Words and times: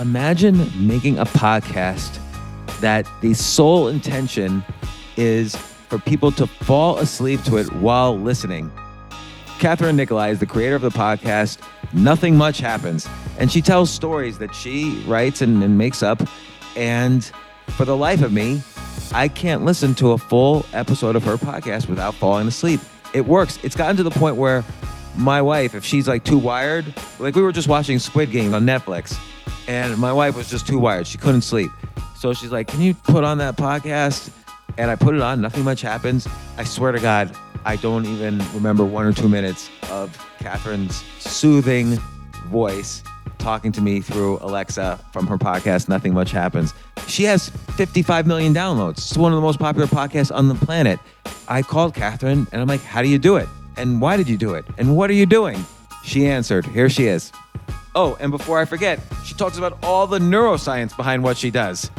Imagine 0.00 0.66
making 0.86 1.18
a 1.18 1.26
podcast 1.26 2.18
that 2.80 3.06
the 3.20 3.34
sole 3.34 3.88
intention 3.88 4.64
is 5.18 5.54
for 5.54 5.98
people 5.98 6.32
to 6.32 6.46
fall 6.46 6.96
asleep 6.96 7.42
to 7.44 7.58
it 7.58 7.70
while 7.74 8.18
listening. 8.18 8.72
Kathryn 9.58 9.96
Nicolai 9.96 10.30
is 10.30 10.38
the 10.38 10.46
creator 10.46 10.74
of 10.74 10.80
the 10.80 10.88
podcast, 10.88 11.60
Nothing 11.92 12.34
Much 12.34 12.60
Happens. 12.60 13.06
And 13.38 13.52
she 13.52 13.60
tells 13.60 13.90
stories 13.90 14.38
that 14.38 14.54
she 14.54 15.04
writes 15.06 15.42
and, 15.42 15.62
and 15.62 15.76
makes 15.76 16.02
up. 16.02 16.22
And 16.76 17.22
for 17.68 17.84
the 17.84 17.96
life 17.96 18.22
of 18.22 18.32
me, 18.32 18.62
I 19.12 19.28
can't 19.28 19.66
listen 19.66 19.94
to 19.96 20.12
a 20.12 20.18
full 20.18 20.64
episode 20.72 21.14
of 21.14 21.24
her 21.24 21.36
podcast 21.36 21.90
without 21.90 22.14
falling 22.14 22.48
asleep. 22.48 22.80
It 23.12 23.26
works. 23.26 23.58
It's 23.62 23.76
gotten 23.76 23.98
to 23.98 24.02
the 24.02 24.10
point 24.10 24.36
where 24.36 24.64
my 25.14 25.42
wife, 25.42 25.74
if 25.74 25.84
she's 25.84 26.08
like 26.08 26.24
too 26.24 26.38
wired, 26.38 26.94
like 27.18 27.34
we 27.34 27.42
were 27.42 27.52
just 27.52 27.68
watching 27.68 27.98
Squid 27.98 28.30
Game 28.30 28.54
on 28.54 28.64
Netflix, 28.64 29.18
and 29.70 29.96
my 29.98 30.12
wife 30.12 30.36
was 30.36 30.50
just 30.50 30.66
too 30.66 30.80
wired. 30.80 31.06
She 31.06 31.16
couldn't 31.16 31.42
sleep. 31.42 31.70
So 32.18 32.34
she's 32.34 32.50
like, 32.50 32.66
Can 32.66 32.80
you 32.80 32.92
put 32.92 33.22
on 33.22 33.38
that 33.38 33.56
podcast? 33.56 34.30
And 34.78 34.90
I 34.90 34.96
put 34.96 35.14
it 35.14 35.20
on, 35.20 35.40
nothing 35.40 35.62
much 35.62 35.80
happens. 35.80 36.26
I 36.56 36.64
swear 36.64 36.90
to 36.90 36.98
God, 36.98 37.36
I 37.64 37.76
don't 37.76 38.04
even 38.04 38.38
remember 38.52 38.84
one 38.84 39.06
or 39.06 39.12
two 39.12 39.28
minutes 39.28 39.70
of 39.90 40.16
Kathryn's 40.40 41.04
soothing 41.20 41.96
voice 42.46 43.04
talking 43.38 43.70
to 43.72 43.80
me 43.80 44.00
through 44.00 44.38
Alexa 44.40 44.98
from 45.12 45.26
her 45.28 45.38
podcast, 45.38 45.88
Nothing 45.88 46.14
Much 46.14 46.30
Happens. 46.30 46.74
She 47.06 47.24
has 47.24 47.48
55 47.76 48.26
million 48.26 48.52
downloads. 48.52 48.98
It's 48.98 49.16
one 49.16 49.32
of 49.32 49.36
the 49.36 49.42
most 49.42 49.58
popular 49.58 49.86
podcasts 49.86 50.34
on 50.34 50.48
the 50.48 50.54
planet. 50.54 50.98
I 51.48 51.62
called 51.62 51.94
Kathryn 51.94 52.50
and 52.50 52.60
I'm 52.60 52.66
like, 52.66 52.82
How 52.82 53.02
do 53.02 53.08
you 53.08 53.18
do 53.18 53.36
it? 53.36 53.48
And 53.76 54.00
why 54.00 54.16
did 54.16 54.28
you 54.28 54.36
do 54.36 54.54
it? 54.54 54.64
And 54.78 54.96
what 54.96 55.10
are 55.10 55.14
you 55.14 55.26
doing? 55.26 55.64
She 56.02 56.26
answered, 56.26 56.66
Here 56.66 56.88
she 56.88 57.06
is. 57.06 57.30
Oh, 57.94 58.16
and 58.20 58.30
before 58.30 58.58
I 58.58 58.64
forget, 58.64 59.00
she 59.24 59.34
talks 59.34 59.58
about 59.58 59.78
all 59.82 60.06
the 60.06 60.18
neuroscience 60.18 60.96
behind 60.96 61.24
what 61.24 61.36
she 61.36 61.50
does. 61.50 61.90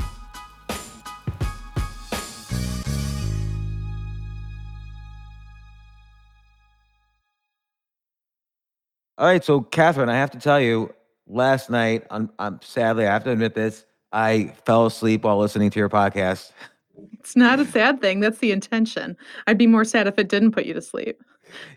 All 9.17 9.27
right, 9.27 9.43
so 9.43 9.61
Kathryn, 9.61 10.09
I 10.09 10.15
have 10.15 10.31
to 10.31 10.39
tell 10.39 10.59
you, 10.59 10.95
last 11.27 11.69
night, 11.69 12.07
I'm, 12.09 12.31
I'm 12.39 12.59
sadly, 12.63 13.05
I 13.05 13.13
have 13.13 13.23
to 13.25 13.31
admit 13.31 13.53
this, 13.53 13.85
I 14.11 14.55
fell 14.65 14.87
asleep 14.87 15.23
while 15.23 15.37
listening 15.37 15.69
to 15.69 15.79
your 15.79 15.89
podcast. 15.89 16.51
It's 17.13 17.35
not 17.35 17.59
a 17.59 17.65
sad 17.65 18.01
thing. 18.01 18.19
That's 18.19 18.39
the 18.39 18.51
intention. 18.51 19.17
I'd 19.47 19.57
be 19.57 19.67
more 19.67 19.83
sad 19.83 20.07
if 20.07 20.17
it 20.17 20.29
didn't 20.29 20.51
put 20.51 20.65
you 20.65 20.73
to 20.73 20.81
sleep. 20.81 21.21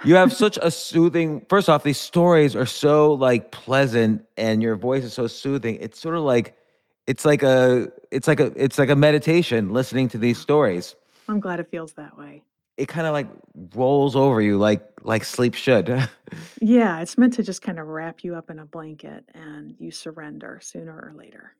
You 0.04 0.14
have 0.14 0.32
such 0.32 0.58
a 0.62 0.70
soothing. 0.70 1.44
First 1.48 1.68
off, 1.68 1.82
these 1.82 1.98
stories 2.00 2.54
are 2.54 2.66
so 2.66 3.12
like 3.12 3.50
pleasant, 3.50 4.24
and 4.36 4.62
your 4.62 4.76
voice 4.76 5.04
is 5.04 5.12
so 5.12 5.26
soothing. 5.26 5.78
It's 5.80 5.98
sort 5.98 6.14
of 6.14 6.22
like, 6.22 6.56
it's 7.06 7.24
like 7.24 7.42
a, 7.42 7.88
it's 8.10 8.28
like 8.28 8.40
a, 8.40 8.52
it's 8.56 8.78
like 8.78 8.90
a 8.90 8.96
meditation 8.96 9.72
listening 9.72 10.08
to 10.10 10.18
these 10.18 10.38
stories. 10.38 10.94
I'm 11.28 11.40
glad 11.40 11.58
it 11.60 11.70
feels 11.70 11.94
that 11.94 12.16
way. 12.16 12.42
It 12.76 12.86
kind 12.88 13.06
of 13.06 13.12
like 13.12 13.28
rolls 13.74 14.16
over 14.16 14.40
you, 14.40 14.58
like 14.58 14.82
like 15.02 15.24
sleep 15.24 15.54
should. 15.54 16.08
Yeah, 16.60 17.00
it's 17.00 17.16
meant 17.16 17.34
to 17.34 17.42
just 17.44 17.62
kind 17.62 17.78
of 17.78 17.86
wrap 17.86 18.24
you 18.24 18.34
up 18.34 18.50
in 18.50 18.58
a 18.58 18.64
blanket 18.64 19.24
and 19.34 19.76
you 19.78 19.92
surrender 19.92 20.58
sooner 20.62 20.92
or 20.92 21.12
later. 21.16 21.54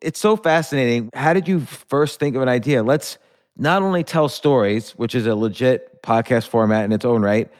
It's 0.00 0.20
so 0.20 0.36
fascinating. 0.36 1.10
How 1.14 1.32
did 1.32 1.48
you 1.48 1.60
first 1.60 2.20
think 2.20 2.36
of 2.36 2.42
an 2.42 2.48
idea? 2.48 2.82
Let's 2.82 3.18
not 3.56 3.82
only 3.82 4.04
tell 4.04 4.28
stories, 4.28 4.92
which 4.92 5.14
is 5.14 5.26
a 5.26 5.34
legit 5.34 6.02
podcast 6.02 6.48
format 6.48 6.84
in 6.84 6.92
its 6.92 7.04
own 7.04 7.22
right, 7.22 7.50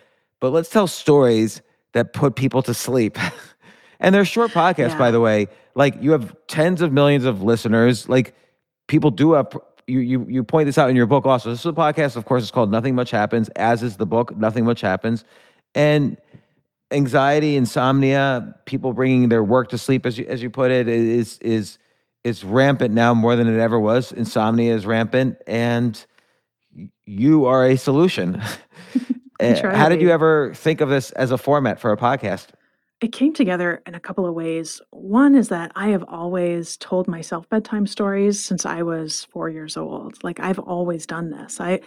but 0.41 0.53
let's 0.53 0.69
tell 0.69 0.87
stories 0.87 1.61
that 1.93 2.13
put 2.13 2.37
people 2.37 2.63
to 2.63 2.75
sleep. 2.75 3.19
and 4.01 4.15
they're 4.15 4.25
short 4.25 4.53
podcasts, 4.53 4.97
by 4.97 5.11
the 5.11 5.21
way. 5.21 5.49
Like 5.75 6.01
you 6.01 6.13
have 6.13 6.35
tens 6.47 6.81
of 6.81 6.93
millions 6.93 7.25
of 7.25 7.43
listeners. 7.43 8.09
Like 8.09 8.35
people 8.87 9.11
do 9.11 9.33
have 9.33 9.57
you 9.87 10.01
you 10.01 10.27
you 10.29 10.45
point 10.45 10.67
this 10.67 10.79
out 10.79 10.91
in 10.91 10.97
your 10.97 11.07
book 11.07 11.27
also. 11.27 11.51
This 11.51 11.61
is 11.61 11.67
a 11.67 11.73
podcast, 11.73 12.17
of 12.17 12.25
course, 12.25 12.43
it's 12.43 12.51
called 12.51 12.71
Nothing 12.71 12.95
Much 12.95 13.11
Happens, 13.11 13.49
as 13.51 13.83
is 13.83 13.97
the 13.97 14.07
book, 14.07 14.37
Nothing 14.37 14.65
Much 14.65 14.81
Happens. 14.81 15.25
And 15.75 16.17
anxiety, 16.91 17.57
insomnia, 17.57 18.55
people 18.67 18.93
bringing 18.93 19.29
their 19.29 19.43
work 19.43 19.69
to 19.71 19.79
sleep, 19.79 20.07
as 20.07 20.19
you 20.19 20.27
as 20.27 20.43
you 20.43 20.51
put 20.51 20.71
it, 20.71 20.89
is 20.89 21.39
is 21.39 21.79
is 22.29 22.45
rampant 22.45 22.95
now 22.95 23.15
more 23.15 23.35
than 23.37 23.49
it 23.49 23.59
ever 23.59 23.81
was. 23.81 24.13
Insomnia 24.13 24.75
is 24.75 24.87
rampant, 24.87 25.39
and 25.47 26.05
you 27.07 27.47
are 27.47 27.67
a 27.67 27.77
solution. 27.77 28.43
Uh, 29.41 29.73
how 29.73 29.89
did 29.89 30.01
you 30.01 30.11
ever 30.11 30.53
think 30.53 30.81
of 30.81 30.89
this 30.89 31.13
as 31.13 31.31
a 31.31 31.39
format 31.39 31.79
for 31.79 31.93
a 31.93 31.97
podcast? 31.97 32.49
It 33.01 33.13
came 33.13 33.33
together 33.33 33.81
in 33.87 33.95
a 33.95 34.01
couple 34.01 34.27
of 34.27 34.35
ways. 34.35 34.81
One 34.91 35.37
is 35.37 35.51
that 35.51 35.71
I 35.77 35.91
have 35.91 36.03
always 36.09 36.77
told 36.79 37.07
myself 37.07 37.49
bedtime 37.49 37.87
stories 37.87 38.45
since 38.45 38.67
I 38.67 38.83
was 38.83 39.25
four 39.27 39.49
years 39.49 39.77
old. 39.77 40.23
Like 40.25 40.41
I've 40.41 40.59
always 40.59 41.07
done 41.07 41.31
this. 41.31 41.61
I, 41.61 41.81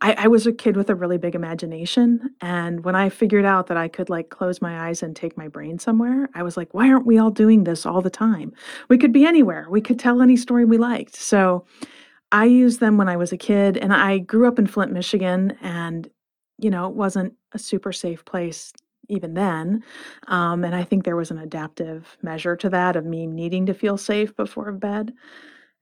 I, 0.00 0.14
I 0.14 0.26
was 0.26 0.44
a 0.44 0.52
kid 0.52 0.76
with 0.76 0.90
a 0.90 0.96
really 0.96 1.18
big 1.18 1.36
imagination, 1.36 2.30
and 2.40 2.84
when 2.84 2.96
I 2.96 3.10
figured 3.10 3.44
out 3.44 3.68
that 3.68 3.76
I 3.76 3.86
could 3.86 4.10
like 4.10 4.30
close 4.30 4.60
my 4.60 4.88
eyes 4.88 5.04
and 5.04 5.14
take 5.14 5.36
my 5.36 5.46
brain 5.46 5.78
somewhere, 5.78 6.28
I 6.34 6.42
was 6.42 6.56
like, 6.56 6.74
why 6.74 6.88
aren't 6.90 7.06
we 7.06 7.16
all 7.16 7.30
doing 7.30 7.62
this 7.62 7.86
all 7.86 8.02
the 8.02 8.10
time? 8.10 8.52
We 8.88 8.98
could 8.98 9.12
be 9.12 9.24
anywhere. 9.24 9.68
We 9.70 9.80
could 9.80 10.00
tell 10.00 10.20
any 10.20 10.36
story 10.36 10.64
we 10.64 10.78
liked. 10.78 11.14
So 11.14 11.64
I 12.32 12.46
used 12.46 12.80
them 12.80 12.96
when 12.96 13.08
I 13.08 13.16
was 13.16 13.30
a 13.30 13.36
kid, 13.36 13.76
and 13.76 13.92
I 13.92 14.18
grew 14.18 14.48
up 14.48 14.58
in 14.58 14.66
Flint, 14.66 14.92
Michigan, 14.92 15.56
and 15.62 16.10
you 16.58 16.70
know, 16.70 16.88
it 16.88 16.96
wasn't 16.96 17.34
a 17.52 17.58
super 17.58 17.92
safe 17.92 18.24
place 18.24 18.72
even 19.08 19.34
then. 19.34 19.82
Um, 20.28 20.64
and 20.64 20.74
I 20.74 20.84
think 20.84 21.04
there 21.04 21.16
was 21.16 21.30
an 21.30 21.38
adaptive 21.38 22.16
measure 22.22 22.56
to 22.56 22.68
that 22.70 22.96
of 22.96 23.04
me 23.04 23.26
needing 23.26 23.66
to 23.66 23.74
feel 23.74 23.96
safe 23.96 24.34
before 24.36 24.72
bed. 24.72 25.12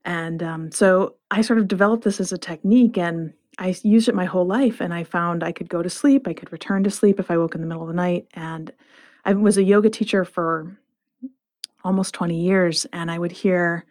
And 0.05 0.43
um, 0.43 0.71
so 0.71 1.17
I 1.31 1.41
sort 1.43 1.59
of 1.59 1.69
developed 1.69 2.05
this 2.05 2.21
as 2.21 2.33
a 2.33 2.39
technique 2.39 2.99
and 2.99 3.33
I 3.59 3.75
used 3.83 4.09
it 4.09 4.15
my 4.15 4.25
whole 4.25 4.47
life. 4.47 4.81
And 4.81 4.93
I 4.93 5.05
found 5.05 5.43
I 5.43 5.53
could 5.53 5.69
go 5.69 5.83
to 5.83 5.91
sleep, 5.91 6.29
I 6.29 6.35
could 6.35 6.53
return 6.53 6.85
to 6.85 6.91
sleep 6.91 7.19
if 7.21 7.31
I 7.31 7.39
woke 7.39 7.55
in 7.55 7.61
the 7.61 7.67
middle 7.67 7.83
of 7.83 7.89
the 7.89 7.95
night. 7.95 8.27
And 8.35 8.73
I 9.25 9.33
was 9.33 9.57
a 9.57 9.63
yoga 9.63 9.91
teacher 9.91 10.25
for 10.25 10.77
almost 11.85 12.15
20 12.15 12.39
years. 12.39 12.87
And 12.93 13.11
I 13.11 13.19
would 13.19 13.33
hear 13.33 13.87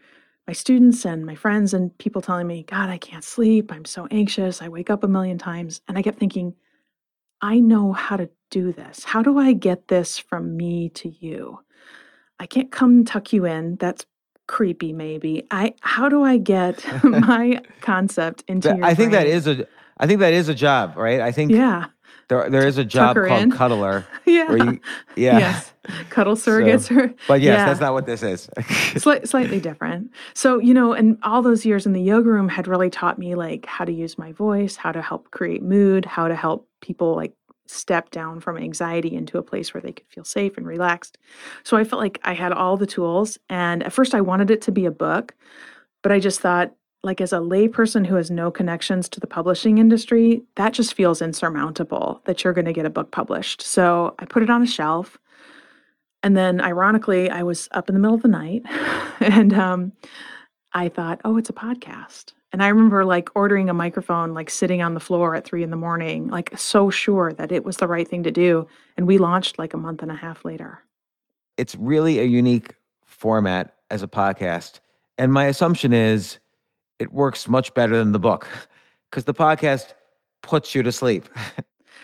my 0.47 0.53
students 0.53 1.05
and 1.05 1.25
my 1.25 1.35
friends 1.35 1.73
and 1.73 1.97
people 1.97 2.21
telling 2.21 2.47
me, 2.47 2.63
God, 2.63 2.89
I 2.89 2.97
can't 2.97 3.23
sleep. 3.23 3.71
I'm 3.71 3.85
so 3.85 4.07
anxious. 4.11 4.61
I 4.61 4.67
wake 4.67 4.89
up 4.89 5.03
a 5.03 5.07
million 5.07 5.37
times. 5.37 5.81
And 5.87 5.97
I 5.97 6.01
kept 6.01 6.19
thinking, 6.19 6.53
I 7.41 7.59
know 7.59 7.93
how 7.93 8.17
to 8.17 8.29
do 8.59 8.71
this. 8.71 9.03
How 9.03 9.21
do 9.21 9.37
I 9.39 9.53
get 9.53 9.87
this 9.87 10.17
from 10.19 10.55
me 10.55 10.89
to 11.01 11.09
you? 11.09 11.59
I 12.39 12.45
can't 12.45 12.71
come 12.71 13.03
tuck 13.05 13.33
you 13.33 13.45
in. 13.45 13.77
That's 13.77 14.05
creepy 14.47 14.91
maybe. 14.93 15.47
I 15.51 15.73
how 15.81 16.09
do 16.09 16.23
I 16.23 16.37
get 16.37 16.75
my 17.03 17.61
concept 17.81 18.43
into 18.47 18.69
your 18.75 18.85
I 18.85 18.93
think 18.93 19.11
that 19.13 19.23
brain? 19.23 19.35
is 19.37 19.47
a 19.47 19.67
I 19.97 20.07
think 20.07 20.19
that 20.19 20.33
is 20.33 20.49
a 20.49 20.55
job, 20.55 20.97
right? 20.97 21.21
I 21.21 21.31
think 21.31 21.51
Yeah. 21.51 21.85
there 22.27 22.49
there 22.49 22.67
is 22.67 22.77
a 22.77 22.83
job 22.97 23.15
called 23.15 23.41
in. 23.43 23.51
cuddler 23.51 24.05
Yeah. 24.25 24.49
where 24.49 24.57
you 24.65 24.79
yeah. 25.15 25.39
Yes. 25.39 25.73
Cuddle 26.09 26.35
surrogates 26.35 26.89
or 26.95 27.13
But 27.27 27.41
yes, 27.41 27.57
yeah. 27.57 27.65
that's 27.65 27.79
not 27.81 27.93
what 27.93 28.05
this 28.05 28.23
is. 28.23 28.49
Slight, 28.97 29.27
slightly 29.27 29.59
different. 29.59 30.11
So, 30.33 30.59
you 30.59 30.73
know, 30.73 30.93
and 30.93 31.17
all 31.23 31.41
those 31.41 31.65
years 31.65 31.85
in 31.85 31.91
the 31.93 32.01
yoga 32.01 32.29
room 32.29 32.47
had 32.49 32.67
really 32.67 32.89
taught 32.89 33.17
me 33.19 33.35
like 33.35 33.65
how 33.65 33.83
to 33.85 33.91
use 33.91 34.17
my 34.17 34.31
voice, 34.31 34.75
how 34.77 34.91
to 34.93 35.01
help 35.01 35.31
create 35.31 35.61
mood, 35.61 36.05
how 36.05 36.27
to 36.29 36.35
help 36.35 36.67
people 36.81 37.15
like 37.15 37.33
step 37.73 38.11
down 38.11 38.39
from 38.39 38.57
anxiety 38.57 39.15
into 39.15 39.37
a 39.37 39.43
place 39.43 39.73
where 39.73 39.81
they 39.81 39.91
could 39.91 40.07
feel 40.07 40.23
safe 40.23 40.57
and 40.57 40.65
relaxed. 40.65 41.17
So 41.63 41.77
I 41.77 41.83
felt 41.83 42.01
like 42.01 42.19
I 42.23 42.33
had 42.33 42.51
all 42.51 42.77
the 42.77 42.85
tools. 42.85 43.37
And 43.49 43.83
at 43.83 43.93
first 43.93 44.13
I 44.13 44.21
wanted 44.21 44.51
it 44.51 44.61
to 44.63 44.71
be 44.71 44.85
a 44.85 44.91
book, 44.91 45.33
but 46.01 46.11
I 46.11 46.19
just 46.19 46.39
thought, 46.39 46.73
like, 47.05 47.19
as 47.19 47.33
a 47.33 47.37
layperson 47.37 48.07
who 48.07 48.15
has 48.15 48.31
no 48.31 48.49
connections 48.49 49.09
to 49.09 49.19
the 49.19 49.27
publishing 49.27 49.77
industry, 49.77 50.41
that 50.55 50.71
just 50.71 50.93
feels 50.93 51.21
insurmountable 51.21 52.21
that 52.25 52.43
you're 52.43 52.53
going 52.53 52.63
to 52.63 52.71
get 52.71 52.85
a 52.85 52.89
book 52.89 53.11
published. 53.11 53.61
So 53.61 54.15
I 54.19 54.25
put 54.25 54.41
it 54.41 54.49
on 54.49 54.63
a 54.63 54.67
shelf. 54.67 55.17
And 56.21 56.37
then, 56.37 56.61
ironically, 56.61 57.29
I 57.29 57.43
was 57.43 57.67
up 57.71 57.89
in 57.89 57.95
the 57.95 57.99
middle 57.99 58.15
of 58.15 58.21
the 58.21 58.29
night 58.29 58.61
and 59.19 59.53
um, 59.53 59.91
I 60.71 60.87
thought, 60.87 61.19
oh, 61.25 61.35
it's 61.35 61.49
a 61.49 61.53
podcast. 61.53 62.31
And 62.53 62.63
I 62.63 62.67
remember 62.67 63.03
like 63.03 63.29
ordering 63.35 63.69
a 63.69 63.73
microphone, 63.73 64.35
like 64.35 64.49
sitting 64.49 64.81
on 64.83 64.93
the 64.93 64.99
floor 64.99 65.35
at 65.35 65.43
three 65.43 65.63
in 65.63 65.71
the 65.71 65.75
morning, 65.75 66.27
like 66.27 66.57
so 66.57 66.91
sure 66.91 67.33
that 67.33 67.51
it 67.51 67.65
was 67.65 67.77
the 67.77 67.87
right 67.87 68.07
thing 68.07 68.21
to 68.23 68.31
do. 68.31 68.67
And 68.95 69.07
we 69.07 69.17
launched 69.17 69.57
like 69.57 69.73
a 69.73 69.77
month 69.77 70.03
and 70.03 70.11
a 70.11 70.15
half 70.15 70.45
later. 70.45 70.79
it's 71.57 71.75
really 71.75 72.19
a 72.19 72.23
unique 72.23 72.75
format 73.05 73.75
as 73.89 74.03
a 74.03 74.07
podcast. 74.07 74.79
And 75.17 75.33
my 75.33 75.45
assumption 75.45 75.93
is 75.93 76.39
it 76.99 77.11
works 77.11 77.47
much 77.47 77.73
better 77.73 77.97
than 77.97 78.11
the 78.11 78.19
book 78.19 78.47
because 79.09 79.25
the 79.25 79.33
podcast 79.33 79.93
puts 80.41 80.73
you 80.75 80.83
to 80.83 80.91
sleep. 80.91 81.27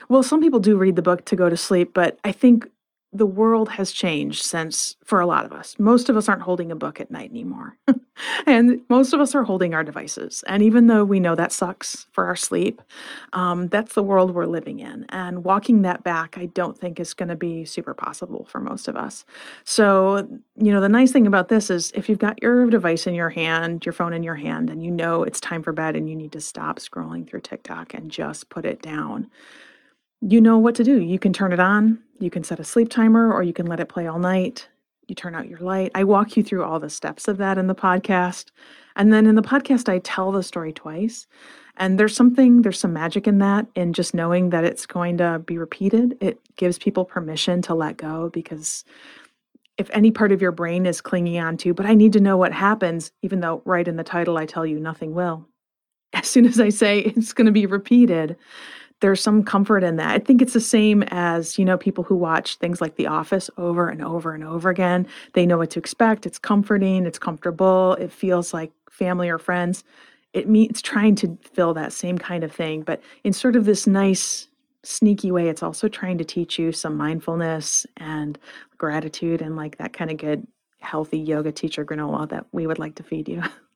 Well, 0.08 0.24
some 0.24 0.42
people 0.42 0.60
do 0.60 0.76
read 0.76 0.96
the 0.96 1.04
book 1.04 1.26
to 1.26 1.36
go 1.36 1.50
to 1.50 1.58
sleep, 1.58 1.94
but 1.94 2.18
I 2.24 2.32
think 2.32 2.68
the 3.12 3.26
world 3.26 3.70
has 3.70 3.92
changed 3.92 4.44
since 4.44 4.96
for 5.04 5.20
a 5.20 5.26
lot 5.26 5.44
of 5.44 5.52
us. 5.52 5.76
Most 5.80 6.10
of 6.10 6.18
us 6.18 6.30
aren't 6.30 6.44
holding 6.44 6.72
a 6.72 6.76
book 6.76 7.02
at 7.02 7.10
night 7.10 7.32
anymore. 7.32 7.76
and 8.46 8.82
most 8.88 9.14
of 9.14 9.20
us 9.20 9.34
are 9.34 9.44
holding 9.44 9.74
our 9.74 9.84
devices. 9.84 10.44
And 10.46 10.62
even 10.62 10.86
though 10.86 11.04
we 11.04 11.20
know 11.20 11.34
that 11.34 11.52
sucks 11.52 12.06
for 12.12 12.28
our 12.28 12.36
sleep, 12.36 12.84
um, 13.34 13.68
that's 13.70 13.96
the 13.96 14.04
world 14.04 14.36
we're 14.36 14.46
living 14.46 14.80
in. 14.80 15.08
And 15.10 15.44
walking 15.44 15.82
that 15.82 16.04
back, 16.04 16.38
I 16.38 16.46
don't 16.48 16.78
think 16.78 17.00
is 17.00 17.16
going 17.16 17.30
to 17.30 17.36
be 17.36 17.66
super 17.66 17.96
possible 17.96 18.46
for 18.46 18.60
most 18.60 18.88
of 18.88 18.96
us. 18.96 19.26
So, 19.64 20.28
you 20.56 20.72
know, 20.72 20.82
the 20.82 20.88
nice 20.88 21.12
thing 21.12 21.26
about 21.26 21.48
this 21.48 21.72
is 21.72 21.92
if 21.96 22.10
you've 22.10 22.20
got 22.20 22.42
your 22.44 22.70
device 22.70 23.08
in 23.08 23.16
your 23.16 23.30
hand, 23.32 23.88
your 23.88 23.94
phone 23.94 24.14
in 24.14 24.22
your 24.22 24.36
hand, 24.36 24.70
and 24.70 24.84
you 24.84 24.92
know 24.92 25.24
it's 25.24 25.40
time 25.40 25.64
for 25.64 25.72
bed 25.72 25.96
and 25.96 26.08
you 26.08 26.16
need 26.16 26.32
to 26.34 26.42
stop 26.42 26.78
scrolling 26.78 27.28
through 27.28 27.42
TikTok 27.42 27.96
and 27.96 28.12
just 28.12 28.50
put 28.50 28.66
it 28.66 28.84
down 28.84 29.32
you 30.22 30.42
know 30.42 30.58
what 30.58 30.76
to 30.76 30.84
do. 30.84 31.00
You 31.00 31.20
can 31.20 31.34
turn 31.34 31.54
it 31.54 31.60
on, 31.60 32.00
you 32.20 32.30
can 32.30 32.44
set 32.44 32.60
a 32.60 32.64
sleep 32.64 32.90
timer, 32.90 33.32
or 33.34 33.44
you 33.44 33.54
can 33.54 33.66
let 33.66 33.80
it 33.80 33.90
play 33.90 34.08
all 34.08 34.20
night. 34.20 34.68
You 35.08 35.16
turn 35.16 35.34
out 35.34 35.48
your 35.48 35.60
light. 35.60 35.92
I 35.96 36.04
walk 36.04 36.38
you 36.38 36.44
through 36.44 36.64
all 36.64 36.80
the 36.80 36.90
steps 36.90 37.28
of 37.28 37.38
that 37.38 37.58
in 37.58 37.68
the 37.68 37.76
podcast. 37.76 38.52
And 38.96 39.12
then 39.12 39.26
in 39.26 39.36
the 39.36 39.42
podcast, 39.42 39.90
I 39.90 40.00
tell 40.00 40.32
the 40.32 40.44
story 40.44 40.72
twice. 40.72 41.26
And 41.78 41.98
there's 41.98 42.16
something, 42.16 42.62
there's 42.62 42.80
some 42.80 42.94
magic 42.94 43.26
in 43.26 43.40
that, 43.40 43.66
in 43.74 43.94
just 43.94 44.14
knowing 44.14 44.50
that 44.50 44.66
it's 44.66 44.86
going 44.86 45.18
to 45.18 45.40
be 45.40 45.58
repeated. 45.58 46.18
It 46.20 46.40
gives 46.58 46.78
people 46.78 47.06
permission 47.06 47.62
to 47.64 47.74
let 47.74 47.98
go 47.98 48.30
because 48.30 48.84
if 49.78 49.90
any 49.92 50.12
part 50.12 50.34
of 50.34 50.42
your 50.42 50.52
brain 50.52 50.86
is 50.86 51.00
clinging 51.00 51.40
on 51.40 51.56
to, 51.58 51.74
but 51.74 51.86
I 51.86 51.96
need 51.96 52.12
to 52.14 52.20
know 52.20 52.36
what 52.36 52.52
happens, 52.52 53.12
even 53.22 53.40
though 53.40 53.62
right 53.64 53.88
in 53.88 53.96
the 53.96 54.04
title 54.04 54.38
I 54.38 54.46
tell 54.46 54.66
you 54.66 54.80
nothing 54.80 55.16
will. 55.16 55.48
As 56.14 56.28
soon 56.30 56.46
as 56.46 56.60
I 56.60 56.70
say 56.70 57.00
it's 57.00 57.34
going 57.34 57.46
to 57.46 57.52
be 57.52 57.66
repeated, 57.66 58.36
there's 59.02 59.22
some 59.22 59.44
comfort 59.44 59.84
in 59.84 59.96
that. 59.96 60.10
I 60.10 60.20
think 60.20 60.42
it's 60.42 60.54
the 60.54 60.60
same 60.60 61.04
as, 61.04 61.58
you 61.58 61.66
know, 61.66 61.78
people 61.78 62.04
who 62.04 62.16
watch 62.16 62.58
things 62.58 62.82
like 62.82 62.96
The 62.96 63.08
Office 63.08 63.50
over 63.58 63.90
and 63.90 64.04
over 64.04 64.34
and 64.34 64.44
over 64.44 64.70
again. 64.70 65.08
They 65.34 65.46
know 65.46 65.58
what 65.58 65.70
to 65.72 65.80
expect. 65.80 66.26
It's 66.26 66.40
comforting, 66.40 67.06
it's 67.06 67.20
comfortable, 67.20 67.94
it 67.94 68.12
feels 68.12 68.54
like 68.54 68.72
family 68.90 69.30
or 69.30 69.38
friends. 69.38 69.84
It 70.34 70.48
means 70.48 70.82
trying 70.82 71.16
to 71.16 71.38
fill 71.42 71.74
that 71.74 71.94
same 71.94 72.18
kind 72.18 72.44
of 72.44 72.52
thing, 72.52 72.82
but 72.82 73.02
in 73.24 73.34
sort 73.34 73.56
of 73.56 73.66
this 73.66 73.88
nice, 73.88 74.48
sneaky 74.84 75.32
way, 75.32 75.50
it's 75.50 75.64
also 75.64 75.88
trying 75.88 76.18
to 76.18 76.24
teach 76.24 76.60
you 76.60 76.72
some 76.72 76.96
mindfulness 76.96 77.86
and 77.98 78.38
gratitude 78.78 79.42
and 79.42 79.56
like 79.56 79.78
that 79.78 79.94
kind 79.94 80.12
of 80.12 80.18
good, 80.18 80.46
healthy 80.82 81.20
yoga 81.20 81.52
teacher 81.52 81.84
granola 81.84 82.30
that 82.30 82.46
we 82.52 82.68
would 82.68 82.80
like 82.80 82.96
to 82.96 83.04
feed 83.04 83.28
you. 83.28 83.42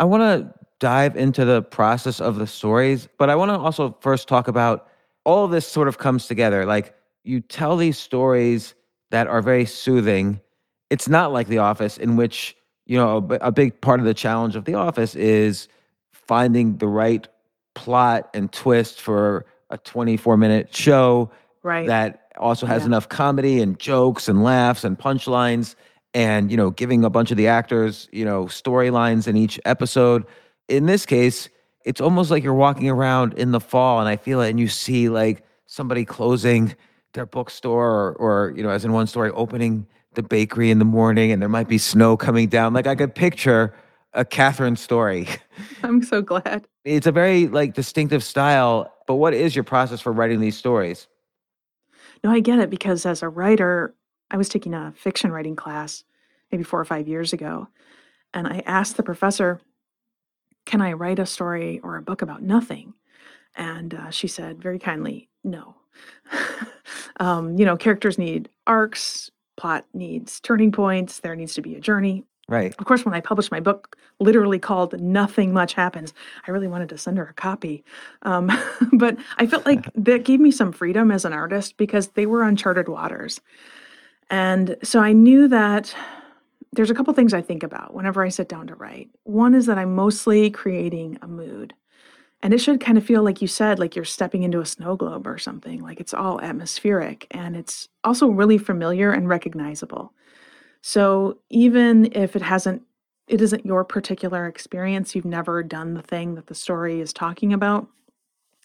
I 0.00 0.04
want 0.04 0.22
to 0.22 0.52
dive 0.78 1.14
into 1.14 1.44
the 1.44 1.60
process 1.60 2.20
of 2.22 2.36
the 2.36 2.46
stories, 2.46 3.06
but 3.18 3.28
I 3.28 3.36
want 3.36 3.50
to 3.50 3.58
also 3.58 3.96
first 4.00 4.28
talk 4.28 4.48
about 4.48 4.88
all 5.24 5.46
this 5.46 5.66
sort 5.66 5.88
of 5.88 5.98
comes 5.98 6.26
together. 6.26 6.64
Like 6.64 6.94
you 7.22 7.40
tell 7.40 7.76
these 7.76 7.98
stories 7.98 8.74
that 9.10 9.26
are 9.26 9.42
very 9.42 9.66
soothing. 9.66 10.40
It's 10.88 11.06
not 11.06 11.32
like 11.34 11.48
The 11.48 11.58
Office, 11.58 11.98
in 11.98 12.16
which, 12.16 12.56
you 12.86 12.96
know, 12.96 13.18
a 13.42 13.52
big 13.52 13.78
part 13.82 14.00
of 14.00 14.06
the 14.06 14.14
challenge 14.14 14.56
of 14.56 14.64
The 14.64 14.74
Office 14.74 15.14
is 15.14 15.68
finding 16.12 16.78
the 16.78 16.88
right 16.88 17.28
plot 17.74 18.30
and 18.32 18.50
twist 18.50 19.02
for 19.02 19.44
a 19.68 19.76
24 19.76 20.38
minute 20.38 20.74
show 20.74 21.30
right. 21.62 21.86
that 21.86 22.32
also 22.38 22.66
has 22.66 22.82
Yeah. 22.82 22.86
enough 22.86 23.08
comedy 23.10 23.60
and 23.60 23.78
jokes 23.78 24.28
and 24.30 24.42
laughs 24.42 24.82
and 24.82 24.98
punchlines 24.98 25.74
and 26.14 26.50
you 26.50 26.56
know 26.56 26.70
giving 26.70 27.04
a 27.04 27.10
bunch 27.10 27.30
of 27.30 27.36
the 27.36 27.46
actors 27.48 28.08
you 28.12 28.24
know 28.24 28.46
storylines 28.46 29.26
in 29.26 29.36
each 29.36 29.60
episode. 29.64 30.24
In 30.68 30.86
this 30.86 31.06
case 31.06 31.48
it's 31.84 32.00
almost 32.00 32.30
like 32.30 32.44
you're 32.44 32.54
walking 32.54 32.88
around 32.88 33.32
in 33.34 33.52
the 33.52 33.60
fall 33.60 34.00
and 34.00 34.08
i 34.08 34.16
feel 34.16 34.40
it 34.40 34.50
and 34.50 34.60
you 34.60 34.68
see 34.68 35.08
like 35.08 35.44
somebody 35.66 36.04
closing 36.04 36.74
their 37.14 37.26
bookstore 37.26 37.88
or, 37.88 38.12
or 38.14 38.52
you 38.56 38.62
know 38.62 38.70
as 38.70 38.84
in 38.84 38.92
one 38.92 39.06
story 39.06 39.30
opening 39.32 39.86
the 40.14 40.22
bakery 40.22 40.70
in 40.70 40.78
the 40.78 40.84
morning 40.84 41.30
and 41.32 41.40
there 41.40 41.48
might 41.48 41.68
be 41.68 41.78
snow 41.78 42.16
coming 42.16 42.48
down. 42.48 42.72
Like 42.72 42.86
i 42.86 42.94
could 42.94 43.14
picture 43.14 43.74
a 44.12 44.24
Kathryn 44.24 44.76
story. 44.76 45.28
I'm 45.84 46.02
so 46.02 46.20
glad. 46.20 46.66
it's 46.84 47.06
a 47.06 47.12
very 47.12 47.46
like 47.46 47.74
distinctive 47.74 48.24
style 48.24 48.92
but 49.06 49.16
what 49.16 49.34
is 49.34 49.54
your 49.56 49.64
process 49.64 50.00
for 50.00 50.12
writing 50.12 50.40
these 50.40 50.56
stories? 50.56 51.08
No, 52.22 52.30
I 52.30 52.40
get 52.40 52.58
it 52.58 52.70
because 52.70 53.06
as 53.06 53.22
a 53.22 53.28
writer, 53.28 53.94
I 54.30 54.36
was 54.36 54.48
taking 54.48 54.74
a 54.74 54.92
fiction 54.96 55.32
writing 55.32 55.56
class 55.56 56.04
maybe 56.50 56.64
four 56.64 56.80
or 56.80 56.84
five 56.84 57.08
years 57.08 57.32
ago. 57.32 57.68
And 58.34 58.46
I 58.46 58.62
asked 58.66 58.96
the 58.96 59.02
professor, 59.02 59.60
Can 60.66 60.80
I 60.80 60.92
write 60.92 61.18
a 61.18 61.26
story 61.26 61.80
or 61.82 61.96
a 61.96 62.02
book 62.02 62.22
about 62.22 62.42
nothing? 62.42 62.94
And 63.56 63.94
uh, 63.94 64.10
she 64.10 64.28
said 64.28 64.62
very 64.62 64.78
kindly, 64.78 65.28
No. 65.44 65.74
Um, 67.20 67.58
you 67.58 67.66
know, 67.66 67.76
characters 67.76 68.18
need 68.18 68.48
arcs, 68.66 69.30
plot 69.56 69.84
needs 69.92 70.40
turning 70.40 70.72
points, 70.72 71.20
there 71.20 71.36
needs 71.36 71.54
to 71.54 71.60
be 71.60 71.74
a 71.74 71.80
journey. 71.80 72.24
Right. 72.48 72.74
Of 72.78 72.84
course, 72.86 73.04
when 73.04 73.14
I 73.14 73.20
published 73.20 73.52
my 73.52 73.60
book, 73.60 73.96
literally 74.18 74.58
called 74.58 74.98
Nothing 75.00 75.52
Much 75.52 75.74
Happens, 75.74 76.12
I 76.48 76.50
really 76.50 76.66
wanted 76.66 76.88
to 76.88 76.98
send 76.98 77.18
her 77.18 77.26
a 77.26 77.34
copy. 77.34 77.84
Um, 78.22 78.50
but 78.92 79.18
I 79.36 79.46
felt 79.46 79.66
like 79.66 79.86
that 79.94 80.24
gave 80.24 80.40
me 80.40 80.50
some 80.50 80.72
freedom 80.72 81.12
as 81.12 81.24
an 81.24 81.32
artist 81.32 81.76
because 81.76 82.08
they 82.08 82.26
were 82.26 82.42
uncharted 82.42 82.88
waters. 82.88 83.40
And 84.30 84.76
so 84.82 85.00
I 85.00 85.12
knew 85.12 85.48
that 85.48 85.94
there's 86.72 86.90
a 86.90 86.94
couple 86.94 87.12
things 87.14 87.34
I 87.34 87.42
think 87.42 87.62
about 87.62 87.94
whenever 87.94 88.24
I 88.24 88.28
sit 88.28 88.48
down 88.48 88.68
to 88.68 88.76
write. 88.76 89.10
One 89.24 89.54
is 89.54 89.66
that 89.66 89.78
I'm 89.78 89.94
mostly 89.94 90.50
creating 90.50 91.18
a 91.20 91.26
mood. 91.26 91.74
And 92.42 92.54
it 92.54 92.58
should 92.58 92.80
kind 92.80 92.96
of 92.96 93.04
feel 93.04 93.22
like 93.22 93.42
you 93.42 93.48
said, 93.48 93.78
like 93.78 93.94
you're 93.94 94.04
stepping 94.04 94.44
into 94.44 94.60
a 94.60 94.66
snow 94.66 94.96
globe 94.96 95.26
or 95.26 95.36
something, 95.36 95.82
like 95.82 96.00
it's 96.00 96.14
all 96.14 96.40
atmospheric 96.40 97.26
and 97.32 97.54
it's 97.54 97.88
also 98.02 98.28
really 98.28 98.56
familiar 98.56 99.10
and 99.10 99.28
recognizable. 99.28 100.14
So 100.80 101.38
even 101.50 102.10
if 102.12 102.36
it 102.36 102.42
hasn't, 102.42 102.82
it 103.26 103.42
isn't 103.42 103.66
your 103.66 103.84
particular 103.84 104.46
experience, 104.46 105.14
you've 105.14 105.26
never 105.26 105.62
done 105.62 105.94
the 105.94 106.02
thing 106.02 106.34
that 106.36 106.46
the 106.46 106.54
story 106.54 107.00
is 107.00 107.12
talking 107.12 107.52
about, 107.52 107.86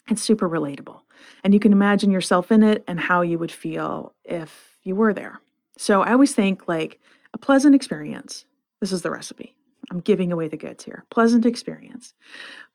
it's 0.08 0.22
super 0.22 0.48
relatable. 0.48 1.00
And 1.44 1.52
you 1.52 1.60
can 1.60 1.72
imagine 1.72 2.10
yourself 2.10 2.50
in 2.50 2.62
it 2.62 2.82
and 2.88 2.98
how 2.98 3.20
you 3.20 3.38
would 3.38 3.52
feel 3.52 4.14
if 4.24 4.78
you 4.82 4.96
were 4.96 5.12
there. 5.12 5.40
So 5.76 6.02
I 6.02 6.12
always 6.12 6.34
think 6.34 6.68
like 6.68 7.00
a 7.34 7.38
pleasant 7.38 7.74
experience. 7.74 8.44
This 8.80 8.92
is 8.92 9.02
the 9.02 9.10
recipe. 9.10 9.54
I'm 9.90 10.00
giving 10.00 10.32
away 10.32 10.48
the 10.48 10.56
goods 10.56 10.84
here. 10.84 11.04
Pleasant 11.10 11.46
experience, 11.46 12.12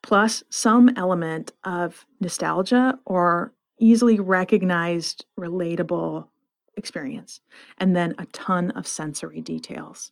plus 0.02 0.44
some 0.50 0.92
element 0.96 1.52
of 1.64 2.06
nostalgia 2.20 2.98
or 3.06 3.54
easily 3.80 4.20
recognized, 4.20 5.26
relatable 5.38 6.28
experience, 6.78 7.42
and 7.80 7.96
then 7.96 8.16
a 8.18 8.26
ton 8.28 8.72
of 8.72 8.88
sensory 8.88 9.42
details. 9.42 10.12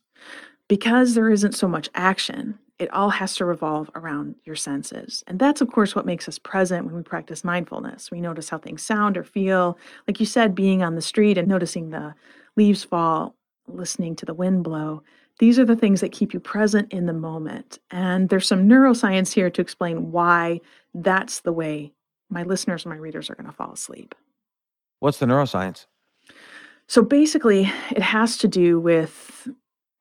Because 0.68 1.14
there 1.14 1.30
isn't 1.30 1.54
so 1.54 1.66
much 1.66 1.88
action, 1.94 2.58
it 2.78 2.92
all 2.92 3.10
has 3.10 3.34
to 3.36 3.44
revolve 3.44 3.90
around 3.94 4.34
your 4.44 4.56
senses. 4.56 5.24
And 5.26 5.38
that's, 5.38 5.60
of 5.60 5.70
course, 5.70 5.94
what 5.94 6.06
makes 6.06 6.28
us 6.28 6.38
present 6.38 6.86
when 6.86 6.94
we 6.94 7.02
practice 7.02 7.44
mindfulness. 7.44 8.10
We 8.10 8.20
notice 8.20 8.48
how 8.48 8.58
things 8.58 8.82
sound 8.82 9.16
or 9.16 9.24
feel. 9.24 9.78
Like 10.06 10.20
you 10.20 10.26
said, 10.26 10.54
being 10.54 10.82
on 10.82 10.94
the 10.94 11.02
street 11.02 11.38
and 11.38 11.48
noticing 11.48 11.90
the 11.90 12.14
leaves 12.60 12.84
fall, 12.84 13.34
listening 13.68 14.14
to 14.14 14.26
the 14.26 14.34
wind 14.34 14.62
blow. 14.62 15.02
These 15.38 15.58
are 15.58 15.64
the 15.64 15.76
things 15.76 16.02
that 16.02 16.12
keep 16.12 16.34
you 16.34 16.40
present 16.40 16.92
in 16.92 17.06
the 17.06 17.14
moment. 17.14 17.78
And 17.90 18.28
there's 18.28 18.46
some 18.46 18.68
neuroscience 18.68 19.32
here 19.32 19.48
to 19.48 19.62
explain 19.62 20.12
why 20.12 20.60
that's 20.92 21.40
the 21.40 21.54
way 21.54 21.94
my 22.28 22.42
listeners 22.42 22.84
and 22.84 22.92
my 22.92 22.98
readers 22.98 23.30
are 23.30 23.34
going 23.34 23.46
to 23.46 23.52
fall 23.52 23.72
asleep. 23.72 24.14
What's 24.98 25.16
the 25.16 25.24
neuroscience? 25.24 25.86
So 26.86 27.00
basically, 27.00 27.62
it 27.92 28.02
has 28.02 28.36
to 28.38 28.48
do 28.48 28.78
with 28.78 29.48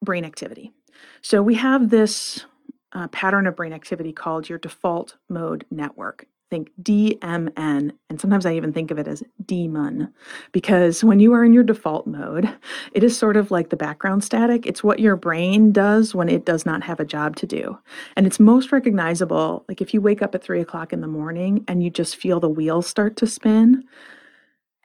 brain 0.04 0.25
activity. 0.25 0.74
So 1.22 1.42
we 1.42 1.56
have 1.56 1.89
this 1.89 2.44
uh, 2.92 3.08
pattern 3.08 3.48
of 3.48 3.56
brain 3.56 3.72
activity 3.72 4.12
called 4.12 4.50
your 4.50 4.58
default 4.58 5.16
mode 5.30 5.66
network 5.72 6.28
think 6.50 6.72
DMN, 6.82 7.91
and 8.10 8.22
sometimes 8.22 8.46
I 8.46 8.56
even 8.56 8.74
think 8.74 8.91
of 8.91 8.98
it 8.98 9.08
as 9.08 9.24
demon, 9.46 10.12
because 10.51 11.03
when 11.03 11.20
you 11.20 11.34
are 11.34 11.44
in 11.44 11.53
your 11.53 11.63
default 11.63 12.08
mode, 12.08 12.50
it 12.94 13.03
is 13.03 13.18
sort 13.18 13.38
of 13.38 13.51
like 13.51 13.70
the 13.70 13.77
background 13.77 14.24
static. 14.24 14.65
It's 14.65 14.84
what 14.84 15.00
your 15.00 15.15
brain 15.15 15.72
does 15.72 16.15
when 16.15 16.29
it 16.29 16.46
does 16.46 16.65
not 16.65 16.84
have 16.84 17.00
a 17.00 17.06
job 17.06 17.36
to 17.38 17.46
do. 17.46 17.77
And 18.15 18.25
it's 18.25 18.39
most 18.39 18.72
recognizable, 18.72 19.63
like 19.68 19.82
if 19.82 19.94
you 19.94 20.01
wake 20.01 20.22
up 20.22 20.34
at 20.36 20.44
three 20.44 20.62
o'clock 20.62 20.91
in 20.91 21.01
the 21.01 21.08
morning 21.08 21.63
and 21.68 21.84
you 21.84 21.89
just 21.89 22.15
feel 22.15 22.39
the 22.39 22.50
wheels 22.50 22.88
start 22.88 23.15
to 23.18 23.27
spin, 23.27 23.84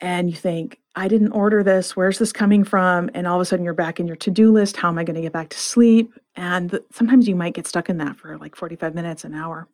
and 0.00 0.28
you 0.28 0.36
think, 0.36 0.80
I 0.96 1.08
didn't 1.08 1.32
order 1.32 1.62
this. 1.62 1.96
Where's 1.96 2.18
this 2.18 2.32
coming 2.32 2.62
from? 2.62 3.10
And 3.14 3.26
all 3.26 3.36
of 3.36 3.40
a 3.40 3.44
sudden, 3.44 3.64
you're 3.64 3.74
back 3.74 3.98
in 3.98 4.06
your 4.06 4.16
to 4.16 4.30
do 4.30 4.52
list. 4.52 4.76
How 4.76 4.88
am 4.88 4.98
I 4.98 5.04
going 5.04 5.14
to 5.14 5.22
get 5.22 5.32
back 5.32 5.48
to 5.50 5.58
sleep? 5.58 6.12
And 6.36 6.78
sometimes 6.92 7.26
you 7.26 7.34
might 7.34 7.54
get 7.54 7.66
stuck 7.66 7.88
in 7.88 7.96
that 7.98 8.16
for 8.16 8.36
like 8.36 8.54
45 8.54 8.94
minutes, 8.94 9.24
an 9.24 9.34
hour. 9.34 9.66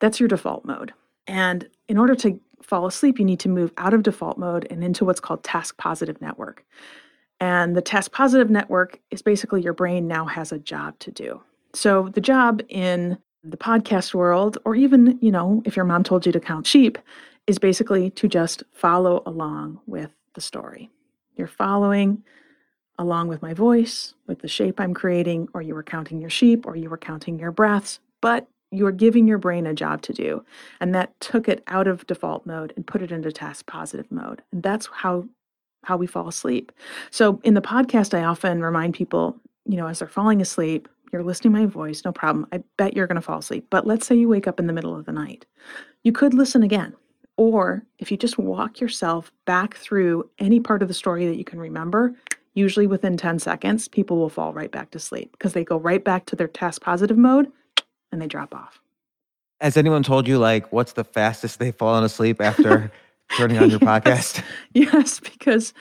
That's 0.00 0.18
your 0.18 0.28
default 0.28 0.64
mode. 0.64 0.92
And 1.26 1.68
in 1.88 1.98
order 1.98 2.14
to 2.16 2.40
fall 2.62 2.86
asleep, 2.86 3.18
you 3.18 3.24
need 3.24 3.40
to 3.40 3.48
move 3.48 3.72
out 3.76 3.94
of 3.94 4.02
default 4.02 4.38
mode 4.38 4.66
and 4.70 4.82
into 4.82 5.04
what's 5.04 5.20
called 5.20 5.44
task 5.44 5.76
positive 5.76 6.20
network. 6.20 6.64
And 7.40 7.76
the 7.76 7.82
task 7.82 8.12
positive 8.12 8.50
network 8.50 9.00
is 9.10 9.22
basically 9.22 9.62
your 9.62 9.72
brain 9.72 10.06
now 10.06 10.26
has 10.26 10.52
a 10.52 10.58
job 10.58 10.98
to 11.00 11.10
do. 11.10 11.40
So 11.74 12.08
the 12.14 12.20
job 12.20 12.62
in 12.68 13.18
the 13.42 13.56
podcast 13.56 14.14
world, 14.14 14.58
or 14.64 14.76
even, 14.76 15.18
you 15.20 15.32
know, 15.32 15.62
if 15.64 15.74
your 15.74 15.84
mom 15.84 16.04
told 16.04 16.24
you 16.24 16.32
to 16.32 16.40
count 16.40 16.66
sheep, 16.66 16.98
is 17.48 17.58
basically 17.58 18.10
to 18.10 18.28
just 18.28 18.62
follow 18.72 19.22
along 19.26 19.80
with 19.86 20.12
the 20.34 20.40
story. 20.40 20.88
You're 21.34 21.48
following 21.48 22.22
along 22.98 23.28
with 23.28 23.42
my 23.42 23.54
voice, 23.54 24.14
with 24.28 24.40
the 24.40 24.48
shape 24.48 24.78
I'm 24.78 24.94
creating, 24.94 25.48
or 25.54 25.62
you 25.62 25.74
were 25.74 25.82
counting 25.82 26.20
your 26.20 26.30
sheep, 26.30 26.66
or 26.66 26.76
you 26.76 26.88
were 26.88 26.98
counting 26.98 27.38
your 27.38 27.50
breaths, 27.50 27.98
but 28.20 28.46
you 28.72 28.86
are 28.86 28.92
giving 28.92 29.28
your 29.28 29.38
brain 29.38 29.66
a 29.66 29.74
job 29.74 30.02
to 30.02 30.12
do. 30.12 30.44
And 30.80 30.94
that 30.94 31.18
took 31.20 31.48
it 31.48 31.62
out 31.68 31.86
of 31.86 32.06
default 32.06 32.46
mode 32.46 32.72
and 32.74 32.86
put 32.86 33.02
it 33.02 33.12
into 33.12 33.30
task 33.30 33.66
positive 33.66 34.10
mode. 34.10 34.42
And 34.50 34.62
that's 34.62 34.88
how 34.92 35.24
how 35.84 35.96
we 35.96 36.06
fall 36.06 36.28
asleep. 36.28 36.70
So 37.10 37.40
in 37.42 37.54
the 37.54 37.60
podcast, 37.60 38.16
I 38.16 38.22
often 38.22 38.62
remind 38.62 38.94
people, 38.94 39.36
you 39.66 39.76
know, 39.76 39.88
as 39.88 39.98
they're 39.98 40.06
falling 40.06 40.40
asleep, 40.40 40.88
you're 41.12 41.24
listening 41.24 41.52
to 41.52 41.58
my 41.58 41.66
voice, 41.66 42.04
no 42.04 42.12
problem. 42.12 42.46
I 42.52 42.62
bet 42.76 42.94
you're 42.94 43.08
going 43.08 43.16
to 43.16 43.20
fall 43.20 43.40
asleep. 43.40 43.66
But 43.68 43.84
let's 43.84 44.06
say 44.06 44.14
you 44.14 44.28
wake 44.28 44.46
up 44.46 44.60
in 44.60 44.68
the 44.68 44.72
middle 44.72 44.96
of 44.96 45.06
the 45.06 45.12
night. 45.12 45.44
You 46.04 46.12
could 46.12 46.34
listen 46.34 46.62
again. 46.62 46.94
Or 47.36 47.82
if 47.98 48.12
you 48.12 48.16
just 48.16 48.38
walk 48.38 48.80
yourself 48.80 49.32
back 49.44 49.74
through 49.74 50.30
any 50.38 50.60
part 50.60 50.82
of 50.82 50.88
the 50.88 50.94
story 50.94 51.26
that 51.26 51.36
you 51.36 51.44
can 51.44 51.58
remember, 51.58 52.14
usually 52.54 52.86
within 52.86 53.16
10 53.16 53.40
seconds, 53.40 53.88
people 53.88 54.18
will 54.18 54.28
fall 54.28 54.52
right 54.52 54.70
back 54.70 54.92
to 54.92 55.00
sleep 55.00 55.32
because 55.32 55.52
they 55.52 55.64
go 55.64 55.78
right 55.78 56.04
back 56.04 56.26
to 56.26 56.36
their 56.36 56.46
task 56.46 56.80
positive 56.80 57.18
mode 57.18 57.50
and 58.12 58.20
they 58.20 58.26
drop 58.26 58.54
off. 58.54 58.80
Has 59.60 59.76
anyone 59.76 60.02
told 60.02 60.28
you 60.28 60.38
like 60.38 60.72
what's 60.72 60.92
the 60.92 61.04
fastest 61.04 61.58
they've 61.58 61.74
fallen 61.74 62.04
asleep 62.04 62.40
after 62.40 62.92
turning 63.36 63.58
on 63.58 63.70
your 63.70 63.80
podcast? 63.80 64.42
Yes, 64.74 65.20
because 65.20 65.72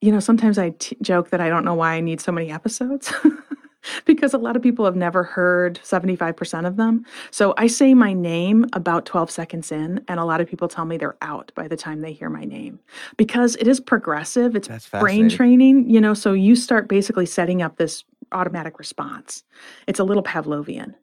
you 0.00 0.12
know 0.12 0.20
sometimes 0.20 0.58
I 0.58 0.70
t- 0.70 0.96
joke 1.02 1.30
that 1.30 1.40
I 1.40 1.48
don't 1.48 1.64
know 1.64 1.74
why 1.74 1.94
I 1.94 2.00
need 2.00 2.20
so 2.20 2.32
many 2.32 2.50
episodes. 2.50 3.12
because 4.04 4.34
a 4.34 4.38
lot 4.38 4.56
of 4.56 4.62
people 4.62 4.84
have 4.84 4.96
never 4.96 5.22
heard 5.22 5.78
75% 5.82 6.66
of 6.66 6.76
them. 6.76 7.04
So 7.30 7.54
I 7.56 7.66
say 7.66 7.94
my 7.94 8.12
name 8.12 8.66
about 8.72 9.04
12 9.06 9.30
seconds 9.30 9.70
in, 9.70 10.02
and 10.08 10.18
a 10.18 10.24
lot 10.24 10.40
of 10.40 10.48
people 10.48 10.68
tell 10.68 10.84
me 10.84 10.96
they're 10.96 11.16
out 11.22 11.52
by 11.54 11.68
the 11.68 11.76
time 11.76 12.00
they 12.00 12.12
hear 12.12 12.30
my 12.30 12.44
name 12.44 12.80
because 13.16 13.56
it 13.56 13.68
is 13.68 13.80
progressive. 13.80 14.56
It's 14.56 14.68
brain 14.88 15.28
training, 15.28 15.88
you 15.88 16.00
know, 16.00 16.14
so 16.14 16.32
you 16.32 16.56
start 16.56 16.88
basically 16.88 17.26
setting 17.26 17.62
up 17.62 17.76
this 17.76 18.04
automatic 18.32 18.78
response. 18.78 19.44
It's 19.86 20.00
a 20.00 20.04
little 20.04 20.22
Pavlovian. 20.22 20.94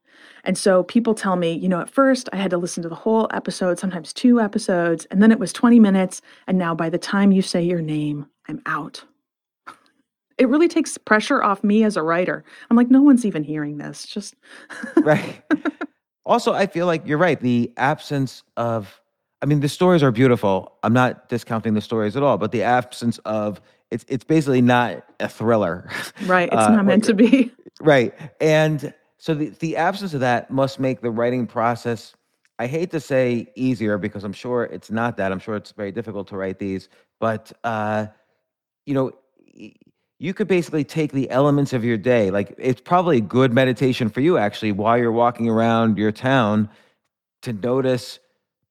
And 0.43 0.57
so 0.57 0.83
people 0.83 1.13
tell 1.13 1.35
me, 1.35 1.53
you 1.53 1.69
know, 1.69 1.79
at 1.81 1.89
first 1.89 2.29
I 2.33 2.37
had 2.37 2.51
to 2.51 2.57
listen 2.57 2.81
to 2.83 2.89
the 2.89 2.95
whole 2.95 3.27
episode, 3.31 3.79
sometimes 3.79 4.11
two 4.13 4.39
episodes, 4.39 5.05
and 5.11 5.21
then 5.21 5.31
it 5.31 5.39
was 5.39 5.53
20 5.53 5.79
minutes. 5.79 6.21
And 6.47 6.57
now 6.57 6.73
by 6.75 6.89
the 6.89 6.97
time 6.97 7.31
you 7.31 7.41
say 7.41 7.61
your 7.61 7.81
name, 7.81 8.27
I'm 8.47 8.61
out. 8.65 9.03
It 10.37 10.49
really 10.49 10.67
takes 10.67 10.97
pressure 10.97 11.43
off 11.43 11.63
me 11.63 11.83
as 11.83 11.95
a 11.97 12.01
writer. 12.01 12.43
I'm 12.69 12.77
like, 12.77 12.89
no 12.89 13.01
one's 13.01 13.25
even 13.25 13.43
hearing 13.43 13.77
this. 13.77 14.05
Just 14.07 14.35
right. 14.97 15.43
Also, 16.25 16.53
I 16.53 16.65
feel 16.67 16.85
like 16.87 17.05
you're 17.07 17.17
right. 17.19 17.39
The 17.39 17.71
absence 17.77 18.41
of, 18.57 18.99
I 19.41 19.45
mean, 19.45 19.59
the 19.59 19.69
stories 19.69 20.01
are 20.01 20.11
beautiful. 20.11 20.77
I'm 20.83 20.93
not 20.93 21.29
discounting 21.29 21.73
the 21.75 21.81
stories 21.81 22.15
at 22.15 22.23
all, 22.23 22.37
but 22.37 22.51
the 22.51 22.63
absence 22.63 23.17
of, 23.19 23.61
it's 23.91 24.05
it's 24.07 24.23
basically 24.23 24.61
not 24.61 25.03
a 25.19 25.27
thriller. 25.27 25.89
right. 26.25 26.47
It's 26.51 26.55
Uh, 26.61 26.75
not 26.75 26.85
meant 26.85 27.03
to 27.05 27.13
be. 27.13 27.51
Right. 27.81 28.13
And 28.39 28.93
so 29.21 29.35
the, 29.35 29.49
the 29.59 29.77
absence 29.77 30.15
of 30.15 30.21
that 30.21 30.49
must 30.49 30.79
make 30.79 31.01
the 31.01 31.11
writing 31.11 31.45
process, 31.45 32.15
I 32.57 32.65
hate 32.65 32.89
to 32.89 32.99
say 32.99 33.51
easier 33.53 33.99
because 33.99 34.23
I'm 34.23 34.33
sure 34.33 34.63
it's 34.63 34.89
not 34.89 35.15
that. 35.17 35.31
I'm 35.31 35.37
sure 35.37 35.55
it's 35.55 35.73
very 35.73 35.91
difficult 35.91 36.27
to 36.29 36.37
write 36.37 36.57
these, 36.57 36.89
but, 37.19 37.51
uh, 37.63 38.07
you 38.87 38.95
know, 38.95 39.11
you 40.17 40.33
could 40.33 40.47
basically 40.47 40.83
take 40.83 41.11
the 41.11 41.29
elements 41.29 41.71
of 41.71 41.85
your 41.85 41.97
day. 41.97 42.31
Like 42.31 42.55
it's 42.57 42.81
probably 42.81 43.21
good 43.21 43.53
meditation 43.53 44.09
for 44.09 44.21
you 44.21 44.39
actually 44.39 44.71
while 44.71 44.97
you're 44.97 45.11
walking 45.11 45.47
around 45.47 45.99
your 45.99 46.11
town 46.11 46.67
to 47.43 47.53
notice 47.53 48.17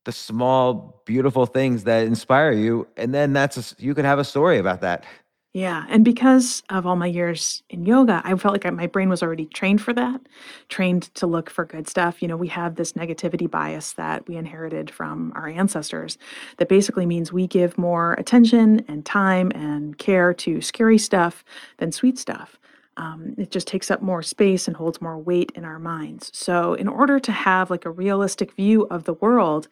the 0.03 0.11
small, 0.11 1.01
beautiful 1.05 1.45
things 1.45 1.85
that 1.85 2.05
inspire 2.05 2.51
you. 2.51 2.89
And 2.97 3.13
then 3.13 3.31
that's, 3.31 3.71
a 3.71 3.81
you 3.81 3.95
could 3.95 4.03
have 4.03 4.19
a 4.19 4.25
story 4.25 4.57
about 4.57 4.81
that. 4.81 5.05
Yeah. 5.53 5.85
And 5.89 6.05
because 6.05 6.63
of 6.69 6.87
all 6.87 6.95
my 6.95 7.07
years 7.07 7.61
in 7.69 7.85
yoga, 7.85 8.21
I 8.23 8.33
felt 8.35 8.53
like 8.53 8.65
I, 8.65 8.69
my 8.69 8.87
brain 8.87 9.09
was 9.09 9.21
already 9.21 9.47
trained 9.47 9.81
for 9.81 9.91
that, 9.93 10.21
trained 10.69 11.13
to 11.15 11.27
look 11.27 11.49
for 11.49 11.65
good 11.65 11.89
stuff. 11.89 12.21
You 12.21 12.29
know, 12.29 12.37
we 12.37 12.47
have 12.47 12.75
this 12.75 12.93
negativity 12.93 13.51
bias 13.51 13.91
that 13.93 14.25
we 14.29 14.37
inherited 14.37 14.89
from 14.89 15.33
our 15.35 15.49
ancestors 15.49 16.17
that 16.55 16.69
basically 16.69 17.05
means 17.05 17.33
we 17.33 17.47
give 17.47 17.77
more 17.77 18.13
attention 18.13 18.85
and 18.87 19.05
time 19.05 19.51
and 19.53 19.97
care 19.97 20.33
to 20.35 20.61
scary 20.61 20.97
stuff 20.97 21.43
than 21.79 21.91
sweet 21.91 22.17
stuff. 22.17 22.57
Um, 22.95 23.35
it 23.37 23.51
just 23.51 23.67
takes 23.67 23.91
up 23.91 24.01
more 24.01 24.21
space 24.21 24.67
and 24.69 24.77
holds 24.77 25.01
more 25.01 25.17
weight 25.17 25.51
in 25.55 25.65
our 25.65 25.79
minds. 25.79 26.29
So, 26.33 26.75
in 26.75 26.87
order 26.87 27.19
to 27.19 27.31
have 27.31 27.69
like 27.69 27.85
a 27.85 27.89
realistic 27.89 28.53
view 28.53 28.83
of 28.91 29.05
the 29.05 29.13
world, 29.13 29.67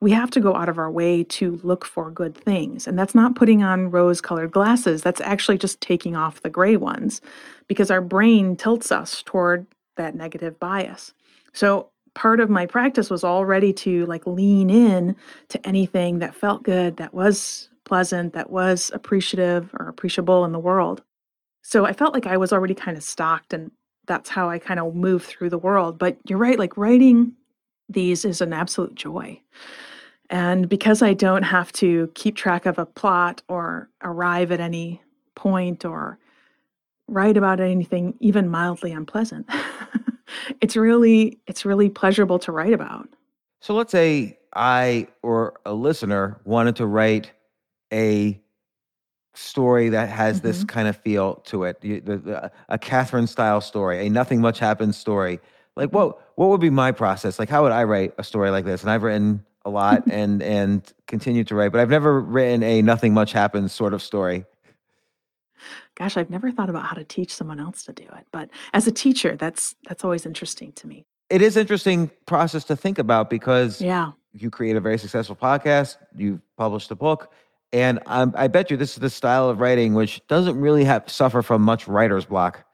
we 0.00 0.10
have 0.10 0.30
to 0.30 0.40
go 0.40 0.54
out 0.54 0.68
of 0.68 0.78
our 0.78 0.90
way 0.90 1.24
to 1.24 1.58
look 1.62 1.84
for 1.84 2.10
good 2.10 2.36
things. 2.36 2.86
And 2.86 2.98
that's 2.98 3.14
not 3.14 3.34
putting 3.34 3.62
on 3.62 3.90
rose 3.90 4.20
colored 4.20 4.52
glasses, 4.52 5.02
that's 5.02 5.20
actually 5.22 5.58
just 5.58 5.80
taking 5.80 6.16
off 6.16 6.42
the 6.42 6.50
gray 6.50 6.76
ones 6.76 7.20
because 7.66 7.90
our 7.90 8.02
brain 8.02 8.56
tilts 8.56 8.92
us 8.92 9.22
toward 9.22 9.66
that 9.96 10.14
negative 10.14 10.58
bias. 10.60 11.14
So 11.52 11.88
part 12.14 12.40
of 12.40 12.50
my 12.50 12.66
practice 12.66 13.08
was 13.08 13.24
already 13.24 13.72
to 13.72 14.04
like 14.06 14.26
lean 14.26 14.68
in 14.68 15.16
to 15.48 15.66
anything 15.66 16.18
that 16.18 16.34
felt 16.34 16.62
good, 16.62 16.98
that 16.98 17.14
was 17.14 17.68
pleasant, 17.84 18.34
that 18.34 18.50
was 18.50 18.90
appreciative 18.92 19.70
or 19.78 19.88
appreciable 19.88 20.44
in 20.44 20.52
the 20.52 20.58
world. 20.58 21.02
So 21.62 21.86
I 21.86 21.92
felt 21.92 22.14
like 22.14 22.26
I 22.26 22.36
was 22.36 22.52
already 22.52 22.74
kind 22.74 22.96
of 22.96 23.02
stocked 23.02 23.52
and 23.52 23.70
that's 24.06 24.28
how 24.28 24.48
I 24.48 24.58
kind 24.58 24.78
of 24.78 24.94
move 24.94 25.24
through 25.24 25.50
the 25.50 25.58
world. 25.58 25.98
But 25.98 26.18
you're 26.28 26.38
right, 26.38 26.58
like 26.58 26.76
writing 26.76 27.32
these 27.88 28.24
is 28.24 28.40
an 28.40 28.52
absolute 28.52 28.94
joy. 28.94 29.40
And 30.30 30.68
because 30.68 31.02
I 31.02 31.14
don't 31.14 31.44
have 31.44 31.72
to 31.74 32.10
keep 32.14 32.36
track 32.36 32.66
of 32.66 32.78
a 32.78 32.86
plot 32.86 33.42
or 33.48 33.88
arrive 34.02 34.50
at 34.52 34.60
any 34.60 35.00
point 35.34 35.84
or 35.84 36.18
write 37.08 37.36
about 37.36 37.60
anything 37.60 38.14
even 38.20 38.48
mildly 38.48 38.92
unpleasant, 38.92 39.48
it's 40.60 40.76
really 40.76 41.38
it's 41.46 41.64
really 41.64 41.88
pleasurable 41.88 42.38
to 42.40 42.52
write 42.52 42.72
about. 42.72 43.08
So 43.60 43.74
let's 43.74 43.92
say 43.92 44.38
I 44.54 45.08
or 45.22 45.54
a 45.64 45.72
listener 45.74 46.40
wanted 46.44 46.76
to 46.76 46.86
write 46.86 47.32
a 47.92 48.40
story 49.34 49.90
that 49.90 50.08
has 50.08 50.40
this 50.40 50.60
hmm 50.60 50.66
kind 50.66 50.88
of 50.88 50.96
feel 50.96 51.36
to 51.36 51.64
it, 51.64 51.80
the, 51.80 52.00
the, 52.00 52.16
the- 52.16 52.52
a 52.68 52.78
Kathryn 52.78 53.28
style 53.28 53.60
story, 53.60 54.06
a 54.06 54.10
nothing 54.10 54.40
much 54.40 54.58
happens 54.58 54.96
story. 54.96 55.40
Like 55.76 55.90
what 55.90 56.18
what 56.36 56.48
would 56.48 56.60
be 56.60 56.70
my 56.70 56.90
process? 56.90 57.38
Like 57.38 57.50
how 57.50 57.62
would 57.62 57.72
I 57.72 57.84
write 57.84 58.14
a 58.18 58.24
story 58.24 58.50
like 58.50 58.64
this? 58.64 58.82
And 58.82 58.90
I've 58.90 59.02
written 59.02 59.44
a 59.66 59.68
lot 59.68 60.04
and 60.10 60.42
and 60.42 60.90
continue 61.06 61.44
to 61.44 61.54
write, 61.54 61.72
but 61.72 61.80
I've 61.80 61.90
never 61.90 62.20
written 62.20 62.62
a 62.62 62.80
nothing 62.80 63.12
much 63.12 63.32
happens 63.32 63.72
sort 63.72 63.92
of 63.92 64.00
story. 64.02 64.46
Gosh, 65.96 66.16
I've 66.16 66.30
never 66.30 66.50
thought 66.52 66.70
about 66.70 66.84
how 66.84 66.94
to 66.94 67.04
teach 67.04 67.34
someone 67.34 67.58
else 67.58 67.82
to 67.84 67.92
do 67.92 68.04
it. 68.04 68.26
But 68.30 68.50
as 68.72 68.86
a 68.86 68.92
teacher, 68.92 69.36
that's 69.36 69.74
that's 69.88 70.04
always 70.04 70.24
interesting 70.24 70.72
to 70.72 70.86
me. 70.86 71.04
It 71.28 71.42
is 71.42 71.56
interesting 71.56 72.10
process 72.26 72.64
to 72.64 72.76
think 72.76 72.98
about 72.98 73.28
because 73.28 73.80
Yeah. 73.82 74.12
you 74.32 74.48
create 74.48 74.76
a 74.76 74.80
very 74.80 74.96
successful 74.98 75.34
podcast, 75.34 75.96
you 76.16 76.40
published 76.56 76.90
a 76.92 76.94
book, 76.94 77.32
and 77.72 77.98
um, 78.06 78.32
I 78.36 78.46
bet 78.46 78.70
you 78.70 78.76
this 78.76 78.92
is 78.92 78.98
the 78.98 79.10
style 79.10 79.48
of 79.50 79.58
writing 79.60 79.94
which 79.94 80.24
doesn't 80.28 80.58
really 80.60 80.84
have 80.84 81.10
suffer 81.10 81.42
from 81.42 81.62
much 81.62 81.88
writer's 81.88 82.24
block. 82.26 82.64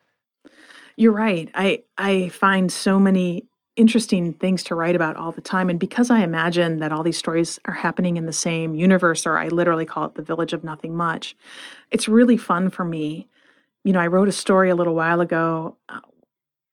You're 0.96 1.12
right. 1.12 1.49
I 1.54 1.84
I 1.96 2.28
find 2.28 2.70
so 2.70 2.99
many 2.99 3.46
interesting 3.76 4.35
things 4.35 4.62
to 4.64 4.75
write 4.75 4.95
about 4.95 5.17
all 5.17 5.33
the 5.33 5.41
time 5.41 5.71
and 5.71 5.79
because 5.79 6.11
I 6.11 6.21
imagine 6.21 6.79
that 6.79 6.93
all 6.93 7.02
these 7.02 7.17
stories 7.17 7.59
are 7.64 7.75
happening 7.75 8.17
in 8.17 8.26
the 8.26 8.33
same 8.33 8.75
universe 8.75 9.26
or 9.26 9.38
I 9.38 9.49
literally 9.49 9.87
call 9.87 10.05
it 10.07 10.14
the 10.14 10.23
village 10.23 10.52
of 10.52 10.62
nothing 10.62 10.95
much. 10.95 11.37
It's 11.91 12.09
really 12.09 12.37
fun 12.37 12.71
for 12.71 12.85
me. 12.85 13.29
You 13.85 13.93
know, 13.93 14.00
I 14.00 14.09
wrote 14.09 14.29
a 14.29 14.33
story 14.33 14.69
a 14.69 14.75
little 14.75 14.95
while 14.95 15.21
ago 15.21 15.76
uh, 15.88 16.00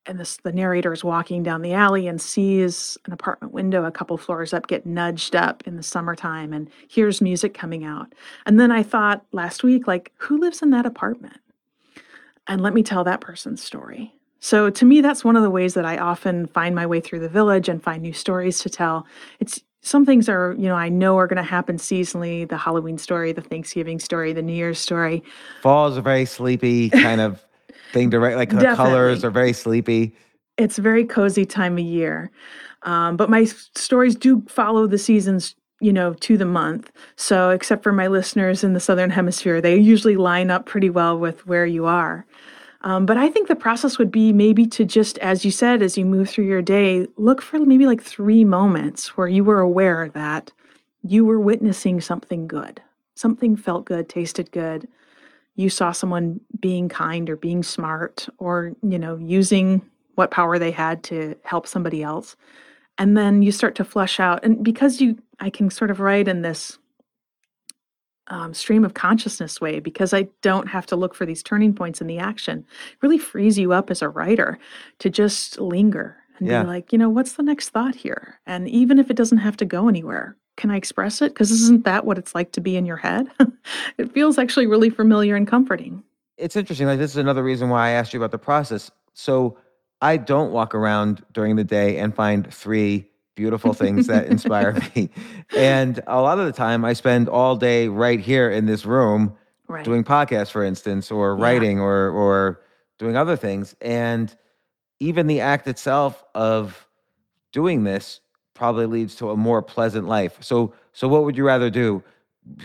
and 0.06 0.20
this 0.20 0.38
the 0.38 0.52
narrator 0.52 0.92
is 0.92 1.04
walking 1.04 1.44
down 1.44 1.62
the 1.62 1.74
alley 1.74 2.08
and 2.08 2.22
sees 2.22 2.98
an 3.06 3.14
apartment 3.14 3.54
window 3.54 3.86
a 3.86 3.92
couple 3.92 4.18
floors 4.18 4.54
up 4.54 4.68
get 4.68 4.86
nudged 4.86 5.36
up 5.36 5.64
in 5.66 5.78
the 5.78 5.84
summertime 5.84 6.52
and 6.52 6.70
hears 6.88 7.22
music 7.22 7.54
coming 7.54 7.86
out. 7.86 8.14
And 8.46 8.60
then 8.60 8.72
I 8.72 8.84
thought 8.84 9.26
last 9.32 9.64
week 9.64 9.88
like 9.88 10.12
who 10.18 10.38
lives 10.38 10.62
in 10.62 10.72
that 10.72 10.86
apartment? 10.86 11.40
and 12.50 12.62
let 12.62 12.74
me 12.74 12.84
tell 12.84 13.04
that 13.04 13.22
person's 13.22 13.64
story. 13.64 14.14
So 14.40 14.70
to 14.70 14.86
me, 14.86 15.02
that's 15.02 15.24
one 15.24 15.36
of 15.36 15.44
the 15.44 15.50
ways 15.50 15.74
that 15.74 15.86
I 15.86 15.98
often 15.98 16.48
find 16.48 16.74
my 16.74 16.86
way 16.86 17.02
through 17.02 17.20
the 17.20 17.30
village 17.30 17.68
and 17.68 17.84
find 17.84 18.02
new 18.02 18.14
stories 18.14 18.60
to 18.60 18.70
tell. 18.70 19.06
It's 19.40 19.62
some 19.82 20.06
things 20.06 20.28
are, 20.28 20.56
you 20.58 20.68
know, 20.68 20.76
I 20.76 20.90
know 20.90 21.18
are 21.18 21.28
going 21.28 21.38
to 21.38 21.44
happen 21.44 21.78
seasonally 21.78 22.48
the 22.48 22.58
Halloween 22.58 22.98
story, 22.98 23.32
the 23.32 23.42
Thanksgiving 23.42 24.00
story, 24.00 24.34
the 24.34 24.42
New 24.42 24.54
Year's 24.54 24.80
story. 24.80 25.24
Fall 25.62 25.88
is 25.88 25.98
a 25.98 26.02
very 26.02 26.26
sleepy 26.26 26.90
kind 26.90 27.22
of 27.22 27.44
thing 27.94 28.12
to 28.12 28.20
write. 28.20 28.36
Like 28.36 28.50
the 28.50 28.76
colors 28.76 29.24
are 29.24 29.32
very 29.32 29.54
sleepy. 29.54 30.16
It's 30.58 30.78
a 30.78 30.82
very 30.82 31.06
cozy 31.06 31.46
time 31.46 31.78
of 31.78 31.86
year. 31.86 32.32
Um, 32.84 33.16
but 33.16 33.30
my 33.30 33.46
stories 33.46 34.16
do 34.16 34.44
follow 34.50 34.88
the 34.88 34.98
seasons, 34.98 35.56
you 35.80 35.94
know, 35.94 36.14
to 36.14 36.38
the 36.38 36.46
month. 36.46 36.92
So, 37.16 37.50
except 37.50 37.84
for 37.84 37.92
my 37.94 38.08
listeners 38.08 38.64
in 38.64 38.74
the 38.74 38.80
Southern 38.80 39.10
Hemisphere, 39.10 39.62
they 39.62 39.78
usually 39.78 40.18
line 40.18 40.50
up 40.52 40.66
pretty 40.66 40.90
well 40.90 41.18
with 41.18 41.46
where 41.48 41.66
you 41.66 41.86
are. 41.86 42.26
Um, 42.82 43.06
but 43.06 43.18
I 43.18 43.30
think 43.30 43.48
the 43.48 43.56
process 43.56 43.98
would 43.98 44.12
be 44.12 44.32
maybe 44.32 44.66
to 44.68 44.86
just, 44.86 45.18
as 45.18 45.44
you 45.44 45.52
said, 45.52 45.82
as 45.82 45.98
you 45.98 46.06
move 46.06 46.30
through 46.30 46.46
your 46.46 46.62
day, 46.62 47.08
look 47.18 47.42
for 47.42 47.60
maybe 47.60 47.86
like 47.86 48.02
three 48.02 48.46
moments 48.46 49.18
where 49.18 49.28
you 49.28 49.44
were 49.44 49.60
aware 49.60 50.10
that 50.14 50.52
you 51.04 51.26
were 51.26 51.40
witnessing 51.40 52.00
something 52.00 52.48
good. 52.48 52.82
Something 53.16 53.58
felt 53.58 53.86
good, 53.86 54.08
tasted 54.08 54.52
good. 54.52 54.88
You 55.56 55.70
saw 55.70 55.92
someone 55.92 56.40
being 56.62 56.88
kind 56.88 57.30
or 57.30 57.36
being 57.36 57.64
smart 57.64 58.30
or, 58.38 58.74
you 58.82 58.98
know, 58.98 59.18
using 59.18 59.82
what 60.16 60.32
power 60.32 60.58
they 60.58 60.72
had 60.72 61.04
to 61.04 61.36
help 61.44 61.68
somebody 61.68 62.02
else. 62.02 62.38
And 62.98 63.18
then 63.18 63.42
you 63.42 63.52
start 63.52 63.76
to 63.76 63.84
flesh 63.84 64.22
out. 64.22 64.44
And 64.44 64.64
because 64.64 65.02
you, 65.02 65.18
I 65.40 65.50
can 65.50 65.70
sort 65.70 65.92
of 65.92 66.00
write 66.00 66.30
in 66.30 66.44
this 66.44 66.78
um, 68.30 68.54
stream 68.54 68.84
of 68.86 68.94
consciousness 68.94 69.60
way 69.60 69.80
because 69.80 70.14
I 70.14 70.28
don't 70.42 70.68
have 70.68 70.86
to 70.88 70.96
look 70.96 71.16
for 71.16 71.26
these 71.26 71.44
turning 71.44 71.74
points 71.74 72.02
in 72.02 72.08
the 72.08 72.20
action. 72.20 72.60
It 72.92 72.98
really 73.02 73.18
frees 73.18 73.58
you 73.58 73.74
up 73.74 73.90
as 73.90 74.02
a 74.02 74.10
writer 74.10 74.58
to 75.00 75.10
just 75.10 75.60
linger 75.60 76.18
and 76.38 76.48
Yeah. 76.48 76.64
be 76.64 76.68
like, 76.68 76.92
you 76.92 76.98
know, 76.98 77.10
what's 77.10 77.34
the 77.34 77.44
next 77.44 77.70
thought 77.70 77.96
here? 77.96 78.40
And 78.46 78.68
even 78.70 79.00
if 79.00 79.10
it 79.10 79.18
doesn't 79.18 79.40
have 79.40 79.58
to 79.58 79.66
go 79.66 79.88
anywhere, 79.88 80.38
can 80.58 80.72
I 80.72 80.78
express 80.78 81.22
it? 81.22 81.34
Because 81.34 81.52
isn't 81.52 81.86
that 81.86 82.06
what 82.06 82.18
it's 82.18 82.36
like 82.36 82.52
to 82.54 82.62
be 82.62 82.76
in 82.76 82.86
your 82.86 82.98
head? 82.98 83.28
it 83.98 84.12
feels 84.14 84.38
actually 84.38 84.68
really 84.68 84.90
familiar 84.90 85.36
and 85.36 85.48
comforting. 85.48 86.04
It's 86.38 86.56
interesting. 86.56 86.88
Like 86.88 87.00
this 87.00 87.12
is 87.12 87.18
another 87.18 87.44
reason 87.44 87.70
why 87.70 87.88
I 87.88 87.92
asked 87.92 88.14
you 88.14 88.20
about 88.20 88.32
the 88.32 88.38
process. 88.38 88.92
So 89.14 89.58
I 90.02 90.18
don't 90.18 90.52
walk 90.52 90.74
around 90.76 91.24
during 91.34 91.56
the 91.56 91.64
day 91.64 91.98
and 91.98 92.16
find 92.16 92.52
three 92.54 93.06
beautiful 93.40 93.74
things 93.74 94.08
that 94.08 94.28
inspire 94.28 94.74
me. 94.96 95.10
And 95.56 96.02
a 96.08 96.22
lot 96.22 96.40
of 96.40 96.46
the 96.46 96.52
time 96.52 96.84
I 96.84 96.92
spend 96.92 97.30
all 97.30 97.56
day 97.56 97.88
right 97.88 98.20
here 98.20 98.50
in 98.52 98.66
this 98.66 98.86
room 98.86 99.34
Right. 99.70 99.86
doing 99.86 100.04
podcasts, 100.04 100.52
for 100.52 100.64
instance, 100.64 101.10
or 101.12 101.36
Yeah. 101.38 101.44
writing 101.44 101.80
or 101.80 102.10
or 102.10 102.60
doing 102.98 103.16
other 103.16 103.38
things. 103.38 103.76
And 103.82 104.36
even 105.00 105.28
the 105.28 105.40
act 105.40 105.68
itself 105.68 106.22
of 106.36 106.88
doing 107.54 107.84
this 107.86 108.20
probably 108.56 108.88
leads 108.88 109.16
to 109.16 109.30
a 109.30 109.38
more 109.38 109.62
pleasant 109.62 110.06
life. 110.08 110.36
So 110.42 110.74
so 110.92 111.08
what 111.08 111.24
would 111.24 111.38
you 111.38 111.46
rather 111.46 111.70
do? 111.70 112.04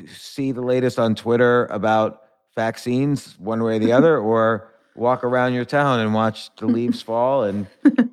See 0.08 0.50
the 0.50 0.62
latest 0.62 0.98
on 0.98 1.14
Twitter 1.14 1.66
about 1.66 2.22
vaccines 2.56 3.38
one 3.38 3.62
way 3.62 3.76
or 3.76 3.78
the 3.78 3.92
other 3.98 4.18
or 4.18 4.66
walk 4.96 5.22
around 5.22 5.52
your 5.54 5.64
town 5.66 6.00
and 6.00 6.14
watch 6.14 6.50
the 6.56 6.66
leaves 6.66 7.00
fall 7.08 7.44
and 7.44 7.66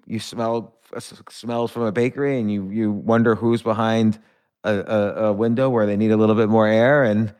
you 0.05 0.19
smell 0.19 0.75
smells 0.99 1.71
from 1.71 1.83
a 1.83 1.91
bakery 1.91 2.39
and 2.39 2.51
you 2.51 2.69
you 2.69 2.91
wonder 2.91 3.35
who's 3.35 3.61
behind 3.61 4.19
a, 4.63 4.73
a, 4.75 5.25
a 5.27 5.33
window 5.33 5.69
where 5.69 5.85
they 5.85 5.97
need 5.97 6.11
a 6.11 6.17
little 6.17 6.35
bit 6.35 6.49
more 6.49 6.67
air 6.67 7.03
and 7.03 7.33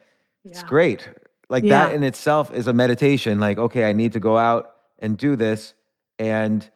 it's 0.45 0.63
great. 0.63 1.07
Like 1.49 1.63
Yeah. 1.63 1.87
that 1.87 1.93
in 1.95 2.03
itself 2.03 2.53
is 2.53 2.67
a 2.67 2.73
meditation. 2.73 3.39
Like, 3.39 3.57
okay, 3.57 3.89
I 3.89 3.93
need 3.93 4.13
to 4.13 4.19
go 4.19 4.37
out 4.37 4.71
and 4.99 5.17
do 5.17 5.35
this. 5.35 5.73
And 6.17 6.67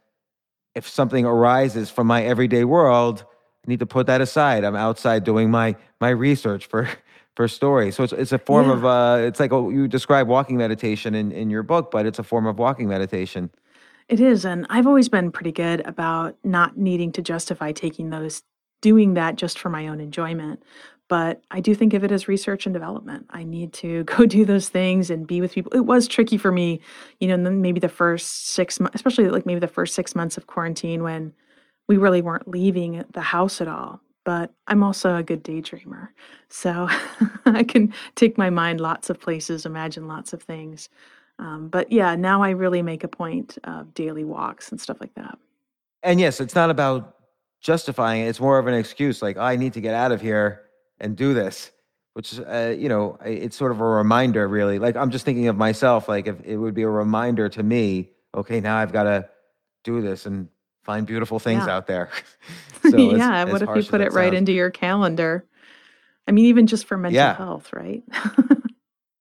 if 0.75 0.87
something 0.87 1.25
arises 1.25 1.89
from 1.89 2.07
my 2.07 2.23
everyday 2.23 2.63
world, 2.65 3.23
I 3.65 3.69
need 3.69 3.79
to 3.79 3.85
put 3.85 4.07
that 4.07 4.21
aside. 4.21 4.63
I'm 4.63 4.75
outside 4.75 5.23
doing 5.23 5.49
my 5.49 5.75
my 6.01 6.09
research 6.09 6.67
for 6.67 6.87
for 7.35 7.47
stories. 7.47 7.95
So 7.95 8.03
it's 8.03 8.13
it's 8.13 8.31
a 8.31 8.37
form 8.39 8.67
Yeah. 8.67 8.73
of 8.73 8.85
uh 8.85 9.17
it's 9.27 9.39
like 9.39 9.51
oh, 9.53 9.69
you 9.69 9.87
describe 9.87 10.27
walking 10.27 10.57
meditation 10.57 11.15
in, 11.15 11.31
in 11.31 11.49
your 11.49 11.63
book, 11.63 11.91
but 11.91 12.05
it's 12.05 12.19
a 12.19 12.23
form 12.23 12.45
of 12.45 12.59
walking 12.59 12.87
meditation. 12.89 13.49
It 14.07 14.19
is. 14.19 14.45
And 14.45 14.67
I've 14.69 14.87
always 14.87 15.09
been 15.09 15.31
pretty 15.31 15.51
good 15.51 15.85
about 15.85 16.37
not 16.43 16.77
needing 16.77 17.11
to 17.13 17.21
justify 17.21 17.71
taking 17.71 18.11
those, 18.11 18.43
doing 18.81 19.15
that 19.15 19.35
just 19.35 19.57
for 19.57 19.69
my 19.69 19.87
own 19.87 19.99
enjoyment. 19.99 20.61
But 21.07 21.41
I 21.51 21.59
do 21.59 21.75
think 21.75 21.93
of 21.93 22.03
it 22.03 22.11
as 22.11 22.27
research 22.27 22.65
and 22.65 22.73
development. 22.73 23.25
I 23.29 23.43
need 23.43 23.73
to 23.73 24.03
go 24.05 24.25
do 24.25 24.45
those 24.45 24.69
things 24.69 25.09
and 25.09 25.27
be 25.27 25.41
with 25.41 25.53
people. 25.53 25.71
It 25.73 25.85
was 25.85 26.07
tricky 26.07 26.37
for 26.37 26.51
me, 26.51 26.81
you 27.19 27.27
know, 27.27 27.37
maybe 27.37 27.79
the 27.79 27.89
first 27.89 28.47
six 28.49 28.79
months, 28.79 28.95
especially 28.95 29.29
like 29.29 29.45
maybe 29.45 29.59
the 29.59 29.67
first 29.67 29.95
six 29.95 30.15
months 30.15 30.37
of 30.37 30.47
quarantine 30.47 31.03
when 31.03 31.33
we 31.87 31.97
really 31.97 32.21
weren't 32.21 32.47
leaving 32.47 33.03
the 33.11 33.21
house 33.21 33.61
at 33.61 33.67
all. 33.67 34.01
But 34.23 34.51
I'm 34.67 34.81
also 34.81 35.15
a 35.15 35.23
good 35.23 35.43
daydreamer. 35.43 36.09
So 36.49 36.87
I 37.45 37.63
can 37.63 37.93
take 38.15 38.37
my 38.37 38.49
mind 38.49 38.81
lots 38.81 39.09
of 39.11 39.19
places, 39.19 39.65
imagine 39.65 40.07
lots 40.07 40.33
of 40.33 40.41
things. 40.41 40.89
Um, 41.39 41.67
but 41.69 41.91
yeah, 41.91 42.15
now 42.15 42.41
I 42.41 42.51
really 42.51 42.81
make 42.81 43.03
a 43.03 43.07
point 43.07 43.57
of 43.65 43.93
daily 43.93 44.23
walks 44.23 44.71
and 44.71 44.79
stuff 44.79 44.97
like 45.01 45.13
that. 45.15 45.37
And 46.03 46.19
yes, 46.19 46.39
it's 46.39 46.55
not 46.55 46.69
about 46.69 47.15
justifying 47.61 48.21
it. 48.21 48.27
It's 48.29 48.39
more 48.39 48.59
of 48.59 48.67
an 48.67 48.73
excuse. 48.73 49.21
Like 49.21 49.37
I 49.37 49.55
need 49.55 49.73
to 49.73 49.81
get 49.81 49.93
out 49.93 50.11
of 50.11 50.21
here 50.21 50.61
and 50.99 51.15
do 51.15 51.33
this, 51.33 51.71
which 52.13 52.39
uh, 52.39 52.73
you 52.77 52.87
know, 52.89 53.17
it's 53.25 53.55
sort 53.57 53.71
of 53.71 53.81
a 53.81 53.85
reminder, 53.85 54.47
really. 54.47 54.79
Like 54.79 54.95
I'm 54.95 55.09
just 55.11 55.25
thinking 55.25 55.47
of 55.47 55.57
myself. 55.57 56.07
Like 56.07 56.27
if 56.27 56.37
it 56.45 56.57
would 56.57 56.73
be 56.73 56.83
a 56.83 56.89
reminder 56.89 57.49
to 57.49 57.63
me, 57.63 58.11
okay, 58.33 58.61
now 58.61 58.77
I've 58.77 58.93
got 58.93 59.03
to 59.03 59.27
do 59.83 60.01
this 60.01 60.25
and 60.25 60.47
find 60.83 61.05
beautiful 61.07 61.39
things 61.39 61.65
Yeah. 61.65 61.75
out 61.75 61.87
there. 61.87 62.09
So 62.91 62.97
yeah. 63.15 63.41
as 63.43 63.47
What 63.51 63.61
if 63.63 63.69
you 63.75 63.83
put 63.83 64.01
it 64.01 64.13
right 64.13 64.25
sounds. 64.27 64.37
into 64.37 64.51
your 64.51 64.69
calendar? 64.69 65.43
I 66.27 66.31
mean, 66.31 66.45
even 66.45 66.67
just 66.67 66.85
for 66.85 66.97
mental 66.97 67.17
Yeah. 67.17 67.35
health, 67.35 67.73
right? 67.73 68.03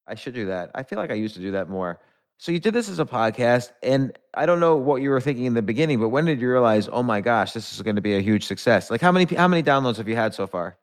I 0.06 0.14
should 0.14 0.34
do 0.34 0.46
that. 0.46 0.70
I 0.74 0.82
feel 0.82 0.98
like 0.98 1.10
I 1.10 1.14
used 1.14 1.34
to 1.36 1.40
do 1.40 1.52
that 1.52 1.68
more. 1.68 2.00
So 2.36 2.52
you 2.52 2.58
did 2.58 2.74
this 2.74 2.88
as 2.88 2.98
a 2.98 3.04
podcast, 3.04 3.72
and 3.82 4.16
I 4.34 4.44
don't 4.44 4.60
know 4.60 4.76
what 4.76 5.00
you 5.00 5.10
were 5.10 5.20
thinking 5.20 5.44
in 5.44 5.54
the 5.54 5.62
beginning, 5.62 6.00
but 6.00 6.08
when 6.08 6.24
did 6.24 6.40
you 6.40 6.50
realize, 6.50 6.88
oh 6.92 7.02
my 7.02 7.20
gosh, 7.20 7.52
this 7.52 7.72
is 7.72 7.80
going 7.80 7.96
to 7.96 8.02
be 8.02 8.16
a 8.16 8.20
huge 8.20 8.44
success? 8.44 8.90
Like 8.90 9.00
how 9.00 9.12
many 9.12 9.32
how 9.34 9.48
many 9.48 9.62
downloads 9.62 9.96
have 9.98 10.08
you 10.08 10.16
had 10.16 10.34
so 10.34 10.46
far? 10.46 10.76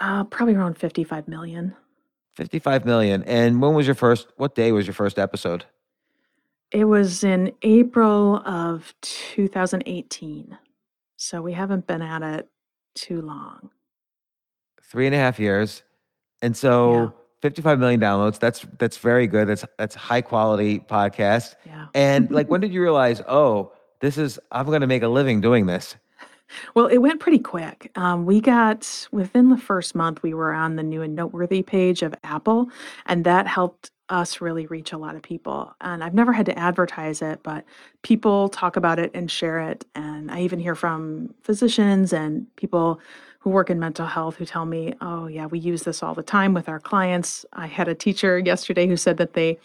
uh, 0.00 0.24
probably 0.24 0.54
around 0.54 0.78
55 0.78 1.28
million. 1.28 1.74
55 2.34 2.86
million. 2.86 3.22
And 3.24 3.60
when 3.60 3.74
was 3.74 3.86
your 3.86 3.94
first 3.94 4.28
what 4.36 4.54
day 4.54 4.72
was 4.72 4.86
your 4.86 4.94
first 4.94 5.18
episode? 5.18 5.66
It 6.70 6.84
was 6.84 7.22
in 7.22 7.52
April 7.62 8.36
of 8.46 8.94
2018. 9.02 10.56
So 11.16 11.42
we 11.42 11.52
haven't 11.52 11.86
been 11.86 12.00
at 12.00 12.22
it 12.22 12.48
too 12.94 13.20
long. 13.20 13.70
Three 14.82 15.06
and 15.06 15.14
a 15.14 15.18
half 15.18 15.38
years. 15.38 15.82
And 16.40 16.56
so 16.56 16.92
Yeah. 16.92 17.08
55 17.42 17.78
million 17.78 18.00
downloads. 18.00 18.38
That's 18.38 18.64
that's 18.78 18.96
very 18.96 19.26
good. 19.26 19.48
That's 19.48 19.64
that's 19.76 19.94
high 19.94 20.22
quality 20.22 20.78
podcast. 20.78 21.56
Yeah. 21.66 21.88
And 21.94 22.30
like 22.30 22.46
when 22.48 22.60
did 22.60 22.72
you 22.72 22.80
realize, 22.80 23.20
oh, 23.28 23.72
this 24.00 24.16
is 24.16 24.38
I'm 24.50 24.66
gonna 24.66 24.86
make 24.86 25.02
a 25.02 25.08
living 25.08 25.40
doing 25.40 25.66
this? 25.66 25.96
Well, 26.74 26.86
it 26.86 26.98
went 26.98 27.18
pretty 27.18 27.38
quick. 27.38 27.90
Um, 27.96 28.26
we 28.26 28.40
got 28.40 29.08
within 29.10 29.48
the 29.48 29.56
first 29.56 29.94
month, 29.94 30.22
we 30.22 30.34
were 30.34 30.52
on 30.52 30.76
the 30.76 30.82
new 30.82 31.00
and 31.00 31.14
noteworthy 31.14 31.62
page 31.62 32.02
of 32.02 32.14
Apple, 32.24 32.68
and 33.06 33.24
that 33.24 33.46
helped 33.46 33.90
us 34.08 34.42
really 34.42 34.66
reach 34.66 34.92
a 34.92 34.98
lot 34.98 35.16
of 35.16 35.22
people. 35.22 35.74
And 35.80 36.04
I've 36.04 36.12
never 36.12 36.32
had 36.32 36.44
to 36.46 36.58
advertise 36.58 37.22
it, 37.22 37.40
but 37.42 37.64
people 38.02 38.50
talk 38.50 38.76
about 38.76 38.98
it 38.98 39.10
and 39.14 39.30
share 39.30 39.60
it. 39.60 39.86
And 39.94 40.30
I 40.30 40.42
even 40.42 40.58
hear 40.58 40.74
from 40.74 41.34
physicians 41.42 42.12
and 42.12 42.46
people 42.56 43.00
who 43.42 43.50
work 43.50 43.70
in 43.70 43.80
mental 43.80 44.06
health 44.06 44.36
who 44.36 44.44
tell 44.44 44.64
me, 44.64 44.94
oh, 45.00 45.26
yeah, 45.26 45.46
we 45.46 45.58
use 45.58 45.82
this 45.82 46.00
all 46.00 46.14
the 46.14 46.22
time 46.22 46.54
with 46.54 46.68
our 46.68 46.78
clients. 46.78 47.44
I 47.52 47.66
had 47.66 47.88
a 47.88 47.94
teacher 47.94 48.38
yesterday 48.38 48.86
who 48.86 48.96
said 48.96 49.16
that 49.16 49.32
they 49.32 49.58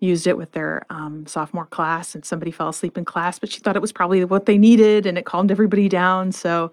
used 0.00 0.26
it 0.26 0.36
with 0.36 0.52
their 0.52 0.84
um, 0.90 1.26
sophomore 1.26 1.64
class 1.64 2.14
and 2.14 2.26
somebody 2.26 2.50
fell 2.50 2.68
asleep 2.68 2.98
in 2.98 3.06
class, 3.06 3.38
but 3.38 3.50
she 3.50 3.60
thought 3.60 3.74
it 3.74 3.80
was 3.80 3.92
probably 3.92 4.22
what 4.26 4.44
they 4.44 4.58
needed 4.58 5.06
and 5.06 5.16
it 5.16 5.24
calmed 5.24 5.50
everybody 5.50 5.88
down. 5.88 6.30
So 6.30 6.72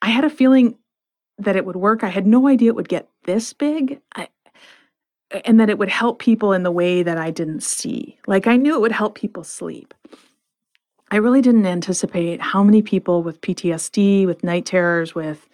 I 0.00 0.08
had 0.08 0.24
a 0.24 0.30
feeling 0.30 0.74
that 1.36 1.54
it 1.56 1.66
would 1.66 1.76
work. 1.76 2.02
I 2.02 2.08
had 2.08 2.26
no 2.26 2.48
idea 2.48 2.70
it 2.70 2.76
would 2.76 2.88
get 2.88 3.08
this 3.24 3.52
big. 3.52 4.00
I, 4.14 4.28
and 5.44 5.60
that 5.60 5.68
it 5.68 5.78
would 5.78 5.88
help 5.90 6.18
people 6.18 6.52
in 6.52 6.62
the 6.62 6.70
way 6.70 7.02
that 7.02 7.18
I 7.18 7.30
didn't 7.30 7.62
see. 7.62 8.16
Like 8.26 8.46
I 8.46 8.56
knew 8.56 8.74
it 8.74 8.80
would 8.80 8.92
help 8.92 9.16
people 9.16 9.44
sleep. 9.44 9.92
I 11.10 11.16
really 11.16 11.42
didn't 11.42 11.66
anticipate 11.66 12.40
how 12.40 12.62
many 12.62 12.80
people 12.80 13.22
with 13.22 13.40
PTSD, 13.40 14.26
with 14.26 14.44
night 14.44 14.64
terrors, 14.64 15.14
with 15.14 15.48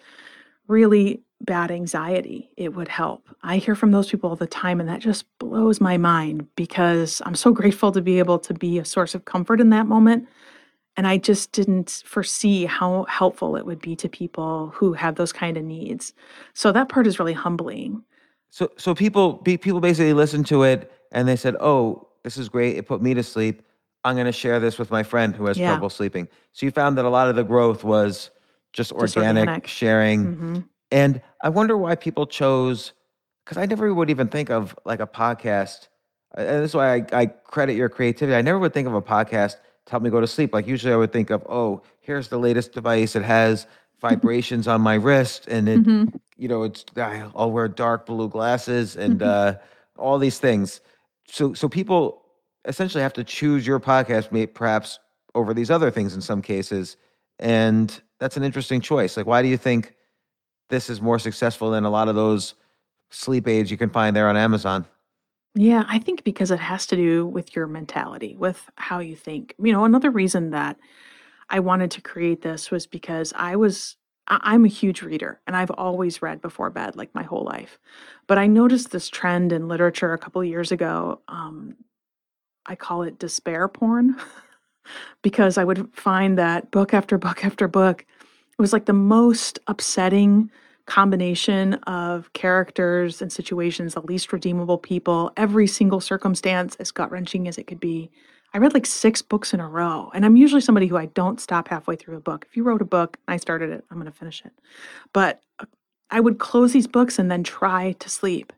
really 0.71 1.21
bad 1.41 1.71
anxiety 1.71 2.49
it 2.55 2.75
would 2.75 2.87
help. 2.87 3.27
I 3.43 3.57
hear 3.57 3.75
from 3.75 3.91
those 3.91 4.09
people 4.09 4.29
all 4.29 4.35
the 4.35 4.47
time, 4.47 4.79
and 4.79 4.87
that 4.87 4.99
just 5.01 5.25
blows 5.39 5.81
my 5.81 5.97
mind 5.97 6.47
because 6.55 7.21
I'm 7.25 7.35
so 7.35 7.51
grateful 7.51 7.91
to 7.91 8.01
be 8.01 8.19
able 8.19 8.39
to 8.39 8.53
be 8.53 8.79
a 8.79 8.85
source 8.85 9.13
of 9.13 9.25
comfort 9.25 9.59
in 9.59 9.69
that 9.71 9.87
moment. 9.87 10.27
And 10.97 11.07
I 11.07 11.17
just 11.17 11.51
didn't 11.51 12.03
foresee 12.05 12.65
how 12.65 13.05
helpful 13.09 13.55
it 13.55 13.65
would 13.65 13.81
be 13.81 13.95
to 13.97 14.09
people 14.09 14.71
who 14.75 14.93
have 14.93 15.15
those 15.15 15.33
kind 15.33 15.57
of 15.57 15.63
needs. 15.63 16.13
So 16.53 16.71
that 16.71 16.89
part 16.89 17.07
is 17.07 17.17
really 17.19 17.33
humbling. 17.33 18.03
So 18.49 18.69
so 18.77 18.93
people 18.93 19.35
pe- 19.35 19.57
people 19.57 19.79
basically 19.79 20.13
listened 20.13 20.45
to 20.47 20.63
it 20.63 20.91
and 21.11 21.27
they 21.27 21.37
said, 21.37 21.55
"Oh, 21.59 22.07
this 22.23 22.37
is 22.37 22.49
great. 22.49 22.77
It 22.77 22.87
put 22.87 23.01
me 23.01 23.13
to 23.13 23.23
sleep. 23.23 23.63
I'm 24.03 24.15
going 24.15 24.25
to 24.25 24.31
share 24.31 24.59
this 24.59 24.77
with 24.77 24.91
my 24.91 25.03
friend 25.03 25.35
who 25.35 25.45
has 25.45 25.57
Yeah. 25.57 25.71
trouble 25.71 25.89
sleeping." 25.89 26.27
So 26.51 26.65
you 26.65 26.71
found 26.71 26.97
that 26.97 27.05
a 27.05 27.09
lot 27.09 27.29
of 27.29 27.35
the 27.35 27.43
growth 27.43 27.83
was 27.83 28.29
just 28.73 28.91
Just 28.91 29.17
organic, 29.17 29.41
organic. 29.47 29.67
sharing. 29.67 30.25
hmm 30.35 30.59
And 30.91 31.21
I 31.43 31.49
wonder 31.49 31.77
why 31.77 31.95
people 31.95 32.25
chose 32.25 32.93
cuz 33.45 33.57
I 33.57 33.65
never 33.65 33.93
would 33.93 34.09
even 34.09 34.27
think 34.27 34.49
of 34.49 34.77
like 34.85 34.99
a 34.99 35.07
podcast. 35.07 35.87
And 36.35 36.47
this 36.63 36.71
is 36.71 36.75
why 36.75 36.95
I, 36.95 37.05
I 37.13 37.25
credit 37.27 37.75
your 37.75 37.89
creativity. 37.89 38.35
I 38.35 38.41
never 38.41 38.59
would 38.59 38.73
think 38.73 38.87
of 38.87 38.93
a 38.93 39.01
podcast 39.01 39.55
to 39.85 39.91
help 39.91 40.03
me 40.03 40.09
go 40.09 40.21
to 40.21 40.27
sleep. 40.27 40.53
Like 40.53 40.67
usually 40.67 40.93
I 40.93 40.97
would 40.97 41.11
think 41.11 41.29
of, 41.29 41.43
"Oh, 41.49 41.81
here's 41.99 42.27
the 42.29 42.37
latest 42.39 42.71
device. 42.73 43.15
It 43.15 43.23
has 43.23 43.67
vibrations 44.01 44.67
on 44.67 44.81
my 44.81 44.95
wrist 44.95 45.47
and 45.47 45.67
it 45.69 45.83
hmm 45.85 46.05
you 46.37 46.47
know, 46.47 46.63
it's 46.63 46.83
I'll 46.97 47.51
wear 47.51 47.67
dark 47.67 48.07
blue 48.07 48.27
glasses 48.27 48.95
and 48.97 49.19
Mhm. 49.19 49.27
uh, 49.27 49.53
all 49.97 50.17
these 50.17 50.39
things. 50.39 50.81
So 51.27 51.53
so 51.53 51.69
people 51.69 52.23
essentially 52.65 53.03
have 53.03 53.13
to 53.13 53.23
choose 53.23 53.67
your 53.67 53.79
podcast, 53.79 54.31
perhaps 54.53 54.99
over 55.35 55.53
these 55.53 55.69
other 55.69 55.91
things 55.91 56.15
in 56.15 56.21
some 56.21 56.41
cases, 56.41 56.97
and 57.41 58.01
that's 58.19 58.37
an 58.37 58.43
interesting 58.43 58.81
choice. 58.81 59.17
Like, 59.17 59.25
why 59.25 59.41
do 59.41 59.47
you 59.47 59.57
think 59.57 59.95
this 60.69 60.89
is 60.89 61.01
more 61.01 61.19
successful 61.19 61.71
than 61.71 61.83
a 61.83 61.89
lot 61.89 62.07
of 62.07 62.15
those 62.15 62.53
sleep 63.09 63.47
aids 63.47 63.69
you 63.69 63.77
can 63.77 63.89
find 63.89 64.15
there 64.15 64.29
on 64.29 64.37
Amazon? 64.37 64.85
Yeah, 65.53 65.83
I 65.87 65.99
think 65.99 66.23
because 66.23 66.49
it 66.49 66.59
has 66.59 66.87
to 66.87 66.95
do 66.95 67.25
with 67.25 67.55
your 67.55 67.67
mentality, 67.67 68.35
with 68.37 68.69
how 68.75 68.99
you 68.99 69.15
think. 69.15 69.53
You 69.61 69.73
know, 69.73 69.83
another 69.83 70.09
reason 70.09 70.51
that 70.51 70.77
I 71.49 71.59
wanted 71.59 71.91
to 71.91 72.01
create 72.01 72.41
this 72.41 72.71
was 72.71 72.87
because 72.87 73.33
I 73.35 73.57
was 73.57 73.97
I'm 74.27 74.63
a 74.63 74.69
huge 74.69 75.01
reader 75.01 75.41
and 75.45 75.57
I've 75.57 75.71
always 75.71 76.21
read 76.21 76.41
before 76.41 76.69
bed 76.69 76.95
like 76.95 77.13
my 77.13 77.23
whole 77.23 77.43
life. 77.43 77.79
But 78.27 78.37
I 78.37 78.47
noticed 78.47 78.91
this 78.91 79.09
trend 79.09 79.51
in 79.51 79.67
literature 79.67 80.13
a 80.13 80.17
couple 80.17 80.41
years 80.43 80.71
ago. 80.71 81.21
Um, 81.27 81.75
I 82.65 82.75
call 82.75 83.03
it 83.03 83.19
despair 83.19 83.67
porn 83.67 84.15
because 85.21 85.57
I 85.57 85.63
would 85.63 85.93
find 85.93 86.37
that 86.37 86.71
book 86.71 86.93
after 86.93 87.17
book 87.17 87.45
after 87.45 87.67
book, 87.67 88.01
it 88.01 88.61
was 88.61 88.73
like 88.73 88.85
the 88.85 88.93
most 88.93 89.59
upsetting 89.67 90.51
combination 90.85 91.75
of 91.85 92.31
characters 92.33 93.21
and 93.21 93.31
situations, 93.31 93.93
the 93.93 94.01
least 94.01 94.33
redeemable 94.33 94.77
people, 94.77 95.31
every 95.37 95.67
single 95.67 96.01
circumstance, 96.01 96.75
as 96.75 96.91
gut 96.91 97.11
wrenching 97.11 97.47
as 97.47 97.57
it 97.57 97.67
could 97.67 97.79
be. 97.79 98.11
I 98.53 98.57
read 98.57 98.73
like 98.73 98.85
six 98.85 99.21
books 99.21 99.53
in 99.53 99.59
a 99.59 99.67
row. 99.67 100.11
And 100.13 100.25
I'm 100.25 100.35
usually 100.35 100.61
somebody 100.61 100.87
who 100.87 100.97
I 100.97 101.05
don't 101.05 101.39
stop 101.39 101.69
halfway 101.69 101.95
through 101.95 102.17
a 102.17 102.21
book. 102.21 102.45
If 102.49 102.57
you 102.57 102.63
wrote 102.63 102.81
a 102.81 102.85
book 102.85 103.17
and 103.27 103.33
I 103.33 103.37
started 103.37 103.69
it, 103.69 103.85
I'm 103.89 103.97
going 103.97 104.11
to 104.11 104.17
finish 104.17 104.43
it. 104.43 104.51
But 105.13 105.41
uh, 105.59 105.65
I 106.09 106.19
would 106.19 106.39
close 106.39 106.73
these 106.73 106.87
books 106.87 107.17
and 107.17 107.31
then 107.31 107.43
try 107.43 107.93
to 107.93 108.09
sleep. 108.09 108.51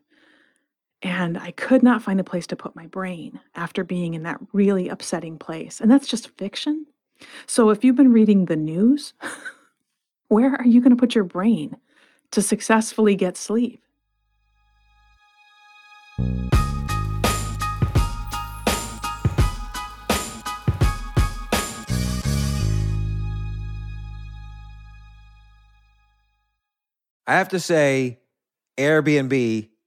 And 1.04 1.36
I 1.36 1.50
could 1.50 1.82
not 1.82 2.02
find 2.02 2.18
a 2.18 2.24
place 2.24 2.46
to 2.46 2.56
put 2.56 2.74
my 2.74 2.86
brain 2.86 3.38
after 3.54 3.84
being 3.84 4.14
in 4.14 4.22
that 4.22 4.40
really 4.54 4.88
upsetting 4.88 5.38
place. 5.38 5.78
And 5.78 5.90
that's 5.90 6.08
just 6.08 6.30
fiction. 6.38 6.86
So 7.46 7.68
if 7.68 7.84
you've 7.84 7.94
been 7.94 8.10
reading 8.10 8.46
the 8.46 8.56
news, 8.56 9.12
where 10.28 10.56
are 10.56 10.66
you 10.66 10.80
going 10.80 10.96
to 10.96 11.00
put 11.00 11.14
your 11.14 11.24
brain 11.24 11.76
to 12.30 12.40
successfully 12.40 13.16
get 13.16 13.36
sleep? 13.36 13.82
I 27.26 27.38
have 27.38 27.50
to 27.50 27.60
say, 27.60 28.20
Airbnb 28.78 29.68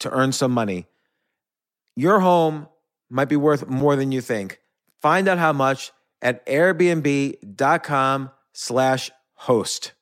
to 0.00 0.10
earn 0.10 0.32
some 0.32 0.52
money. 0.52 0.86
Your 1.96 2.20
home 2.20 2.68
might 3.08 3.28
be 3.28 3.36
worth 3.36 3.68
more 3.68 3.96
than 3.96 4.12
you 4.12 4.20
think. 4.20 4.60
Find 5.00 5.28
out 5.28 5.38
how 5.38 5.52
much 5.52 5.92
at 6.22 6.44
airbnb.com 6.46 8.30
slash 8.52 9.10
host. 9.34 9.92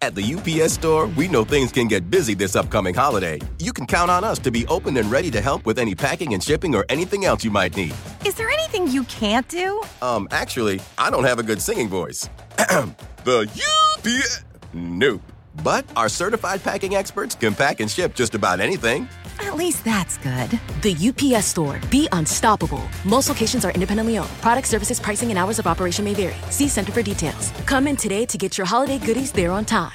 At 0.00 0.14
the 0.14 0.34
UPS 0.34 0.74
store, 0.74 1.08
we 1.08 1.26
know 1.26 1.42
things 1.42 1.72
can 1.72 1.88
get 1.88 2.08
busy 2.08 2.32
this 2.32 2.54
upcoming 2.54 2.94
holiday. 2.94 3.40
You 3.58 3.72
can 3.72 3.84
count 3.84 4.12
on 4.12 4.22
us 4.22 4.38
to 4.40 4.52
be 4.52 4.64
open 4.68 4.96
and 4.96 5.10
ready 5.10 5.28
to 5.32 5.40
help 5.40 5.66
with 5.66 5.76
any 5.76 5.96
packing 5.96 6.34
and 6.34 6.42
shipping 6.42 6.76
or 6.76 6.86
anything 6.88 7.24
else 7.24 7.44
you 7.44 7.50
might 7.50 7.76
need. 7.76 7.92
Is 8.24 8.36
there 8.36 8.48
anything 8.48 8.86
you 8.86 9.02
can't 9.04 9.48
do? 9.48 9.82
Um, 10.00 10.28
actually, 10.30 10.80
I 10.98 11.10
don't 11.10 11.24
have 11.24 11.40
a 11.40 11.42
good 11.42 11.60
singing 11.60 11.88
voice. 11.88 12.30
the 13.24 13.48
UPS. 13.96 14.44
Nope. 14.72 15.22
But 15.62 15.84
our 15.96 16.08
certified 16.08 16.62
packing 16.62 16.94
experts 16.94 17.34
can 17.34 17.54
pack 17.54 17.80
and 17.80 17.90
ship 17.90 18.14
just 18.14 18.34
about 18.34 18.60
anything. 18.60 19.08
At 19.40 19.56
least 19.56 19.84
that's 19.84 20.18
good. 20.18 20.60
The 20.82 20.94
UPS 21.08 21.46
store. 21.46 21.80
Be 21.90 22.08
unstoppable. 22.12 22.82
Most 23.04 23.28
locations 23.28 23.64
are 23.64 23.70
independently 23.72 24.18
owned. 24.18 24.30
Product 24.40 24.66
services, 24.66 25.00
pricing, 25.00 25.30
and 25.30 25.38
hours 25.38 25.58
of 25.58 25.66
operation 25.66 26.04
may 26.04 26.14
vary. 26.14 26.36
See 26.50 26.68
Center 26.68 26.92
for 26.92 27.02
details. 27.02 27.50
Come 27.66 27.86
in 27.88 27.96
today 27.96 28.26
to 28.26 28.38
get 28.38 28.58
your 28.58 28.66
holiday 28.66 28.98
goodies 28.98 29.32
there 29.32 29.50
on 29.50 29.64
time. 29.64 29.92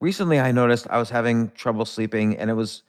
Recently, 0.00 0.38
I 0.38 0.52
noticed 0.52 0.86
I 0.90 0.98
was 0.98 1.10
having 1.10 1.50
trouble 1.50 1.84
sleeping, 1.84 2.36
and 2.36 2.50
it 2.50 2.54
was 2.54 2.84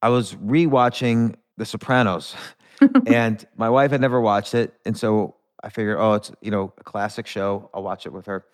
I 0.00 0.08
was 0.08 0.34
rewatching 0.34 1.34
The 1.58 1.66
Sopranos, 1.66 2.34
and 3.06 3.46
my 3.56 3.68
wife 3.68 3.90
had 3.90 4.00
never 4.00 4.20
watched 4.20 4.54
it, 4.54 4.72
and 4.86 4.96
so 4.96 5.36
I 5.62 5.68
figured, 5.70 5.96
oh, 5.98 6.14
it's 6.14 6.30
you 6.42 6.50
know 6.50 6.72
a 6.78 6.84
classic 6.84 7.26
show. 7.26 7.70
I'll 7.74 7.82
watch 7.82 8.06
it 8.06 8.12
with 8.12 8.26
her, 8.26 8.44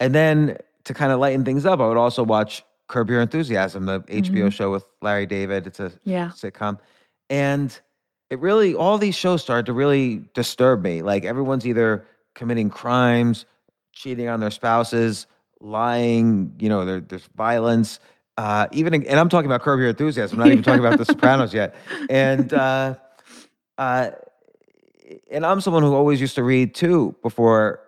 and 0.00 0.14
then 0.14 0.58
to 0.84 0.94
kind 0.94 1.12
of 1.12 1.20
lighten 1.20 1.44
things 1.44 1.64
up, 1.66 1.80
I 1.80 1.86
would 1.88 1.96
also 1.96 2.22
watch 2.22 2.64
Curb 2.88 3.10
Your 3.10 3.20
Enthusiasm, 3.20 3.86
the 3.86 4.00
HBO 4.08 4.46
Mhm. 4.48 4.52
show 4.52 4.70
with 4.70 4.84
Larry 5.00 5.26
David. 5.26 5.66
It's 5.66 5.80
a 5.80 5.92
Yeah. 6.04 6.28
sitcom, 6.30 6.78
and 7.30 7.78
it 8.30 8.38
really 8.40 8.74
all 8.74 8.98
these 8.98 9.14
shows 9.14 9.42
started 9.42 9.66
to 9.66 9.72
really 9.72 10.24
disturb 10.34 10.82
me. 10.82 11.02
Like 11.02 11.24
everyone's 11.24 11.66
either 11.66 12.04
committing 12.34 12.70
crimes, 12.70 13.44
cheating 13.92 14.28
on 14.28 14.40
their 14.40 14.50
spouses, 14.50 15.26
lying. 15.60 16.54
You 16.58 16.68
know, 16.68 16.84
there, 16.84 17.00
there's 17.00 17.28
violence. 17.36 17.98
Uh, 18.38 18.66
even 18.72 18.94
and 18.94 19.20
I'm 19.20 19.28
talking 19.28 19.46
about 19.46 19.60
Curb 19.62 19.78
Your 19.80 19.88
Enthusiasm. 19.90 20.38
I'm 20.38 20.46
not 20.46 20.52
even 20.52 20.64
talking 20.64 20.80
about 20.84 20.96
The 20.96 21.04
Sopranos 21.12 21.52
yet. 21.52 21.74
And 22.08 22.52
uh, 22.54 22.94
uh, 23.76 24.10
and 25.30 25.44
I'm 25.44 25.60
someone 25.60 25.82
who 25.82 25.94
always 25.94 26.20
used 26.20 26.34
to 26.36 26.42
read 26.42 26.74
too 26.74 27.14
before 27.22 27.80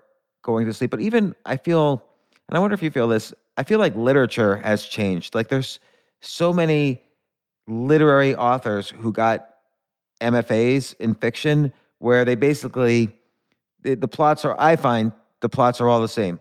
going 0.43 0.67
to 0.67 0.73
sleep. 0.73 0.91
But 0.91 1.01
even 1.01 1.35
I 1.45 1.57
feel, 1.57 2.05
and 2.49 2.57
I 2.57 2.61
wonder 2.61 2.75
if 2.75 2.83
you 2.83 2.91
feel 2.91 3.09
this. 3.09 3.35
I 3.57 3.63
feel 3.63 3.79
like 3.79 3.95
literature 3.95 4.57
has 4.57 4.85
changed. 4.85 5.35
Like 5.35 5.49
there's 5.49 5.81
so 6.21 6.53
many 6.53 7.03
literary 7.67 8.35
authors 8.35 8.91
who 8.91 9.13
got 9.13 9.49
MFAs 10.21 10.95
in 11.01 11.15
fiction 11.15 11.73
where 11.99 12.25
they 12.25 12.35
basically 12.35 13.11
the, 13.83 13.95
the 13.95 14.09
plots 14.09 14.45
are 14.45 14.57
I 14.59 14.77
find 14.77 15.13
the 15.41 15.49
plots 15.49 15.81
are 15.81 15.89
all 15.89 16.01
the 16.01 16.09
same. 16.09 16.41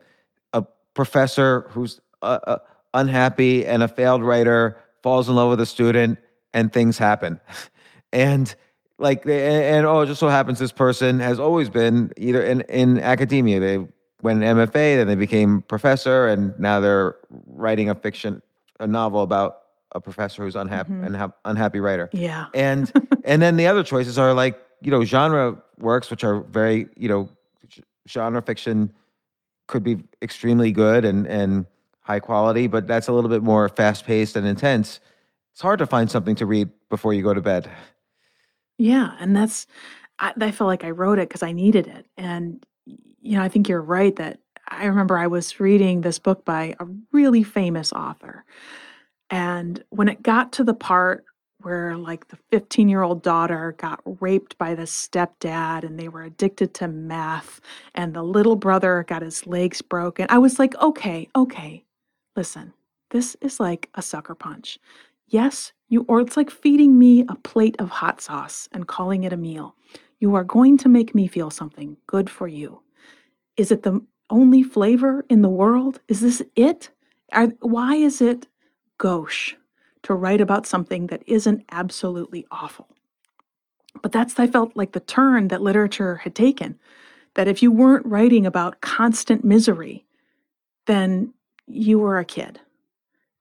A 0.54 0.64
professor 0.94 1.68
who's 1.70 2.00
uh, 2.22 2.40
uh, 2.48 2.58
unhappy 2.94 3.66
and 3.66 3.84
a 3.84 3.88
failed 3.88 4.24
writer 4.24 4.78
falls 5.02 5.30
in 5.30 5.36
love 5.36 5.50
with 5.50 5.60
a 5.60 5.66
student 5.66 6.20
and 6.54 6.72
things 6.72 6.98
happen. 6.98 7.40
and 8.14 8.56
like 9.04 9.24
they, 9.26 9.46
and, 9.48 9.64
and, 9.78 9.86
oh 9.86 10.02
it 10.02 10.08
just 10.08 10.20
so 10.20 10.30
happens 10.30 10.58
this 10.58 10.72
person 10.72 11.20
has 11.20 11.40
always 11.40 11.70
been 11.70 12.12
either 12.18 12.42
in 12.42 12.62
in 12.62 13.00
academia 13.00 13.60
they 13.60 13.78
went 14.22 14.42
an 14.44 14.58
MFA 14.58 14.96
then 14.98 15.08
they 15.08 15.16
became 15.16 15.62
professor 15.64 16.28
and 16.28 16.58
now 16.58 16.80
they're 16.80 17.16
writing 17.48 17.90
a 17.90 17.96
fiction 17.96 18.42
a 18.80 18.88
novel 18.88 19.22
about 19.22 19.60
a 19.94 20.00
professor 20.02 20.44
who's 20.44 20.56
unhappy 20.56 20.92
Mhm. 20.94 21.10
unha- 21.10 21.34
unhappy 21.46 21.80
writer 21.80 22.10
Yeah. 22.14 22.46
and 22.56 22.92
and 23.26 23.42
then 23.42 23.58
the 23.58 23.68
other 23.68 23.84
choices 23.84 24.18
are 24.18 24.34
like 24.34 24.56
you 24.82 24.90
know 24.90 25.04
genre 25.04 25.58
works 25.78 26.10
which 26.10 26.24
are 26.24 26.40
very 26.42 26.88
you 26.98 27.10
know 27.10 27.30
genre 28.08 28.42
fiction 28.42 28.92
could 29.68 29.84
be 29.84 29.98
extremely 30.22 30.72
good 30.72 31.06
and 31.06 31.28
and 31.28 31.66
high 32.02 32.20
quality 32.20 32.68
but 32.68 32.88
that's 32.88 33.08
a 33.08 33.14
little 33.14 33.30
bit 33.30 33.44
more 33.44 33.70
fast 33.70 34.06
paced 34.06 34.36
and 34.36 34.46
intense 34.48 35.00
it's 35.52 35.62
hard 35.62 35.80
to 35.80 35.86
find 35.86 36.10
something 36.10 36.36
to 36.36 36.46
read 36.46 36.70
before 36.90 37.14
you 37.14 37.22
go 37.24 37.34
to 37.34 37.42
bed 37.42 37.70
Yeah, 38.84 39.16
and 39.20 39.36
that's 39.36 39.68
I, 40.20 40.34
I 40.40 40.52
felt 40.52 40.68
like 40.68 40.84
I 40.84 40.92
wrote 40.92 41.20
it 41.20 41.30
because 41.30 41.44
I 41.44 41.54
needed 41.54 41.88
it, 41.88 42.06
and 42.18 42.66
you 43.22 43.38
know 43.38 43.42
I 43.44 43.50
think 43.50 43.70
you're 43.70 43.82
right 43.82 44.16
that 44.18 44.40
I 44.68 44.86
remember 44.86 45.18
I 45.18 45.28
was 45.28 45.60
reading 45.60 46.02
this 46.02 46.20
book 46.20 46.44
by 46.46 46.76
a 46.80 46.86
really 47.14 47.44
famous 47.44 47.94
author, 47.94 48.44
and 49.30 49.84
when 49.90 50.10
it 50.10 50.22
got 50.24 50.52
to 50.54 50.64
the 50.66 50.74
part 50.74 51.26
where 51.62 51.96
like 51.96 52.28
the 52.28 52.38
15 52.52 52.90
year 52.90 53.04
old 53.04 53.24
daughter 53.24 53.74
got 53.78 54.02
raped 54.22 54.58
by 54.58 54.76
the 54.76 54.84
stepdad 54.84 55.84
and 55.86 55.98
they 55.98 56.10
were 56.10 56.24
addicted 56.24 56.74
to 56.74 56.90
meth 56.90 57.62
and 57.96 58.14
the 58.14 58.24
little 58.24 58.58
brother 58.58 59.06
got 59.08 59.22
his 59.22 59.48
legs 59.48 59.82
broken 59.82 60.28
i 60.30 60.38
was 60.38 60.60
like 60.60 60.76
okay 60.82 61.30
okay 61.38 61.84
listen 62.36 62.74
this 63.12 63.38
is 63.42 63.60
like 63.60 63.90
a 63.96 64.02
sucker 64.02 64.36
punch. 64.36 64.80
Yes, 65.28 65.72
you 65.94 66.06
or 66.10 66.20
it's 66.20 66.36
like 66.36 66.50
feeding 66.50 66.98
me 67.00 67.24
a 67.30 67.36
plate 67.36 67.76
of 67.80 67.90
hot 67.90 68.20
sauce 68.20 68.68
and 68.74 68.88
calling 68.88 69.24
it 69.24 69.32
a 69.32 69.38
meal. 69.38 69.76
You 70.20 70.36
are 70.36 70.44
going 70.44 70.78
to 70.80 70.90
make 70.90 71.14
me 71.14 71.28
feel 71.28 71.52
something 71.52 71.96
good 72.08 72.30
for 72.30 72.48
you. 72.48 72.82
Is 73.56 73.72
it 73.72 73.84
the 73.84 74.02
only 74.30 74.64
flavor 74.64 75.24
in 75.30 75.44
the 75.44 75.50
world? 75.50 76.02
Is 76.08 76.22
this 76.22 76.42
it? 76.56 76.90
Are, 77.32 77.48
why 77.60 77.96
is 77.96 78.22
it 78.22 78.48
gauche 78.98 79.54
to 80.02 80.14
write 80.16 80.42
about 80.42 80.66
something 80.66 81.08
that 81.08 81.24
isn't 81.28 81.64
absolutely 81.72 82.48
awful? 82.50 82.90
But 84.02 84.12
that's, 84.12 84.40
I 84.40 84.48
felt 84.48 84.76
like 84.76 84.94
the 84.94 85.00
turn 85.00 85.50
that 85.50 85.62
literature 85.62 86.16
had 86.16 86.34
taken. 86.34 86.80
That 87.36 87.48
if 87.48 87.64
you 87.64 87.72
weren't 87.72 88.06
writing 88.06 88.46
about 88.46 88.82
constant 88.82 89.44
misery, 89.44 90.06
then 90.88 91.34
you 91.68 92.00
were 92.00 92.20
a 92.20 92.26
kid 92.26 92.60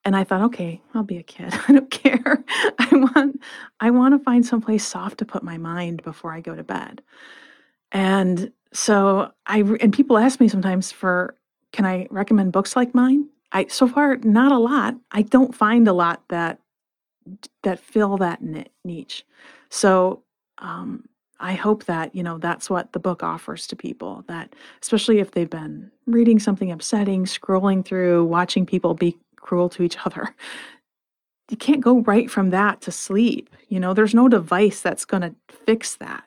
and 0.05 0.17
I 0.17 0.25
thought, 0.25 0.43
okay, 0.43 0.81
I'll 0.95 1.03
be 1.03 1.19
a 1.19 1.23
kid. 1.23 1.53
I 1.69 1.73
don't 1.73 1.91
care. 1.91 2.45
I 2.79 2.89
want 2.93 3.41
I 3.81 3.91
want 3.91 4.15
to 4.19 4.25
find 4.25 4.45
someplace 4.45 4.87
soft 4.87 5.19
to 5.19 5.25
put 5.25 5.43
my 5.43 5.59
mind 5.59 6.03
before 6.03 6.33
I 6.33 6.41
go 6.41 6.55
to 6.55 6.65
bed. 6.65 7.03
And 7.93 8.53
so 8.73 9.33
I 9.47 9.59
and 9.81 9.93
people 9.93 10.19
ask 10.19 10.41
me 10.41 10.49
sometimes 10.49 10.91
for 10.91 11.37
can 11.73 11.85
I 11.87 12.07
recommend 12.11 12.53
books 12.53 12.77
like 12.77 12.95
mine? 12.95 13.29
I 13.53 13.67
so 13.67 13.87
far 13.87 14.17
not 14.17 14.53
a 14.53 14.59
lot. 14.59 14.97
I 15.11 15.23
don't 15.23 15.55
find 15.55 15.87
a 15.87 15.93
lot 15.93 16.23
that 16.29 16.59
that 17.63 17.79
fill 17.79 18.17
that 18.19 18.41
niche. 18.85 19.25
So 19.71 20.23
um 20.59 21.05
I 21.39 21.55
hope 21.55 21.87
that, 21.87 22.15
you 22.15 22.23
know, 22.23 22.39
that's 22.39 22.71
what 22.71 22.93
the 22.93 23.01
book 23.01 23.25
offers 23.25 23.67
to 23.67 23.77
people 23.77 24.25
that 24.29 24.55
especially 24.81 25.19
if 25.19 25.33
they've 25.33 25.51
been 25.51 25.91
reading 26.07 26.39
something 26.39 26.71
upsetting, 26.71 27.25
scrolling 27.25 27.85
through, 27.85 28.25
watching 28.25 28.65
people 28.65 28.95
be 28.95 29.17
cruel 29.43 29.69
to 29.71 29.83
each 29.83 29.99
other. 30.07 30.35
You 31.51 31.57
can't 31.59 31.83
go 31.83 32.01
right 32.01 32.31
from 32.31 32.49
that 32.51 32.81
to 32.83 32.93
sleep. 32.93 33.55
You 33.69 33.79
know, 33.79 33.93
there's 33.93 34.15
no 34.15 34.29
device 34.29 34.81
that's 34.81 35.05
going 35.05 35.23
to 35.23 35.35
fix 35.67 35.97
that. 35.97 36.25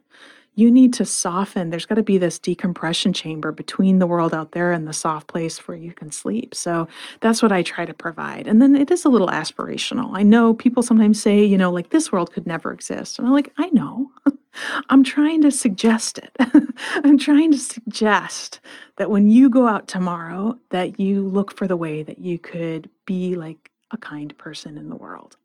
You 0.55 0.71
need 0.71 0.93
to 0.93 1.05
soften. 1.05 1.69
There's 1.69 1.85
got 1.85 1.95
to 1.95 2.03
be 2.03 2.17
this 2.17 2.39
decompression 2.39 3.13
chamber 3.13 3.51
between 3.51 3.99
the 3.99 4.07
world 4.07 4.33
out 4.33 4.51
there 4.51 4.71
and 4.71 4.87
the 4.87 4.93
soft 4.93 5.27
place 5.27 5.67
where 5.67 5.77
you 5.77 5.93
can 5.93 6.11
sleep. 6.11 6.55
So 6.55 6.87
that's 7.19 7.41
what 7.41 7.51
I 7.51 7.61
try 7.61 7.85
to 7.85 7.93
provide. 7.93 8.47
And 8.47 8.61
then 8.61 8.75
it 8.75 8.89
is 8.89 9.05
a 9.05 9.09
little 9.09 9.27
aspirational. 9.27 10.17
I 10.17 10.23
know 10.23 10.53
people 10.53 10.81
sometimes 10.81 11.21
say, 11.21 11.43
you 11.43 11.57
know, 11.57 11.71
like 11.71 11.89
this 11.89 12.11
world 12.11 12.31
could 12.33 12.47
never 12.47 12.71
exist. 12.71 13.19
And 13.19 13.27
I'm 13.27 13.33
like, 13.33 13.51
I 13.57 13.69
know. 13.69 14.11
I'm 14.89 15.03
trying 15.03 15.41
to 15.41 15.51
suggest 15.51 16.17
it. 16.17 16.31
I'm 17.03 17.17
trying 17.17 17.51
to 17.51 17.57
suggest 17.57 18.59
that 18.95 19.09
when 19.09 19.29
you 19.29 19.49
go 19.49 19.67
out 19.67 19.87
tomorrow 19.87 20.57
that 20.69 20.99
you 20.99 21.27
look 21.27 21.55
for 21.55 21.67
the 21.67 21.77
way 21.77 22.03
that 22.03 22.19
you 22.19 22.39
could 22.39 22.89
be 23.05 23.35
like 23.35 23.71
a 23.91 23.97
kind 23.97 24.37
person 24.37 24.77
in 24.77 24.89
the 24.89 24.95
world. 24.95 25.37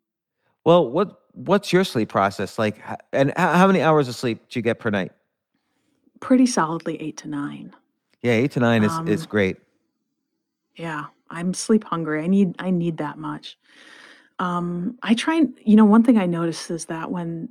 well 0.64 0.88
what 0.88 1.19
what's 1.32 1.72
your 1.72 1.84
sleep 1.84 2.08
process 2.08 2.58
like 2.58 2.80
and 3.12 3.32
how 3.36 3.66
many 3.66 3.80
hours 3.82 4.08
of 4.08 4.14
sleep 4.14 4.38
do 4.48 4.58
you 4.58 4.62
get 4.62 4.78
per 4.78 4.90
night 4.90 5.12
Pretty 6.20 6.46
solidly 6.46 7.00
8 7.00 7.16
to 7.18 7.28
9. 7.28 7.74
yeah 8.22 8.32
eight 8.32 8.50
to 8.52 8.60
nine 8.60 8.82
is 8.84 8.92
is 9.06 9.22
Um, 9.22 9.28
great 9.28 9.56
Yeah, 10.76 11.06
I'm 11.30 11.54
sleep 11.54 11.84
hungry. 11.84 12.22
I 12.22 12.26
need 12.26 12.54
I 12.58 12.70
need 12.70 12.96
that 12.98 13.16
much. 13.18 13.58
Um 14.38 14.98
I 15.02 15.14
try 15.14 15.36
and 15.36 15.58
you 15.64 15.76
know 15.76 15.84
one 15.84 16.02
thing 16.02 16.18
I 16.18 16.26
noticed 16.26 16.70
is 16.70 16.86
that 16.86 17.10
when 17.10 17.48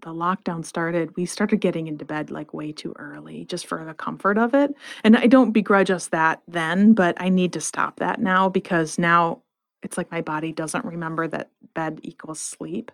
the 0.00 0.10
lockdown 0.14 0.64
started, 0.64 1.14
we 1.16 1.26
started 1.26 1.60
getting 1.60 1.86
into 1.86 2.04
bed 2.06 2.30
like 2.30 2.54
way 2.54 2.72
too 2.72 2.94
early 2.96 3.44
just 3.44 3.66
for 3.66 3.84
the 3.84 3.92
comfort 3.92 4.38
of 4.38 4.54
it. 4.54 4.74
And 5.04 5.16
I 5.16 5.26
don't 5.26 5.52
begrudge 5.52 5.90
us 5.90 6.08
that 6.08 6.40
then, 6.48 6.94
but 6.94 7.14
I 7.20 7.28
need 7.28 7.52
to 7.54 7.60
stop 7.60 7.98
that 7.98 8.18
now 8.20 8.48
because 8.48 8.98
now 8.98 9.42
it's 9.82 9.96
like 9.96 10.10
my 10.10 10.20
body 10.20 10.52
doesn't 10.52 10.84
remember 10.84 11.26
that 11.28 11.50
bed 11.74 12.00
equals 12.02 12.40
sleep 12.40 12.90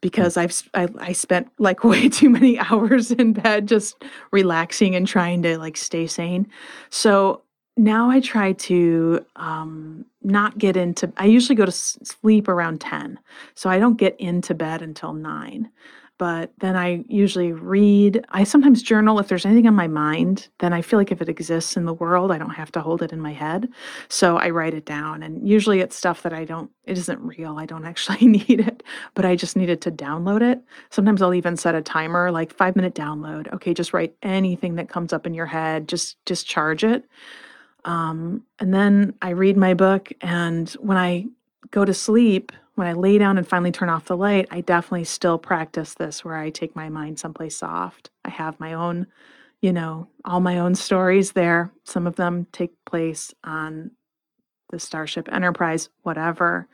because 0.00 0.36
I've 0.36 0.70
I, 0.74 0.88
I 0.98 1.12
spent 1.12 1.48
like 1.58 1.84
way 1.84 2.08
too 2.08 2.30
many 2.30 2.58
hours 2.70 3.10
in 3.10 3.32
bed 3.32 3.68
just 3.68 4.02
relaxing 4.30 4.94
and 4.94 5.06
trying 5.06 5.42
to 5.42 5.58
like 5.58 5.76
stay 5.76 6.06
sane. 6.06 6.46
So 6.90 7.42
now 7.76 8.08
I 8.08 8.20
try 8.20 8.52
to 8.52 9.24
um, 9.36 10.04
not 10.22 10.58
get 10.58 10.76
into. 10.76 11.12
I 11.16 11.26
usually 11.26 11.56
go 11.56 11.66
to 11.66 11.72
sleep 11.72 12.48
around 12.48 12.80
ten, 12.80 13.18
so 13.54 13.68
I 13.68 13.78
don't 13.78 13.98
get 13.98 14.18
into 14.20 14.54
bed 14.54 14.80
until 14.80 15.12
nine. 15.12 15.70
But 16.16 16.52
then 16.58 16.76
I 16.76 17.04
usually 17.08 17.52
read. 17.52 18.24
I 18.30 18.44
sometimes 18.44 18.82
journal 18.82 19.18
if 19.18 19.26
there's 19.26 19.44
anything 19.44 19.66
on 19.66 19.74
my 19.74 19.88
mind. 19.88 20.48
Then 20.60 20.72
I 20.72 20.80
feel 20.80 20.98
like 20.98 21.10
if 21.10 21.20
it 21.20 21.28
exists 21.28 21.76
in 21.76 21.86
the 21.86 21.92
world, 21.92 22.30
I 22.30 22.38
don't 22.38 22.50
have 22.50 22.70
to 22.72 22.80
hold 22.80 23.02
it 23.02 23.12
in 23.12 23.20
my 23.20 23.32
head. 23.32 23.68
So 24.08 24.36
I 24.36 24.50
write 24.50 24.74
it 24.74 24.84
down. 24.84 25.24
And 25.24 25.46
usually 25.46 25.80
it's 25.80 25.96
stuff 25.96 26.22
that 26.22 26.32
I 26.32 26.44
don't, 26.44 26.70
it 26.84 26.96
isn't 26.98 27.20
real. 27.20 27.58
I 27.58 27.66
don't 27.66 27.84
actually 27.94 28.26
need 28.26 28.60
it, 28.60 28.84
but 29.14 29.24
I 29.24 29.34
just 29.34 29.56
needed 29.56 29.80
to 29.82 29.90
download 29.90 30.42
it. 30.42 30.62
Sometimes 30.90 31.20
I'll 31.20 31.34
even 31.34 31.56
set 31.56 31.74
a 31.74 31.82
timer, 31.82 32.30
like 32.30 32.52
five 32.52 32.76
minute 32.76 32.94
download. 32.94 33.52
Okay, 33.52 33.74
just 33.74 33.92
write 33.92 34.14
anything 34.22 34.76
that 34.76 34.88
comes 34.88 35.12
up 35.12 35.26
in 35.26 35.34
your 35.34 35.46
head, 35.46 35.88
just 35.88 36.16
discharge 36.24 36.84
it. 36.84 37.04
Um, 37.84 38.44
and 38.60 38.72
then 38.72 39.14
I 39.20 39.30
read 39.30 39.56
my 39.56 39.74
book. 39.74 40.10
And 40.20 40.70
when 40.80 40.96
I 40.96 41.26
go 41.70 41.84
to 41.84 41.94
sleep, 41.94 42.52
when 42.74 42.86
I 42.86 42.92
lay 42.92 43.18
down 43.18 43.38
and 43.38 43.46
finally 43.46 43.70
turn 43.72 43.88
off 43.88 44.06
the 44.06 44.16
light, 44.16 44.48
I 44.50 44.60
definitely 44.60 45.04
still 45.04 45.38
practice 45.38 45.94
this 45.94 46.24
where 46.24 46.36
I 46.36 46.50
take 46.50 46.74
my 46.74 46.88
mind 46.88 47.18
someplace 47.18 47.56
soft. 47.56 48.10
I 48.24 48.30
have 48.30 48.58
my 48.58 48.72
own, 48.72 49.06
you 49.60 49.72
know, 49.72 50.08
all 50.24 50.40
my 50.40 50.58
own 50.58 50.74
stories 50.74 51.32
there. 51.32 51.70
Some 51.84 52.06
of 52.06 52.16
them 52.16 52.46
take 52.52 52.72
place 52.84 53.32
on 53.44 53.92
the 54.70 54.80
Starship 54.80 55.28
Enterprise, 55.30 55.88
whatever, 56.02 56.66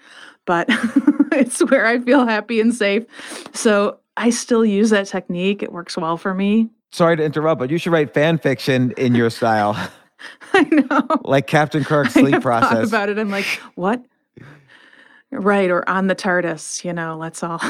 but 0.46 0.66
it's 1.32 1.60
where 1.70 1.86
I 1.86 1.98
feel 1.98 2.26
happy 2.26 2.60
and 2.60 2.74
safe. 2.74 3.04
So 3.52 3.98
I 4.16 4.30
still 4.30 4.64
use 4.64 4.90
that 4.90 5.06
technique. 5.06 5.62
It 5.62 5.72
works 5.72 5.96
well 5.96 6.16
for 6.16 6.32
me. 6.32 6.70
Sorry 6.92 7.16
to 7.16 7.22
interrupt, 7.22 7.58
but 7.58 7.70
you 7.70 7.78
should 7.78 7.92
write 7.92 8.14
fan 8.14 8.38
fiction 8.38 8.92
in 8.96 9.14
your 9.14 9.30
style. 9.30 9.76
I 10.52 10.62
know. 10.62 11.06
like 11.24 11.46
Captain 11.46 11.84
Kirk's 11.84 12.14
sleep 12.14 12.40
process. 12.42 12.88
about 12.88 13.08
it. 13.08 13.18
I'm 13.18 13.30
like, 13.30 13.46
what? 13.74 14.04
Right, 15.32 15.70
or 15.70 15.88
on 15.88 16.08
the 16.08 16.16
TARDIS, 16.16 16.84
you 16.84 16.92
know, 16.92 17.16
let's 17.16 17.42
all. 17.42 17.60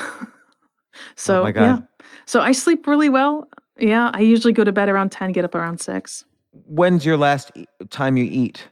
so 1.14 1.40
Oh 1.40 1.44
my 1.44 1.53
God. 1.53 1.62
yeah, 1.62 1.79
so 2.25 2.40
I 2.40 2.53
sleep 2.53 2.87
really 2.87 3.09
well. 3.09 3.49
Yeah, 3.79 4.11
I 4.12 4.20
usually 4.20 4.53
go 4.53 4.64
to 4.64 4.73
bed 4.73 4.88
around 4.88 5.12
ten, 5.12 5.33
get 5.33 5.44
up 5.44 5.55
around 5.55 5.81
six. 5.81 6.25
When's 6.53 7.05
your 7.05 7.16
last 7.16 7.51
e- 7.55 7.66
time 7.90 8.16
you 8.16 8.25
eat? 8.25 8.68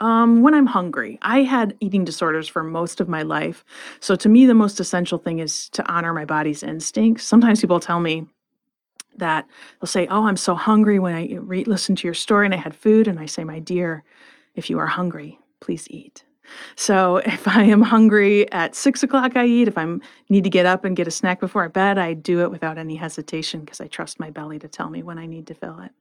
Um, 0.00 0.42
when 0.42 0.54
I'm 0.54 0.66
hungry, 0.66 1.18
I 1.22 1.42
had 1.42 1.76
eating 1.80 2.04
disorders 2.04 2.48
for 2.48 2.64
most 2.64 3.00
of 3.00 3.08
my 3.08 3.22
life. 3.22 3.64
So 4.00 4.16
to 4.16 4.28
me, 4.28 4.44
the 4.44 4.54
most 4.54 4.80
essential 4.80 5.18
thing 5.18 5.38
is 5.38 5.68
to 5.70 5.86
honor 5.90 6.12
my 6.12 6.24
body's 6.24 6.62
instincts. 6.64 7.24
Sometimes 7.24 7.60
people 7.60 7.78
tell 7.78 8.00
me 8.00 8.26
that 9.16 9.46
they'll 9.80 9.86
say, 9.86 10.06
"Oh, 10.08 10.26
I'm 10.26 10.36
so 10.36 10.54
hungry." 10.54 10.98
When 10.98 11.14
I 11.14 11.34
re- 11.40 11.64
listen 11.64 11.94
to 11.96 12.06
your 12.06 12.14
story 12.14 12.46
and 12.46 12.54
I 12.54 12.58
had 12.58 12.74
food, 12.74 13.06
and 13.06 13.20
I 13.20 13.26
say, 13.26 13.44
"My 13.44 13.60
dear, 13.60 14.02
if 14.54 14.68
you 14.68 14.78
are 14.78 14.86
hungry, 14.86 15.38
please 15.60 15.86
eat." 15.90 16.24
So 16.76 17.16
if 17.24 17.46
I 17.48 17.64
am 17.64 17.82
hungry 17.82 18.50
at 18.52 18.74
six 18.74 19.02
o'clock, 19.02 19.36
I 19.36 19.46
eat. 19.46 19.68
If 19.68 19.78
I 19.78 19.96
need 20.28 20.44
to 20.44 20.50
get 20.50 20.66
up 20.66 20.84
and 20.84 20.96
get 20.96 21.06
a 21.08 21.10
snack 21.10 21.40
before 21.40 21.68
bed, 21.68 21.98
I 21.98 22.14
do 22.14 22.40
it 22.42 22.50
without 22.50 22.78
any 22.78 22.96
hesitation 22.96 23.60
because 23.60 23.80
I 23.80 23.86
trust 23.86 24.20
my 24.20 24.30
belly 24.30 24.58
to 24.60 24.68
tell 24.68 24.90
me 24.90 25.02
when 25.02 25.18
I 25.18 25.26
need 25.26 25.46
to 25.48 25.54
fill 25.54 25.80
it. 25.80 25.92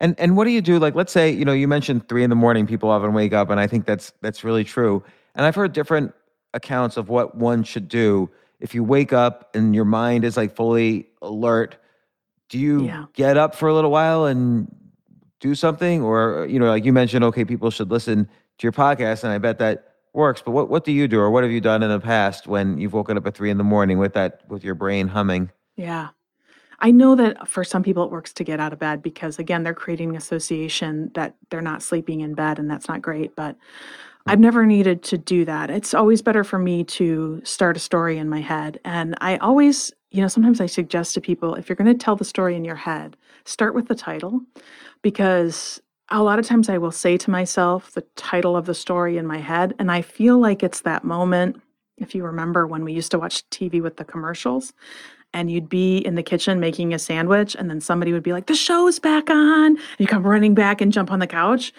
And 0.00 0.18
and 0.18 0.36
what 0.36 0.44
do 0.44 0.50
you 0.50 0.60
do? 0.60 0.78
Like, 0.78 0.94
let's 0.94 1.12
say 1.12 1.30
you 1.30 1.44
know 1.44 1.52
you 1.52 1.68
mentioned 1.68 2.08
three 2.08 2.24
in 2.24 2.30
the 2.30 2.36
morning. 2.36 2.66
People 2.66 2.90
often 2.90 3.12
wake 3.14 3.32
up, 3.32 3.50
and 3.50 3.60
I 3.60 3.66
think 3.66 3.86
that's 3.86 4.12
that's 4.20 4.44
really 4.44 4.64
true. 4.64 5.02
And 5.34 5.46
I've 5.46 5.54
heard 5.54 5.72
different 5.72 6.12
accounts 6.52 6.96
of 6.96 7.08
what 7.08 7.36
one 7.36 7.62
should 7.64 7.88
do 7.88 8.30
if 8.60 8.74
you 8.74 8.84
wake 8.84 9.12
up 9.12 9.50
and 9.54 9.74
your 9.74 9.84
mind 9.84 10.24
is 10.24 10.36
like 10.36 10.54
fully 10.54 11.08
alert. 11.22 11.76
Do 12.48 12.58
you 12.58 12.86
Yeah. 12.86 13.06
get 13.14 13.36
up 13.36 13.54
for 13.54 13.68
a 13.68 13.74
little 13.74 13.90
while 13.90 14.26
and 14.26 14.68
do 15.40 15.54
something, 15.54 16.02
or 16.02 16.46
you 16.48 16.58
know, 16.58 16.66
like 16.66 16.84
you 16.84 16.92
mentioned, 16.92 17.24
okay, 17.24 17.44
people 17.44 17.70
should 17.70 17.90
listen 17.90 18.28
to 18.58 18.62
your 18.64 18.72
podcast, 18.72 19.24
and 19.24 19.32
I 19.32 19.38
bet 19.38 19.58
that 19.58 19.94
works. 20.12 20.42
But 20.42 20.52
what 20.52 20.68
what 20.68 20.84
do 20.84 20.92
you 20.92 21.08
do, 21.08 21.20
or 21.20 21.30
what 21.30 21.42
have 21.44 21.52
you 21.52 21.60
done 21.60 21.82
in 21.82 21.90
the 21.90 22.00
past 22.00 22.46
when 22.46 22.78
you've 22.78 22.92
woken 22.92 23.16
up 23.16 23.26
at 23.26 23.34
three 23.34 23.50
in 23.50 23.58
the 23.58 23.64
morning 23.64 23.98
with 23.98 24.14
that 24.14 24.42
with 24.48 24.64
your 24.64 24.74
brain 24.74 25.08
humming? 25.08 25.50
Yeah. 25.76 26.08
I 26.80 26.90
know 26.90 27.14
that 27.14 27.48
for 27.48 27.64
some 27.64 27.82
people 27.82 28.04
it 28.04 28.10
works 28.10 28.32
to 28.34 28.44
get 28.44 28.60
out 28.60 28.72
of 28.72 28.78
bed 28.78 29.02
because 29.02 29.38
again 29.38 29.62
they're 29.62 29.74
creating 29.74 30.16
association 30.16 31.10
that 31.14 31.34
they're 31.50 31.62
not 31.62 31.82
sleeping 31.82 32.20
in 32.20 32.34
bed 32.34 32.58
and 32.58 32.70
that's 32.70 32.88
not 32.88 33.02
great, 33.02 33.34
but 33.36 33.56
I've 34.26 34.40
never 34.40 34.64
needed 34.64 35.02
to 35.04 35.18
do 35.18 35.44
that. 35.44 35.70
It's 35.70 35.92
always 35.94 36.22
better 36.22 36.44
for 36.44 36.58
me 36.58 36.84
to 36.84 37.42
start 37.44 37.76
a 37.76 37.80
story 37.80 38.18
in 38.18 38.28
my 38.28 38.40
head 38.40 38.80
and 38.84 39.14
I 39.20 39.36
always, 39.38 39.92
you 40.10 40.20
know, 40.20 40.28
sometimes 40.28 40.60
I 40.60 40.66
suggest 40.66 41.14
to 41.14 41.20
people 41.20 41.54
if 41.54 41.68
you're 41.68 41.76
going 41.76 41.96
to 41.96 42.04
tell 42.04 42.16
the 42.16 42.24
story 42.24 42.56
in 42.56 42.64
your 42.64 42.76
head, 42.76 43.16
start 43.44 43.74
with 43.74 43.88
the 43.88 43.94
title 43.94 44.40
because 45.02 45.80
a 46.10 46.22
lot 46.22 46.38
of 46.38 46.46
times 46.46 46.68
I 46.68 46.78
will 46.78 46.92
say 46.92 47.16
to 47.16 47.30
myself 47.30 47.92
the 47.92 48.02
title 48.16 48.56
of 48.56 48.66
the 48.66 48.74
story 48.74 49.16
in 49.16 49.26
my 49.26 49.38
head 49.38 49.74
and 49.78 49.90
I 49.90 50.02
feel 50.02 50.38
like 50.38 50.62
it's 50.62 50.82
that 50.82 51.04
moment 51.04 51.60
if 51.96 52.14
you 52.14 52.24
remember 52.24 52.66
when 52.66 52.84
we 52.84 52.92
used 52.92 53.10
to 53.12 53.18
watch 53.18 53.48
TV 53.50 53.80
with 53.80 53.96
the 53.96 54.04
commercials 54.04 54.72
and 55.32 55.50
you'd 55.50 55.68
be 55.68 55.98
in 55.98 56.14
the 56.14 56.22
kitchen 56.22 56.60
making 56.60 56.92
a 56.92 56.98
sandwich 56.98 57.54
and 57.54 57.70
then 57.70 57.80
somebody 57.80 58.12
would 58.12 58.22
be 58.22 58.32
like 58.32 58.46
the 58.46 58.54
show's 58.54 58.98
back 58.98 59.30
on 59.30 59.76
and 59.76 59.78
you 59.98 60.06
come 60.06 60.26
running 60.26 60.54
back 60.54 60.80
and 60.80 60.92
jump 60.92 61.10
on 61.10 61.20
the 61.20 61.26
couch. 61.26 61.72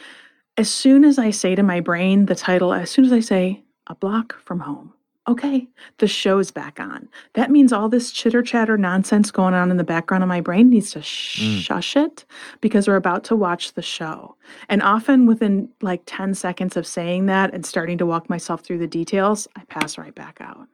As 0.57 0.71
soon 0.71 1.03
as 1.03 1.19
i 1.19 1.29
say 1.29 1.53
to 1.53 1.63
my 1.63 1.79
brain 1.79 2.25
the 2.25 2.35
title 2.35 2.73
as 2.73 2.89
soon 2.89 3.05
as 3.05 3.11
i 3.11 3.19
say 3.19 3.63
a 3.87 3.95
block 3.95 4.35
from 4.39 4.59
home 4.59 4.94
okay 5.27 5.67
the 5.97 6.07
show's 6.07 6.51
back 6.51 6.79
on 6.79 7.07
that 7.33 7.51
means 7.51 7.73
all 7.73 7.89
this 7.89 8.11
chitter 8.11 8.41
chatter 8.41 8.77
nonsense 8.77 9.31
going 9.31 9.53
on 9.53 9.71
in 9.71 9.77
the 9.77 9.83
background 9.83 10.23
of 10.23 10.27
my 10.27 10.41
brain 10.41 10.69
needs 10.69 10.91
to 10.91 10.99
mm. 10.99 11.61
shush 11.61 11.95
it 11.95 12.25
because 12.61 12.87
we're 12.87 12.95
about 12.95 13.23
to 13.23 13.35
watch 13.35 13.73
the 13.73 13.81
show 13.81 14.35
and 14.69 14.81
often 14.81 15.25
within 15.25 15.69
like 15.81 16.01
10 16.05 16.33
seconds 16.33 16.77
of 16.77 16.85
saying 16.85 17.25
that 17.25 17.53
and 17.53 17.65
starting 17.65 17.97
to 17.97 18.05
walk 18.05 18.29
myself 18.29 18.61
through 18.61 18.77
the 18.77 18.87
details 18.87 19.47
i 19.55 19.63
pass 19.65 19.97
right 19.97 20.15
back 20.15 20.37
out 20.41 20.67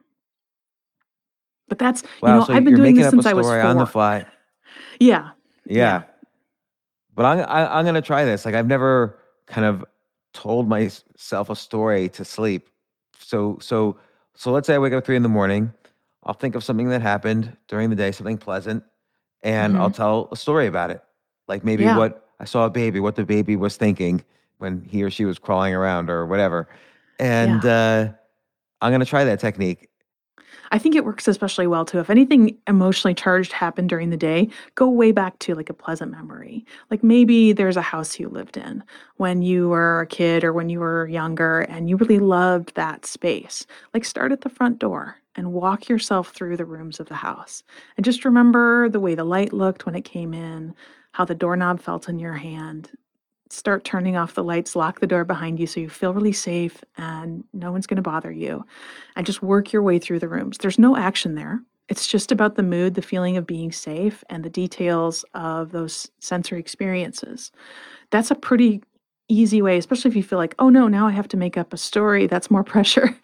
but 1.68 1.78
that's 1.78 2.02
Wow, 2.20 2.28
you 2.28 2.38
know 2.40 2.44
so 2.44 2.52
i've 2.54 2.64
been 2.64 2.74
doing 2.74 2.94
this 2.94 3.10
since 3.10 3.26
I 3.26 3.32
was 3.32 3.46
four 3.46 3.60
on 3.60 3.78
the 3.78 3.86
fly. 3.86 4.26
yeah 5.00 5.30
Yeah. 5.64 5.74
Yeah. 5.76 6.02
But 7.14 7.24
I'm 7.26 7.38
I, 7.40 7.78
I'm 7.78 7.84
gonna 7.84 8.02
try 8.02 8.24
this. 8.24 8.44
Like 8.44 8.54
I've 8.54 8.66
never 8.66 9.18
kind 9.46 9.66
of 9.66 9.84
told 10.32 10.68
myself 10.68 11.50
a 11.50 11.56
story 11.56 12.08
to 12.10 12.24
sleep. 12.24 12.68
So 13.18 13.58
so 13.60 13.96
so 14.34 14.50
let's 14.52 14.66
say 14.66 14.74
I 14.74 14.78
wake 14.78 14.92
up 14.92 14.98
at 14.98 15.04
three 15.06 15.16
in 15.16 15.22
the 15.22 15.28
morning. 15.28 15.72
I'll 16.24 16.34
think 16.34 16.54
of 16.54 16.62
something 16.64 16.88
that 16.90 17.02
happened 17.02 17.56
during 17.68 17.90
the 17.90 17.96
day, 17.96 18.12
something 18.12 18.38
pleasant, 18.38 18.84
and 19.42 19.76
I'll 19.76 19.90
tell 19.90 20.28
a 20.32 20.36
story 20.36 20.66
about 20.66 20.90
it. 20.90 21.02
Like 21.48 21.64
maybe 21.64 21.84
Mm-hmm. 21.84 21.90
Yeah. 21.94 21.98
what 21.98 22.28
I 22.40 22.44
saw 22.44 22.64
a 22.66 22.70
baby, 22.70 23.00
what 23.00 23.16
the 23.16 23.24
baby 23.24 23.56
was 23.56 23.76
thinking 23.76 24.24
when 24.58 24.84
he 24.88 25.02
or 25.02 25.10
she 25.10 25.24
was 25.24 25.38
crawling 25.38 25.74
around 25.74 26.10
or 26.10 26.26
whatever. 26.26 26.68
And 27.18 27.64
uh, 27.64 28.08
I'm 28.80 28.92
gonna 28.92 29.04
try 29.04 29.24
that 29.24 29.40
technique. 29.40 29.88
I 30.70 30.78
think 30.78 30.94
it 30.94 31.04
works 31.04 31.28
especially 31.28 31.66
well 31.66 31.84
too. 31.84 31.98
If 31.98 32.10
anything 32.10 32.56
emotionally 32.66 33.14
charged 33.14 33.52
happened 33.52 33.88
during 33.88 34.10
the 34.10 34.16
day, 34.16 34.48
go 34.74 34.88
way 34.88 35.12
back 35.12 35.38
to 35.40 35.54
like 35.54 35.70
a 35.70 35.74
pleasant 35.74 36.10
memory. 36.10 36.64
Like 36.90 37.02
maybe 37.02 37.52
there's 37.52 37.76
a 37.76 37.82
house 37.82 38.18
you 38.18 38.28
lived 38.28 38.56
in 38.56 38.82
when 39.16 39.42
you 39.42 39.68
were 39.68 40.00
a 40.00 40.06
kid 40.06 40.44
or 40.44 40.52
when 40.52 40.68
you 40.68 40.80
were 40.80 41.08
younger 41.08 41.60
and 41.60 41.88
you 41.88 41.96
really 41.96 42.18
loved 42.18 42.74
that 42.74 43.06
space. 43.06 43.66
Like 43.94 44.04
start 44.04 44.32
at 44.32 44.40
the 44.40 44.48
front 44.48 44.78
door 44.78 45.16
and 45.34 45.52
walk 45.52 45.88
yourself 45.88 46.30
through 46.30 46.56
the 46.56 46.64
rooms 46.64 47.00
of 47.00 47.08
the 47.08 47.14
house. 47.14 47.62
And 47.96 48.04
just 48.04 48.24
remember 48.24 48.88
the 48.88 49.00
way 49.00 49.14
the 49.14 49.24
light 49.24 49.52
looked 49.52 49.86
when 49.86 49.94
it 49.94 50.04
came 50.04 50.34
in, 50.34 50.74
how 51.12 51.24
the 51.24 51.34
doorknob 51.34 51.80
felt 51.80 52.08
in 52.08 52.18
your 52.18 52.34
hand. 52.34 52.90
Start 53.52 53.84
turning 53.84 54.16
off 54.16 54.32
the 54.32 54.42
lights, 54.42 54.74
lock 54.74 55.00
the 55.00 55.06
door 55.06 55.24
behind 55.24 55.60
you 55.60 55.66
so 55.66 55.78
you 55.78 55.90
feel 55.90 56.14
really 56.14 56.32
safe 56.32 56.82
and 56.96 57.44
no 57.52 57.70
one's 57.70 57.86
going 57.86 57.96
to 57.96 58.02
bother 58.02 58.32
you 58.32 58.64
and 59.14 59.26
just 59.26 59.42
work 59.42 59.74
your 59.74 59.82
way 59.82 59.98
through 59.98 60.20
the 60.20 60.28
rooms. 60.28 60.56
There's 60.56 60.78
no 60.78 60.96
action 60.96 61.34
there. 61.34 61.60
It's 61.90 62.06
just 62.06 62.32
about 62.32 62.54
the 62.54 62.62
mood, 62.62 62.94
the 62.94 63.02
feeling 63.02 63.36
of 63.36 63.46
being 63.46 63.70
safe, 63.70 64.24
and 64.30 64.42
the 64.42 64.48
details 64.48 65.22
of 65.34 65.72
those 65.72 66.10
sensory 66.18 66.60
experiences. 66.60 67.52
That's 68.08 68.30
a 68.30 68.34
pretty 68.34 68.82
easy 69.28 69.60
way, 69.60 69.76
especially 69.76 70.10
if 70.10 70.16
you 70.16 70.22
feel 70.22 70.38
like, 70.38 70.54
oh 70.58 70.70
no, 70.70 70.88
now 70.88 71.06
I 71.06 71.10
have 71.10 71.28
to 71.28 71.36
make 71.36 71.58
up 71.58 71.74
a 71.74 71.76
story. 71.76 72.26
That's 72.26 72.50
more 72.50 72.64
pressure. 72.74 73.14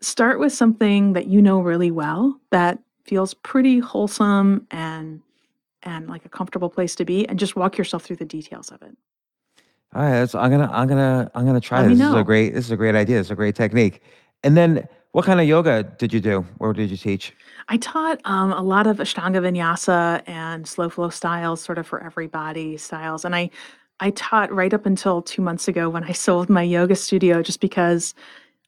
Start 0.00 0.40
with 0.40 0.54
something 0.54 1.12
that 1.12 1.26
you 1.26 1.42
know 1.42 1.60
really 1.60 1.90
well 1.90 2.40
that 2.50 2.78
feels 3.04 3.34
pretty 3.34 3.80
wholesome 3.80 4.66
and 4.70 5.20
and 5.82 6.08
like 6.08 6.24
a 6.24 6.30
comfortable 6.30 6.70
place 6.70 6.94
to 6.94 7.04
be 7.04 7.28
and 7.28 7.38
just 7.38 7.54
walk 7.54 7.76
yourself 7.76 8.02
through 8.02 8.16
the 8.16 8.24
details 8.24 8.70
of 8.70 8.80
it. 8.80 8.96
All 9.94 10.02
right, 10.02 10.10
that's, 10.10 10.34
I'm 10.34 10.50
gonna 10.50 10.70
I'm 10.72 10.88
gonna 10.88 11.30
I'm 11.34 11.46
gonna 11.46 11.60
try 11.60 11.80
Let 11.80 11.88
me 11.88 11.94
this. 11.94 12.00
This 12.00 12.08
is 12.08 12.20
a 12.20 12.24
great 12.24 12.54
this 12.54 12.64
is 12.64 12.70
a 12.70 12.76
great 12.76 12.94
idea. 12.94 13.18
This 13.18 13.28
is 13.28 13.30
a 13.30 13.36
great 13.36 13.54
technique. 13.54 14.02
And 14.42 14.56
then 14.56 14.88
what 15.14 15.24
kind 15.24 15.40
of 15.40 15.46
yoga 15.46 15.84
did 15.84 16.12
you 16.12 16.20
do? 16.20 16.40
Where 16.58 16.72
did 16.72 16.90
you 16.90 16.96
teach? 16.96 17.32
I 17.68 17.76
taught 17.76 18.20
um, 18.24 18.52
a 18.52 18.62
lot 18.62 18.88
of 18.88 18.96
Ashtanga 18.96 19.40
Vinyasa 19.40 20.22
and 20.26 20.66
slow 20.66 20.88
flow 20.88 21.08
styles, 21.08 21.62
sort 21.62 21.78
of 21.78 21.86
for 21.86 22.02
everybody 22.02 22.76
styles. 22.76 23.24
And 23.24 23.36
I, 23.36 23.50
I 24.00 24.10
taught 24.10 24.52
right 24.52 24.74
up 24.74 24.86
until 24.86 25.22
two 25.22 25.40
months 25.40 25.68
ago 25.68 25.88
when 25.88 26.02
I 26.02 26.10
sold 26.26 26.50
my 26.50 26.62
yoga 26.62 26.96
studio, 26.96 27.42
just 27.42 27.60
because 27.60 28.12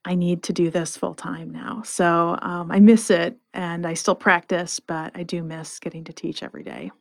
I 0.04 0.14
need 0.14 0.44
to 0.44 0.52
do 0.52 0.70
this 0.70 0.96
full 0.96 1.14
time 1.14 1.50
now. 1.50 1.82
So 1.84 2.38
um, 2.42 2.70
I 2.70 2.78
miss 2.78 3.10
it, 3.10 3.36
and 3.52 3.84
I 3.84 3.94
still 3.94 4.14
practice, 4.14 4.78
but 4.78 5.10
I 5.16 5.24
do 5.24 5.42
miss 5.42 5.80
getting 5.80 6.04
to 6.04 6.12
teach 6.12 6.44
every 6.44 6.62
day. 6.62 6.92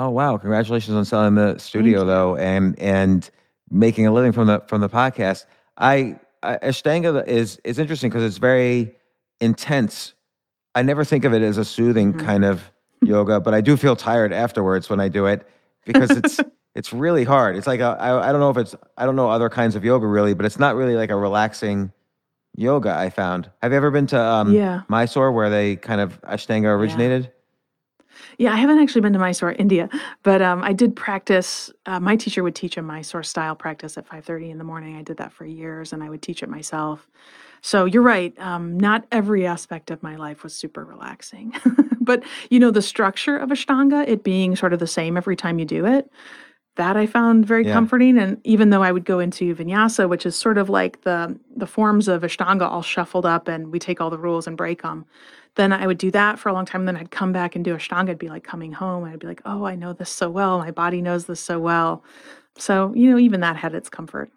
Oh 0.00 0.08
wow! 0.08 0.38
Congratulations 0.38 0.96
on 0.96 1.04
selling 1.04 1.34
the 1.34 1.58
studio 1.58 2.04
though, 2.06 2.36
and 2.36 2.78
and 2.78 3.28
making 3.70 4.06
a 4.06 4.12
living 4.12 4.32
from 4.32 4.46
the 4.46 4.60
from 4.66 4.80
the 4.80 4.88
podcast. 4.88 5.44
I, 5.76 6.18
I 6.42 6.56
Ashtanga 6.56 7.26
is 7.26 7.60
is 7.64 7.78
interesting 7.78 8.08
because 8.10 8.24
it's 8.24 8.38
very 8.38 8.94
intense 9.40 10.14
I 10.74 10.82
never 10.82 11.04
think 11.04 11.24
of 11.24 11.34
it 11.34 11.42
as 11.42 11.58
a 11.58 11.64
soothing 11.64 12.12
Mm-hmm. 12.14 12.26
kind 12.26 12.44
of 12.44 12.70
yoga, 13.02 13.40
but 13.40 13.54
I 13.54 13.60
do 13.60 13.76
feel 13.76 13.96
tired 13.96 14.32
afterwards 14.32 14.88
when 14.90 15.00
I 15.00 15.08
do 15.08 15.26
it 15.26 15.46
because 15.84 16.10
it's 16.10 16.40
it's 16.74 16.92
really 16.92 17.24
hard. 17.24 17.56
It's 17.56 17.66
like 17.66 17.80
I, 17.80 17.94
I 18.28 18.30
don't 18.32 18.40
know 18.40 18.50
if 18.50 18.56
it's 18.56 18.74
I 18.96 19.04
don't 19.06 19.16
know 19.16 19.28
other 19.30 19.48
kinds 19.50 19.74
of 19.76 19.84
yoga 19.84 20.06
really, 20.06 20.34
but 20.34 20.46
it's 20.46 20.58
not 20.58 20.76
really 20.76 20.94
like 20.96 21.10
a 21.10 21.16
relaxing 21.16 21.92
yoga. 22.56 22.94
I 22.94 23.10
found. 23.10 23.50
Have 23.62 23.72
you 23.72 23.76
ever 23.76 23.90
been 23.90 24.06
to 24.08 24.20
um, 24.20 24.54
Yeah. 24.54 24.82
Mysore 24.88 25.32
where 25.32 25.50
they 25.50 25.76
kind 25.76 26.00
of 26.00 26.20
Ashtanga 26.22 26.66
originated? 26.66 27.24
Yeah, 27.24 27.30
I 28.40 28.56
haven't 28.56 28.78
actually 28.78 29.02
been 29.02 29.12
to 29.12 29.18
Mysore, 29.18 29.52
India, 29.52 29.88
but 30.22 30.42
um, 30.42 30.62
I 30.62 30.72
did 30.72 30.96
practice. 30.96 31.70
Uh, 31.86 32.00
my 32.00 32.16
teacher 32.16 32.42
would 32.42 32.54
teach 32.54 32.76
a 32.76 32.82
Mysore 32.82 33.22
style 33.22 33.54
practice 33.54 33.96
at 33.98 34.06
5:30 34.08 34.50
in 34.50 34.58
the 34.58 34.64
morning. 34.64 34.96
I 34.96 35.02
did 35.02 35.16
that 35.18 35.32
for 35.32 35.44
years, 35.44 35.92
and 35.92 36.02
I 36.02 36.08
would 36.10 36.22
teach 36.22 36.42
it 36.42 36.48
myself. 36.48 37.08
So 37.62 37.84
you're 37.84 38.02
right. 38.02 38.38
Um, 38.38 38.78
not 38.78 39.06
every 39.12 39.46
aspect 39.46 39.90
of 39.90 40.02
my 40.02 40.16
life 40.16 40.42
was 40.42 40.54
super 40.54 40.84
relaxing, 40.84 41.52
but 42.00 42.22
you 42.50 42.58
know 42.58 42.70
the 42.70 42.82
structure 42.82 43.36
of 43.36 43.50
Ashtanga, 43.50 44.06
it 44.08 44.24
being 44.24 44.56
sort 44.56 44.72
of 44.72 44.78
the 44.78 44.86
same 44.86 45.16
every 45.16 45.36
time 45.36 45.58
you 45.58 45.64
do 45.64 45.84
it. 45.86 46.10
That 46.76 46.96
I 46.96 47.06
found 47.06 47.44
very 47.46 47.66
Yeah. 47.66 47.74
comforting, 47.74 48.16
and 48.18 48.40
even 48.44 48.70
though 48.70 48.82
I 48.82 48.92
would 48.92 49.04
go 49.04 49.18
into 49.18 49.54
vinyasa, 49.54 50.08
which 50.08 50.24
is 50.24 50.36
sort 50.36 50.56
of 50.56 50.70
like 50.70 51.02
the 51.02 51.38
the 51.54 51.66
forms 51.66 52.08
of 52.08 52.22
Ashtanga 52.22 52.62
all 52.62 52.82
shuffled 52.82 53.26
up, 53.26 53.48
and 53.48 53.70
we 53.72 53.78
take 53.78 54.00
all 54.00 54.08
the 54.10 54.18
rules 54.18 54.46
and 54.46 54.56
break 54.56 54.82
them, 54.82 55.04
then 55.56 55.72
I 55.72 55.86
would 55.86 55.98
do 55.98 56.10
that 56.12 56.38
for 56.38 56.48
a 56.48 56.52
long 56.52 56.64
time. 56.64 56.84
Then 56.84 56.96
I'd 56.96 57.10
come 57.10 57.32
back 57.32 57.56
and 57.56 57.64
do 57.64 57.74
Ashtanga. 57.74 58.10
I'd 58.10 58.18
be 58.18 58.28
like 58.28 58.44
coming 58.44 58.72
home. 58.72 59.04
And 59.04 59.12
I'd 59.12 59.18
be 59.18 59.26
like, 59.26 59.42
oh, 59.44 59.64
I 59.64 59.74
know 59.74 59.92
this 59.92 60.10
so 60.10 60.30
well. 60.30 60.58
My 60.58 60.70
body 60.70 61.02
knows 61.02 61.26
this 61.26 61.40
so 61.40 61.58
well. 61.58 62.04
So, 62.56 62.92
you 62.94 63.10
know, 63.10 63.18
even 63.18 63.40
that 63.40 63.56
had 63.56 63.74
its 63.74 63.88
comfort. 63.88 64.30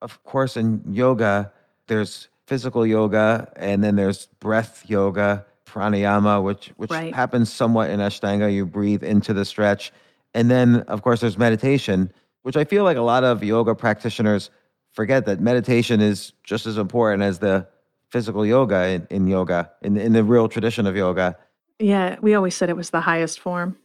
Of 0.00 0.22
course, 0.24 0.56
in 0.56 0.82
yoga, 0.88 1.52
there's 1.88 2.28
physical 2.46 2.86
yoga, 2.86 3.52
and 3.56 3.82
then 3.82 3.96
there's 3.96 4.26
breath 4.40 4.84
yoga, 4.88 5.44
pranayama, 5.66 6.42
which 6.42 6.72
which 6.76 6.90
Right. 6.90 7.14
happens 7.14 7.52
somewhat 7.52 7.90
in 7.90 8.00
Ashtanga. 8.00 8.52
You 8.52 8.64
breathe 8.64 9.02
into 9.02 9.34
the 9.34 9.44
stretch, 9.44 9.92
and 10.34 10.50
then 10.50 10.76
of 10.82 11.02
course 11.02 11.20
there's 11.20 11.36
meditation, 11.36 12.12
which 12.42 12.56
I 12.56 12.64
feel 12.64 12.84
like 12.84 12.96
a 12.96 13.02
lot 13.02 13.24
of 13.24 13.42
yoga 13.44 13.74
practitioners 13.74 14.50
forget 14.92 15.26
that 15.26 15.40
meditation 15.40 16.00
is 16.00 16.32
just 16.44 16.66
as 16.66 16.78
important 16.78 17.22
as 17.22 17.40
the 17.40 17.66
physical 18.10 18.44
yoga 18.46 18.88
in, 18.88 19.06
in 19.10 19.26
yoga, 19.26 19.70
in 19.82 19.96
in 19.96 20.12
the 20.12 20.24
real 20.24 20.48
tradition 20.48 20.86
of 20.86 20.96
yoga. 20.96 21.36
Yeah, 21.78 22.16
we 22.20 22.34
always 22.34 22.54
said 22.54 22.70
it 22.70 22.76
was 22.76 22.90
the 22.90 23.00
highest 23.00 23.40
form. 23.40 23.76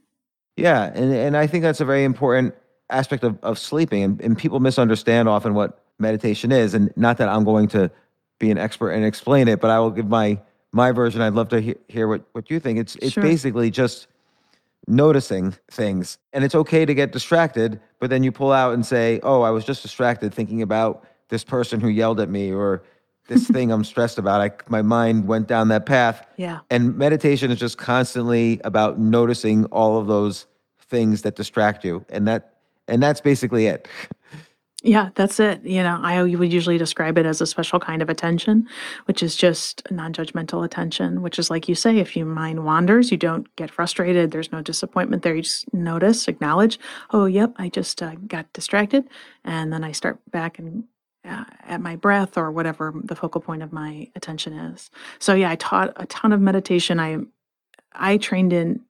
Yeah, 0.58 0.92
and, 0.94 1.14
and 1.14 1.38
I 1.38 1.48
think 1.48 1.64
that's 1.64 1.82
a 1.82 1.86
very 1.86 2.04
important 2.04 2.56
aspect 2.90 3.24
of, 3.24 3.38
of 3.44 3.58
sleeping. 3.60 4.04
And, 4.04 4.22
and 4.22 4.38
people 4.38 4.60
misunderstand 4.60 5.28
often 5.30 5.54
what 5.54 5.84
meditation 6.00 6.52
is. 6.52 6.74
And 6.74 6.92
not 6.96 7.18
that 7.18 7.30
I'm 7.30 7.44
going 7.44 7.68
to 7.70 7.90
be 8.40 8.52
an 8.52 8.58
expert 8.58 8.92
and 8.92 9.06
explain 9.06 9.48
it, 9.48 9.60
but 9.62 9.70
I 9.70 9.80
will 9.80 9.92
give 9.92 10.08
my 10.08 10.40
my 10.72 10.92
version. 10.92 11.22
I'd 11.22 11.34
love 11.34 11.50
to 11.50 11.62
he- 11.62 11.76
hear 11.88 12.08
what, 12.08 12.24
what 12.34 12.50
you 12.50 12.60
think. 12.60 12.80
It's 12.80 12.96
it's 12.98 13.14
Sure. 13.14 13.24
basically 13.24 13.70
just 13.72 14.08
noticing 14.88 15.56
things. 15.72 16.18
And 16.34 16.44
it's 16.44 16.56
okay 16.56 16.86
to 16.86 16.94
get 16.94 17.12
distracted, 17.12 17.80
but 18.00 18.10
then 18.10 18.24
you 18.24 18.32
pull 18.32 18.52
out 18.52 18.74
and 18.74 18.86
say, 18.86 19.20
Oh, 19.24 19.42
I 19.42 19.52
was 19.52 19.66
just 19.66 19.82
distracted 19.82 20.34
thinking 20.34 20.62
about 20.62 21.06
this 21.30 21.44
person 21.44 21.80
who 21.80 21.88
yelled 21.88 22.20
at 22.20 22.30
me 22.30 22.52
or 22.52 22.84
this 23.28 23.48
thing 23.48 23.72
I'm 23.72 23.84
stressed 23.84 24.18
about. 24.18 24.42
I 24.42 24.52
my 24.70 24.82
mind 24.82 25.28
went 25.28 25.48
down 25.48 25.70
that 25.70 25.86
path. 25.86 26.26
Yeah. 26.38 26.60
And 26.70 26.98
meditation 26.98 27.52
is 27.52 27.60
just 27.60 27.78
constantly 27.78 28.60
about 28.64 29.00
noticing 29.00 29.66
all 29.66 29.98
of 29.98 30.08
those 30.08 30.46
things 30.80 31.22
that 31.24 31.36
distract 31.36 31.84
you. 31.84 32.06
And 32.10 32.28
that 32.28 32.56
and 32.88 33.02
that's 33.02 33.22
basically 33.22 33.68
it. 33.68 33.88
Yeah, 34.86 35.12
that's 35.16 35.40
it. 35.40 35.64
You 35.64 35.82
know, 35.82 35.98
I 36.04 36.22
would 36.22 36.52
usually 36.52 36.78
describe 36.78 37.18
it 37.18 37.26
as 37.26 37.40
a 37.40 37.48
special 37.48 37.80
kind 37.80 38.02
of 38.02 38.10
attention, 38.10 38.68
which 39.06 39.24
is 39.24 39.38
just 39.38 39.82
non 39.90 40.12
judgmental 40.12 40.66
attention, 40.66 41.22
which 41.22 41.40
is 41.40 41.50
like 41.50 41.70
you 41.70 41.76
say, 41.76 42.00
if 42.00 42.18
your 42.18 42.26
mind 42.26 42.66
wanders, 42.66 43.10
you 43.10 43.16
don't 43.16 43.48
get 43.56 43.72
frustrated. 43.72 44.32
There's 44.32 44.52
no 44.52 44.62
disappointment 44.62 45.24
there. 45.24 45.36
You 45.36 45.44
just 45.44 45.74
notice, 45.74 46.28
acknowledge, 46.28 46.80
oh, 47.12 47.24
yep, 47.24 47.54
I 47.58 47.70
just 47.70 48.04
uh, 48.04 48.16
got 48.28 48.52
distracted. 48.52 49.08
And 49.46 49.72
then 49.72 49.86
I 49.86 49.94
start 49.94 50.20
back 50.32 50.60
and 50.60 50.84
uh, 51.26 51.46
at 51.66 51.82
my 51.82 51.96
breath 51.96 52.38
or 52.38 52.52
whatever 52.52 52.94
the 53.04 53.16
focal 53.16 53.42
point 53.42 53.64
of 53.64 53.72
my 53.72 54.10
attention 54.16 54.54
is. 54.54 54.90
So, 55.20 55.34
yeah, 55.34 55.52
I 55.52 55.56
taught 55.56 55.94
a 55.96 56.06
ton 56.08 56.34
of 56.34 56.42
meditation. 56.42 57.00
I, 57.00 57.18
I 57.94 58.18
trained 58.18 58.54
in 58.54 58.82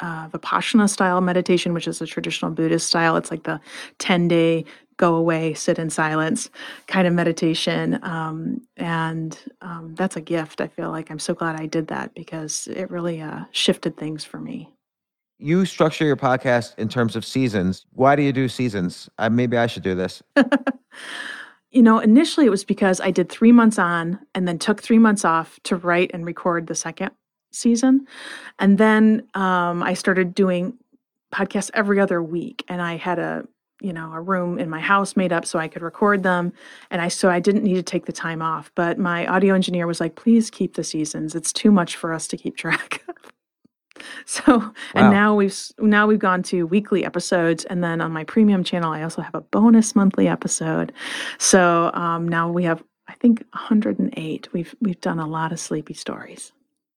uh, 0.00 0.28
Vipassana 0.28 0.88
style 0.88 1.20
meditation, 1.20 1.74
which 1.74 1.86
is 1.86 2.00
a 2.00 2.06
traditional 2.06 2.50
Buddhist 2.50 2.86
style. 2.86 3.16
It's 3.16 3.30
like 3.30 3.44
the 3.44 3.60
10 3.98 4.28
day 4.28 4.64
go 4.96 5.14
away, 5.14 5.54
sit 5.54 5.78
in 5.78 5.88
silence 5.88 6.50
kind 6.86 7.06
of 7.06 7.14
meditation. 7.14 7.98
Um, 8.02 8.60
and 8.76 9.38
um, 9.62 9.94
that's 9.96 10.16
a 10.16 10.20
gift. 10.20 10.60
I 10.60 10.68
feel 10.68 10.90
like 10.90 11.10
I'm 11.10 11.18
so 11.18 11.34
glad 11.34 11.58
I 11.58 11.66
did 11.66 11.86
that 11.88 12.14
because 12.14 12.66
it 12.68 12.90
really 12.90 13.20
uh, 13.20 13.44
shifted 13.50 13.96
things 13.96 14.24
for 14.24 14.38
me. 14.38 14.68
You 15.38 15.64
structure 15.64 16.04
your 16.04 16.16
podcast 16.16 16.78
in 16.78 16.90
terms 16.90 17.16
of 17.16 17.24
seasons. 17.24 17.86
Why 17.94 18.14
do 18.14 18.20
you 18.20 18.32
do 18.32 18.46
seasons? 18.46 19.08
I, 19.18 19.30
maybe 19.30 19.56
I 19.56 19.66
should 19.66 19.82
do 19.82 19.94
this. 19.94 20.22
You 21.70 21.82
know, 21.82 22.00
initially 22.00 22.46
it 22.46 22.50
was 22.50 22.64
because 22.64 23.00
I 23.00 23.10
did 23.10 23.28
three 23.28 23.52
months 23.52 23.78
on 23.78 24.18
and 24.34 24.48
then 24.48 24.58
took 24.58 24.82
three 24.82 24.98
months 24.98 25.24
off 25.24 25.60
to 25.64 25.76
write 25.76 26.10
and 26.12 26.26
record 26.26 26.66
the 26.66 26.74
second 26.74 27.12
season. 27.52 28.06
And 28.58 28.78
then 28.78 29.28
um, 29.34 29.82
I 29.82 29.94
started 29.94 30.34
doing 30.34 30.76
podcasts 31.32 31.70
every 31.74 32.00
other 32.00 32.22
week. 32.22 32.64
And 32.68 32.82
I 32.82 32.96
had 32.96 33.18
a, 33.18 33.46
you 33.80 33.92
know, 33.92 34.12
a 34.12 34.20
room 34.20 34.58
in 34.58 34.68
my 34.68 34.80
house 34.80 35.16
made 35.16 35.32
up 35.32 35.46
so 35.46 35.58
I 35.58 35.68
could 35.68 35.82
record 35.82 36.22
them. 36.22 36.52
And 36.90 37.00
I, 37.00 37.08
so 37.08 37.30
I 37.30 37.40
didn't 37.40 37.62
need 37.62 37.74
to 37.74 37.82
take 37.82 38.06
the 38.06 38.12
time 38.12 38.42
off. 38.42 38.72
But 38.74 38.98
my 38.98 39.26
audio 39.26 39.54
engineer 39.54 39.86
was 39.86 40.00
like, 40.00 40.16
please 40.16 40.50
keep 40.50 40.74
the 40.74 40.84
seasons. 40.84 41.34
It's 41.34 41.52
too 41.52 41.70
much 41.70 41.96
for 41.96 42.12
us 42.12 42.26
to 42.28 42.36
keep 42.36 42.56
track 42.56 43.02
of. 43.08 43.32
So, 44.24 44.58
Wow. 44.58 44.72
and 44.94 45.10
now 45.10 45.34
we've 45.34 45.54
now 45.78 46.06
we've 46.06 46.18
gone 46.18 46.42
to 46.44 46.66
weekly 46.66 47.04
episodes, 47.04 47.64
and 47.66 47.82
then 47.84 48.00
on 48.00 48.12
my 48.12 48.24
premium 48.24 48.64
channel, 48.64 48.92
I 48.92 49.02
also 49.02 49.20
have 49.22 49.34
a 49.34 49.40
bonus 49.40 49.94
monthly 49.94 50.26
episode. 50.28 50.92
So 51.38 51.90
um, 51.94 52.26
now 52.28 52.50
we 52.50 52.64
have, 52.64 52.82
I 53.08 53.14
think, 53.14 53.44
108. 53.52 54.48
We've 54.52 54.74
we've 54.80 55.00
done 55.00 55.18
a 55.18 55.26
lot 55.26 55.52
of 55.52 55.60
sleepy 55.60 55.94
stories. 55.94 56.52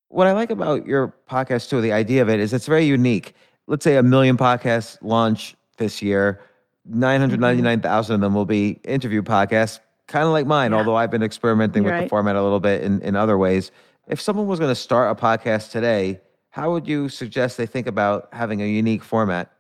What 0.10 0.28
I 0.28 0.32
like 0.34 0.52
about 0.52 0.86
your 0.86 1.14
podcast 1.30 1.70
too, 1.70 1.82
the 1.82 1.92
idea 1.92 2.22
of 2.22 2.30
it 2.30 2.40
is 2.40 2.54
it's 2.54 2.68
very 2.68 2.86
unique. 2.86 3.34
Let's 3.68 3.84
say 3.84 3.98
a 3.98 4.04
million 4.04 4.38
podcasts 4.38 4.98
launch 5.02 5.56
this 5.78 6.02
year, 6.02 6.40
999,000 6.86 8.16
of 8.16 8.22
them 8.22 8.34
will 8.34 8.46
be 8.46 8.80
interview 8.84 9.22
podcasts, 9.24 9.80
kind 10.08 10.26
of 10.26 10.32
like 10.32 10.46
mine, 10.46 10.72
Yeah. 10.72 10.78
although 10.78 10.96
I've 10.96 11.12
been 11.12 11.24
experimenting 11.24 11.84
with 11.84 12.00
the 12.04 12.10
format 12.10 12.36
a 12.36 12.44
little 12.44 12.60
bit 12.60 12.82
in, 12.84 13.02
in 13.02 13.16
other 13.16 13.38
ways. 13.38 13.72
If 14.08 14.22
someone 14.22 14.48
was 14.48 14.60
going 14.60 14.70
to 14.72 14.76
start 14.76 15.18
a 15.18 15.20
podcast 15.20 15.72
today, 15.72 16.20
how 16.54 16.72
would 16.72 16.88
you 16.88 17.10
suggest 17.10 17.58
they 17.58 17.66
think 17.66 17.88
about 17.88 18.30
having 18.32 18.62
a 18.62 18.68
unique 18.68 19.04
format? 19.04 19.52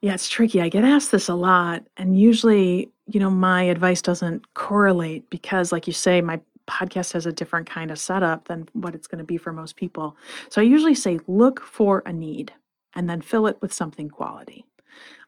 Yeah, 0.00 0.14
it's 0.14 0.26
tricky. 0.26 0.62
I 0.62 0.70
get 0.70 0.84
asked 0.84 1.12
this 1.12 1.28
a 1.28 1.34
lot, 1.34 1.84
and 1.98 2.18
usually, 2.18 2.90
you 3.06 3.20
know, 3.20 3.28
my 3.28 3.64
advice 3.64 4.00
doesn't 4.00 4.54
correlate 4.54 5.28
because, 5.28 5.70
like 5.70 5.86
you 5.86 5.92
say, 5.92 6.22
my 6.22 6.40
podcast 6.66 7.12
has 7.12 7.26
a 7.26 7.32
different 7.32 7.68
kind 7.68 7.90
of 7.90 7.98
setup 7.98 8.48
than 8.48 8.70
what 8.72 8.94
it's 8.94 9.06
going 9.06 9.18
to 9.18 9.24
be 9.24 9.36
for 9.36 9.52
most 9.52 9.76
people. 9.76 10.16
So 10.48 10.62
I 10.62 10.64
usually 10.64 10.94
say, 10.94 11.20
look 11.26 11.60
for 11.60 12.02
a 12.06 12.12
need 12.14 12.54
and 12.94 13.10
then 13.10 13.20
fill 13.20 13.46
it 13.46 13.58
with 13.60 13.70
something 13.70 14.08
quality. 14.08 14.64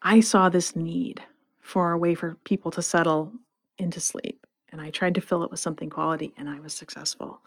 I 0.00 0.20
saw 0.20 0.48
this 0.48 0.74
need 0.74 1.20
for 1.60 1.92
a 1.92 1.98
way 1.98 2.14
for 2.14 2.38
people 2.44 2.70
to 2.70 2.80
settle 2.80 3.34
into 3.76 4.00
sleep, 4.00 4.46
and 4.70 4.80
I 4.80 4.88
tried 4.88 5.14
to 5.16 5.20
fill 5.20 5.44
it 5.44 5.50
with 5.50 5.60
something 5.60 5.90
quality, 5.90 6.32
and 6.38 6.48
I 6.48 6.58
was 6.60 6.72
successful. 6.72 7.42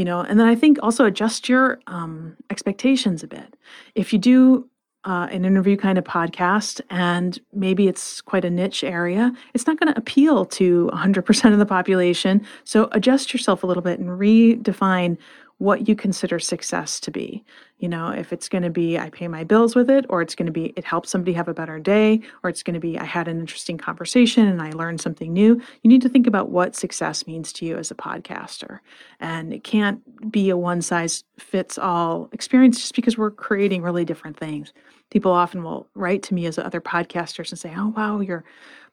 You 0.00 0.06
know, 0.06 0.20
and 0.20 0.40
then 0.40 0.46
I 0.46 0.54
think 0.54 0.78
also 0.82 1.04
adjust 1.04 1.46
your 1.46 1.78
um, 1.86 2.34
expectations 2.48 3.22
a 3.22 3.26
bit. 3.26 3.54
If 3.94 4.14
you 4.14 4.18
do 4.18 4.66
uh, 5.04 5.28
an 5.30 5.44
interview 5.44 5.76
kind 5.76 5.98
of 5.98 6.04
podcast 6.04 6.80
and 6.88 7.38
maybe 7.52 7.86
it's 7.86 8.22
quite 8.22 8.46
a 8.46 8.48
niche 8.48 8.82
area, 8.82 9.30
it's 9.52 9.66
not 9.66 9.78
going 9.78 9.92
to 9.92 9.98
appeal 9.98 10.46
to 10.46 10.88
100% 10.94 11.52
of 11.52 11.58
the 11.58 11.66
population. 11.66 12.40
So 12.64 12.88
adjust 12.92 13.34
yourself 13.34 13.62
a 13.62 13.66
little 13.66 13.82
bit 13.82 14.00
and 14.00 14.08
redefine 14.08 15.18
what 15.60 15.86
you 15.86 15.94
consider 15.94 16.38
success 16.38 16.98
to 16.98 17.10
be. 17.10 17.44
You 17.80 17.88
know, 17.90 18.08
if 18.08 18.32
it's 18.32 18.48
going 18.48 18.62
to 18.62 18.70
be 18.70 18.98
I 18.98 19.10
pay 19.10 19.28
my 19.28 19.44
bills 19.44 19.76
with 19.76 19.90
it, 19.90 20.06
or 20.08 20.22
it's 20.22 20.34
going 20.34 20.46
to 20.46 20.52
be 20.52 20.72
it 20.74 20.84
helps 20.84 21.10
somebody 21.10 21.34
have 21.34 21.48
a 21.48 21.54
better 21.54 21.78
day, 21.78 22.22
or 22.42 22.48
it's 22.48 22.62
going 22.62 22.74
to 22.74 22.80
be 22.80 22.98
I 22.98 23.04
had 23.04 23.28
an 23.28 23.38
interesting 23.38 23.76
conversation 23.76 24.48
and 24.48 24.62
I 24.62 24.70
learned 24.70 25.02
something 25.02 25.34
new. 25.34 25.60
You 25.82 25.90
need 25.90 26.00
to 26.00 26.08
think 26.08 26.26
about 26.26 26.48
what 26.48 26.76
success 26.76 27.26
means 27.26 27.52
to 27.54 27.66
you 27.66 27.76
as 27.76 27.90
a 27.90 27.94
podcaster. 27.94 28.80
And 29.20 29.52
it 29.52 29.62
can't 29.62 30.00
be 30.32 30.48
a 30.48 30.56
one 30.56 30.80
size 30.80 31.24
fits 31.38 31.76
all 31.76 32.30
experience 32.32 32.80
just 32.80 32.94
because 32.94 33.18
we're 33.18 33.30
creating 33.30 33.82
really 33.82 34.06
different 34.06 34.38
things. 34.38 34.72
People 35.10 35.32
often 35.32 35.62
will 35.62 35.86
write 35.94 36.22
to 36.24 36.34
me 36.34 36.46
as 36.46 36.58
other 36.58 36.80
podcasters 36.80 37.50
and 37.50 37.58
say, 37.58 37.74
"Oh 37.76 37.88
wow, 37.94 38.20
your 38.20 38.44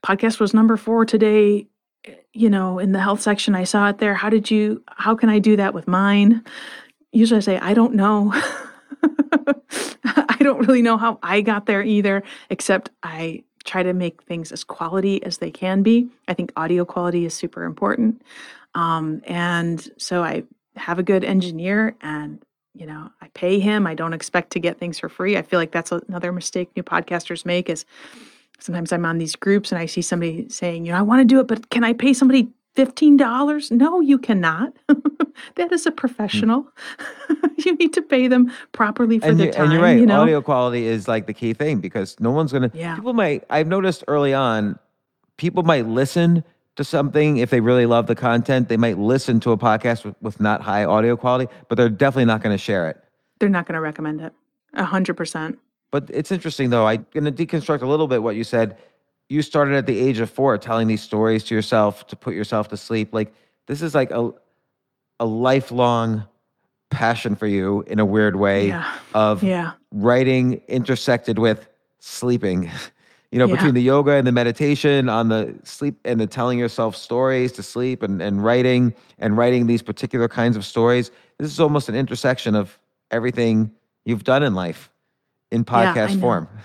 podcast 0.04 0.42
was 0.42 0.54
number 0.54 0.76
4 0.76 1.06
today." 1.06 1.68
You 2.34 2.50
know, 2.50 2.80
in 2.80 2.92
the 2.92 3.00
health 3.00 3.22
section, 3.22 3.56
I 3.56 3.64
saw 3.64 3.90
it 3.90 3.98
there. 3.98 4.14
How 4.14 4.30
did 4.30 4.52
you, 4.52 4.84
how 4.88 5.16
can 5.16 5.30
I 5.30 5.40
do 5.40 5.56
that 5.56 5.74
with 5.74 5.88
mine? 5.88 6.44
Usually 7.12 7.38
I 7.38 7.42
say, 7.42 7.58
I 7.58 7.74
don't 7.74 7.96
know. 7.96 8.32
I 10.04 10.38
don't 10.40 10.66
really 10.68 10.82
know 10.82 10.98
how 10.98 11.20
I 11.24 11.42
got 11.42 11.66
there 11.66 11.84
either, 11.84 12.24
except 12.50 12.90
I 13.04 13.44
try 13.66 13.84
to 13.84 13.94
make 13.94 14.24
things 14.24 14.52
as 14.52 14.64
quality 14.64 15.22
as 15.24 15.40
they 15.40 15.52
can 15.52 15.84
be. 15.84 16.08
I 16.28 16.34
think 16.34 16.52
audio 16.56 16.86
quality 16.86 17.26
is 17.26 17.34
super 17.34 17.64
important. 17.64 18.22
Um, 18.76 19.22
and 19.26 19.88
so 19.98 20.24
I 20.24 20.44
have 20.78 21.00
a 21.00 21.04
good 21.04 21.24
engineer 21.24 21.96
and 22.02 22.40
you 22.74 22.86
know 22.86 23.10
i 23.22 23.28
pay 23.30 23.60
him 23.60 23.88
i 23.88 23.96
don't 23.96 24.14
expect 24.14 24.52
to 24.52 24.60
get 24.60 24.78
things 24.78 25.00
for 25.00 25.10
free 25.10 25.36
i 25.36 25.42
feel 25.42 25.60
like 25.60 25.72
that's 25.72 25.92
another 25.92 26.32
mistake 26.32 26.70
new 26.76 26.84
podcasters 26.84 27.46
make 27.46 27.70
is 27.70 27.86
sometimes 28.60 28.92
i'm 28.92 29.06
on 29.06 29.18
these 29.18 29.36
groups 29.36 29.72
and 29.72 29.80
i 29.80 29.86
see 29.86 30.02
somebody 30.02 30.48
saying 30.50 30.86
you 30.86 30.92
know 30.92 30.98
i 30.98 31.02
want 31.02 31.20
to 31.22 31.26
do 31.26 31.40
it 31.40 31.48
but 31.48 31.70
can 31.70 31.84
i 31.84 31.94
pay 31.94 32.14
somebody 32.14 32.48
$15 32.76 33.72
no 33.72 34.00
you 34.02 34.18
cannot 34.20 34.72
that 35.56 35.72
is 35.72 35.86
a 35.86 35.92
Mm. 35.92 35.96
professional 35.98 36.68
you 37.58 37.76
need 37.76 37.92
to 37.94 38.02
pay 38.04 38.28
them 38.28 38.52
properly 38.72 39.18
for 39.20 39.26
and, 39.28 39.40
their 39.40 39.48
you, 39.48 39.52
time 39.54 39.64
and 39.66 39.74
you're 39.74 39.82
right. 39.82 40.00
you 40.00 40.06
know 40.06 40.22
Audio 40.22 40.42
quality 40.42 40.86
is 40.86 41.08
like 41.08 41.26
the 41.28 41.34
key 41.34 41.54
thing 41.54 41.80
because 41.80 42.20
no 42.20 42.30
one's 42.32 42.52
gonna. 42.54 42.70
Yeah. 42.74 42.96
People 42.96 43.14
might. 43.14 43.44
I've 43.50 43.68
noticed 43.68 44.04
early 44.08 44.34
on, 44.34 44.78
people 45.38 45.64
might 45.64 45.88
listen 45.88 46.44
to 46.76 46.84
something 46.84 47.38
if 47.38 47.50
they 47.50 47.62
really 47.62 47.86
love 47.88 48.06
the 48.08 48.16
content. 48.16 48.70
They 48.70 48.78
might 48.78 48.98
listen 49.00 49.40
to 49.42 49.52
a 49.52 49.58
podcast 49.58 50.06
with, 50.06 50.16
with 50.22 50.40
not 50.40 50.62
high 50.62 50.86
audio 50.86 51.18
quality, 51.18 51.52
but 51.70 51.76
they're 51.78 51.90
definitely 51.90 52.26
not 52.26 52.42
going 52.44 52.54
to 52.54 52.58
share 52.64 52.88
it. 52.90 52.98
they're 53.40 53.50
not 53.50 53.66
going 53.66 53.74
to 53.76 53.82
recommend 53.82 54.22
it 54.22 54.34
a 54.76 54.86
hundred 54.86 55.16
percent 55.18 55.58
But 55.92 56.10
it's 56.14 56.32
interesting 56.32 56.70
though. 56.70 56.86
I'm 56.88 57.06
going 57.14 57.24
to 57.26 57.32
deconstruct 57.32 57.82
a 57.82 57.88
little 57.88 58.08
bit 58.08 58.22
what 58.24 58.36
you 58.36 58.44
said. 58.44 58.78
You 59.30 59.42
started 59.42 59.76
at 59.76 59.86
the 59.86 60.00
age 60.00 60.20
of 60.20 60.30
four 60.30 60.58
telling 60.58 60.88
these 60.88 61.02
stories 61.02 61.44
to 61.46 61.56
yourself 61.56 62.08
to 62.08 62.16
put 62.16 62.34
yourself 62.34 62.68
to 62.70 62.78
sleep. 62.78 63.14
Like 63.14 63.34
this 63.68 63.82
is 63.82 63.94
like 63.96 64.12
a 64.12 64.32
a 65.20 65.26
lifelong 65.26 66.26
passion 66.90 67.36
for 67.36 67.48
you 67.48 67.84
in 67.88 68.00
a 68.00 68.06
weird 68.06 68.36
way 68.36 68.68
Yeah. 68.70 68.94
of 69.14 69.44
yeah 69.44 69.72
writing 69.92 70.62
intersected 70.68 71.40
with 71.40 71.68
sleeping. 72.00 72.70
You 73.30 73.40
know, 73.40 73.46
Yeah. 73.48 73.56
between 73.56 73.74
the 73.74 73.82
yoga 73.82 74.12
and 74.14 74.26
the 74.26 74.32
meditation 74.32 75.10
on 75.10 75.28
the 75.28 75.54
sleep 75.66 75.96
and 76.06 76.18
the 76.18 76.28
telling 76.28 76.58
yourself 76.58 76.96
stories 76.96 77.52
to 77.54 77.62
sleep 77.62 78.02
and, 78.02 78.22
and 78.22 78.42
writing 78.42 78.94
and 79.20 79.36
writing 79.36 79.68
these 79.68 79.82
particular 79.82 80.30
kinds 80.30 80.56
of 80.56 80.64
stories. 80.64 81.12
This 81.38 81.52
is 81.52 81.60
almost 81.60 81.90
an 81.90 81.96
intersection 81.96 82.56
of 82.56 82.80
everything 83.12 83.70
you've 84.06 84.24
done 84.24 84.44
in 84.44 84.56
life 84.56 84.90
in 85.52 85.66
podcast 85.66 86.16
know. 86.16 86.22
form. 86.22 86.50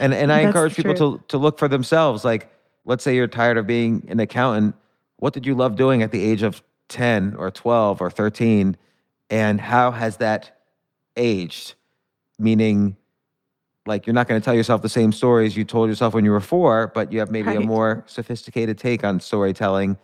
And 0.00 0.14
and 0.14 0.32
I 0.32 0.38
That's 0.38 0.46
encourage 0.46 0.74
people 0.74 0.94
to 0.94 1.22
to 1.28 1.36
look 1.36 1.58
for 1.58 1.68
themselves. 1.68 2.24
Like, 2.24 2.50
let's 2.86 3.04
say 3.04 3.14
you're 3.14 3.26
tired 3.26 3.58
of 3.58 3.66
being 3.66 4.06
an 4.08 4.18
accountant. 4.20 4.74
What 5.18 5.34
did 5.34 5.44
you 5.44 5.54
love 5.54 5.76
doing 5.76 6.02
at 6.02 6.12
the 6.12 6.22
age 6.24 6.42
of 6.42 6.62
10 6.88 7.34
or 7.36 7.50
12 7.50 8.00
or 8.00 8.10
13? 8.10 8.76
And 9.28 9.60
how 9.60 9.90
has 9.90 10.16
that 10.18 10.58
aged? 11.16 11.74
Meaning, 12.38 12.96
like, 13.86 14.06
you're 14.06 14.14
not 14.14 14.28
going 14.28 14.40
to 14.40 14.44
tell 14.44 14.54
yourself 14.54 14.82
the 14.82 14.88
same 14.88 15.12
stories 15.12 15.56
you 15.56 15.64
told 15.64 15.88
yourself 15.88 16.14
when 16.14 16.24
you 16.24 16.30
were 16.30 16.40
four, 16.40 16.90
but 16.94 17.12
you 17.12 17.18
have 17.18 17.30
maybe 17.30 17.54
a 17.54 17.60
more 17.60 18.04
sophisticated 18.06 18.78
take 18.78 19.04
on 19.04 19.20
storytelling. 19.20 19.98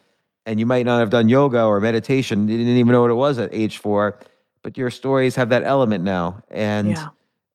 And 0.45 0.59
you 0.59 0.67
might 0.67 0.87
not 0.87 0.99
have 0.99 1.11
done 1.11 1.29
yoga 1.29 1.65
or 1.65 1.81
meditation. 1.81 2.49
You 2.49 2.59
didn't 2.59 2.77
even 2.77 2.93
know 2.93 3.03
what 3.03 3.11
it 3.11 3.15
was 3.15 3.39
at 3.39 3.55
age 3.55 3.79
four, 3.79 4.19
but 4.63 4.77
your 4.77 4.91
stories 4.91 5.37
have 5.37 5.51
that 5.51 5.63
element 5.63 6.05
now. 6.05 6.43
And 6.51 6.91
Yeah. 6.91 7.09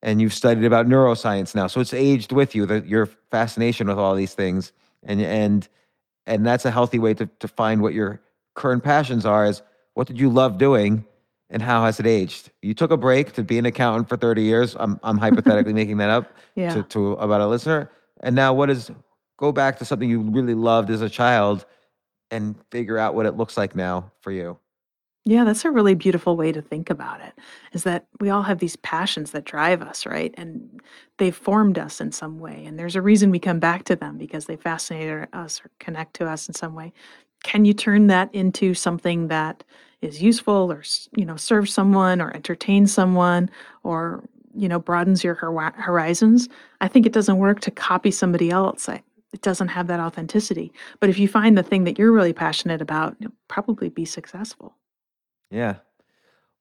And 0.07 0.21
you've 0.21 0.33
studied 0.33 0.63
about 0.63 0.87
neuroscience 0.87 1.53
now, 1.53 1.67
so 1.67 1.81
it's 1.81 1.93
aged 1.93 2.31
with 2.31 2.55
you. 2.55 2.65
The, 2.65 2.79
your 2.87 3.07
fascination 3.29 3.87
with 3.89 3.97
all 3.97 4.15
these 4.15 4.33
things, 4.33 4.71
and 5.03 5.21
and 5.21 5.67
and 6.25 6.45
that's 6.45 6.63
a 6.63 6.71
healthy 6.71 6.97
way 6.97 7.13
to 7.15 7.25
to 7.39 7.47
find 7.49 7.81
what 7.81 7.93
your 7.93 8.21
current 8.55 8.83
passions 8.85 9.25
are. 9.25 9.45
Is 9.45 9.61
what 9.95 10.07
did 10.07 10.17
you 10.17 10.29
love 10.29 10.57
doing, 10.57 11.05
and 11.49 11.61
how 11.61 11.83
has 11.83 11.99
it 11.99 12.07
aged? 12.07 12.51
You 12.61 12.73
took 12.73 12.89
a 12.91 12.95
break 12.97 13.33
to 13.33 13.43
be 13.43 13.57
an 13.59 13.65
accountant 13.65 14.07
for 14.07 14.15
thirty 14.15 14.43
years. 14.43 14.77
I'm 14.79 14.97
I'm 15.03 15.17
hypothetically 15.17 15.73
making 15.81 15.97
that 15.97 16.09
up 16.09 16.31
Yeah. 16.55 16.73
to, 16.73 16.83
to 16.83 17.11
about 17.13 17.41
a 17.41 17.47
listener. 17.47 17.91
And 18.21 18.33
now, 18.33 18.53
what 18.53 18.69
is 18.69 18.89
go 19.37 19.51
back 19.51 19.77
to 19.79 19.85
something 19.85 20.09
you 20.09 20.21
really 20.21 20.55
loved 20.55 20.89
as 20.89 21.01
a 21.01 21.09
child, 21.09 21.65
and 22.31 22.55
figure 22.71 22.97
out 22.97 23.13
what 23.13 23.25
it 23.25 23.35
looks 23.35 23.57
like 23.57 23.75
now 23.75 24.09
for 24.21 24.31
you. 24.31 24.57
Yeah, 25.29 25.43
that's 25.43 25.65
a 25.65 25.71
really 25.71 25.93
beautiful 25.93 26.37
way 26.37 26.53
to 26.53 26.61
think 26.61 26.89
about 26.89 27.19
it. 27.19 27.33
Is 27.73 27.83
that 27.83 28.07
we 28.21 28.29
all 28.29 28.43
have 28.43 28.59
these 28.59 28.77
passions 28.77 29.31
that 29.31 29.43
drive 29.43 29.81
us, 29.81 30.05
right? 30.05 30.33
And 30.37 30.79
they've 31.17 31.35
formed 31.35 31.77
us 31.77 31.99
in 31.99 32.13
some 32.13 32.39
way. 32.39 32.63
And 32.65 32.79
there's 32.79 32.95
a 32.95 33.01
reason 33.01 33.29
we 33.29 33.37
come 33.37 33.59
back 33.59 33.83
to 33.85 33.95
them 33.97 34.17
because 34.17 34.45
they 34.45 34.55
fascinate 34.55 35.27
us 35.33 35.59
or 35.65 35.69
connect 35.81 36.13
to 36.15 36.29
us 36.29 36.47
in 36.47 36.53
some 36.53 36.75
way. 36.75 36.93
Can 37.43 37.65
you 37.65 37.73
turn 37.73 38.07
that 38.07 38.33
into 38.33 38.73
something 38.73 39.27
that 39.27 39.65
is 40.01 40.23
useful 40.23 40.71
or, 40.71 40.81
you 41.17 41.25
know, 41.25 41.35
serves 41.35 41.73
someone 41.73 42.21
or 42.21 42.33
entertains 42.33 42.93
someone 42.93 43.49
or, 43.83 44.23
you 44.55 44.69
know, 44.69 44.79
broadens 44.79 45.25
your 45.25 45.35
horizons? 45.35 46.47
I 46.79 46.87
think 46.87 47.05
it 47.05 47.11
doesn't 47.11 47.37
work 47.37 47.59
to 47.61 47.71
copy 47.71 48.11
somebody 48.11 48.49
else. 48.49 48.87
I, 48.87 49.03
it 49.33 49.41
doesn't 49.41 49.67
have 49.67 49.87
that 49.87 49.99
authenticity. 49.99 50.71
But 51.01 51.09
if 51.09 51.19
you 51.19 51.27
find 51.27 51.57
the 51.57 51.63
thing 51.63 51.83
that 51.83 51.99
you're 51.99 52.13
really 52.13 52.31
passionate 52.31 52.81
about, 52.81 53.17
you'll 53.19 53.33
probably 53.49 53.89
be 53.89 54.05
successful. 54.05 54.73
Yeah. 55.51 55.75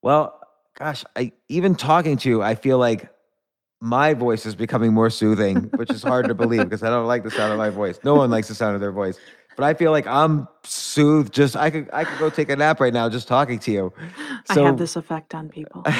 Well, 0.02 0.40
gosh, 0.78 1.04
I 1.14 1.32
even 1.48 1.74
talking 1.74 2.16
to 2.18 2.28
you, 2.28 2.42
I 2.42 2.54
feel 2.54 2.78
like 2.78 3.10
my 3.80 4.14
voice 4.14 4.46
is 4.46 4.54
becoming 4.54 4.92
more 4.92 5.10
soothing, 5.10 5.70
which 5.76 5.90
is 5.90 6.02
hard 6.02 6.28
to 6.28 6.34
believe 6.42 6.64
because 6.64 6.82
I 6.82 6.90
don't 6.90 7.06
like 7.06 7.24
the 7.24 7.30
sound 7.30 7.52
of 7.52 7.58
my 7.58 7.70
voice. 7.70 7.98
No 8.04 8.14
one 8.14 8.30
likes 8.30 8.48
the 8.48 8.54
sound 8.54 8.74
of 8.74 8.80
their 8.80 8.92
voice. 8.92 9.18
But 9.56 9.64
I 9.64 9.74
feel 9.74 9.90
like 9.90 10.06
I'm 10.06 10.46
soothed. 10.64 11.32
Just 11.32 11.56
I 11.56 11.70
could 11.70 11.88
I 11.92 12.04
could 12.04 12.18
go 12.18 12.28
take 12.28 12.50
a 12.50 12.56
nap 12.56 12.78
right 12.78 12.92
now 12.92 13.08
just 13.08 13.26
talking 13.26 13.58
to 13.60 13.72
you. 13.72 13.92
I 14.50 14.54
have 14.60 14.78
this 14.78 14.96
effect 14.96 15.34
on 15.34 15.48
people. 15.48 15.84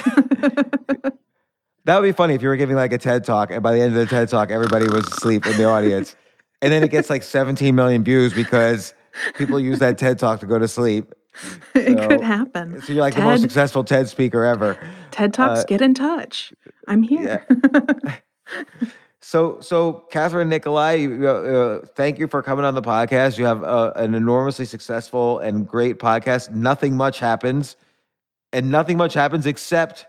That 1.86 2.00
would 2.00 2.06
be 2.08 2.12
funny 2.12 2.34
if 2.34 2.42
you 2.42 2.48
were 2.48 2.56
giving 2.56 2.74
like 2.74 2.92
a 2.92 2.98
TED 2.98 3.22
talk, 3.22 3.52
and 3.52 3.62
by 3.62 3.72
the 3.72 3.80
end 3.80 3.96
of 3.96 4.00
the 4.00 4.06
TED 4.06 4.28
talk, 4.28 4.50
everybody 4.50 4.88
was 4.88 5.06
asleep 5.06 5.46
in 5.46 5.56
the 5.56 5.66
audience, 5.66 6.16
and 6.60 6.72
then 6.72 6.82
it 6.82 6.90
gets 6.90 7.08
like 7.08 7.22
17 7.22 7.76
million 7.76 8.02
views 8.02 8.34
because 8.34 8.92
people 9.36 9.60
use 9.60 9.78
that 9.78 9.96
TED 9.96 10.18
talk 10.18 10.40
to 10.40 10.46
go 10.46 10.58
to 10.58 10.66
sleep. 10.66 11.14
it 11.74 11.98
So- 11.98 12.08
could 12.08 12.20
happen. 12.20 12.80
So 12.82 12.92
you're 12.92 13.02
like 13.02 13.14
the 13.14 13.22
most 13.22 13.42
successful 13.42 13.84
TED 13.84 14.08
speaker 14.08 14.44
ever. 14.44 14.78
TED 15.10 15.34
Talks, 15.34 15.60
uh, 15.60 15.64
get 15.64 15.80
in 15.82 15.94
touch. 15.94 16.52
I'm 16.88 17.02
here. 17.02 17.46
So, 19.20 19.58
so 19.60 20.04
Kathryn 20.12 20.46
Nicolai, 20.46 21.04
uh, 21.20 21.26
uh, 21.26 21.86
thank 21.96 22.20
you 22.20 22.28
for 22.28 22.44
coming 22.44 22.64
on 22.64 22.76
the 22.76 22.82
podcast. 22.82 23.38
You 23.38 23.44
have 23.44 23.64
uh, 23.64 23.92
an 23.96 24.14
enormously 24.14 24.66
successful 24.66 25.40
and 25.40 25.66
great 25.66 25.98
podcast. 25.98 26.52
Nothing 26.52 26.96
much 26.96 27.18
happens, 27.18 27.74
and 28.52 28.70
nothing 28.70 28.96
much 28.96 29.14
happens 29.14 29.44
except 29.44 30.06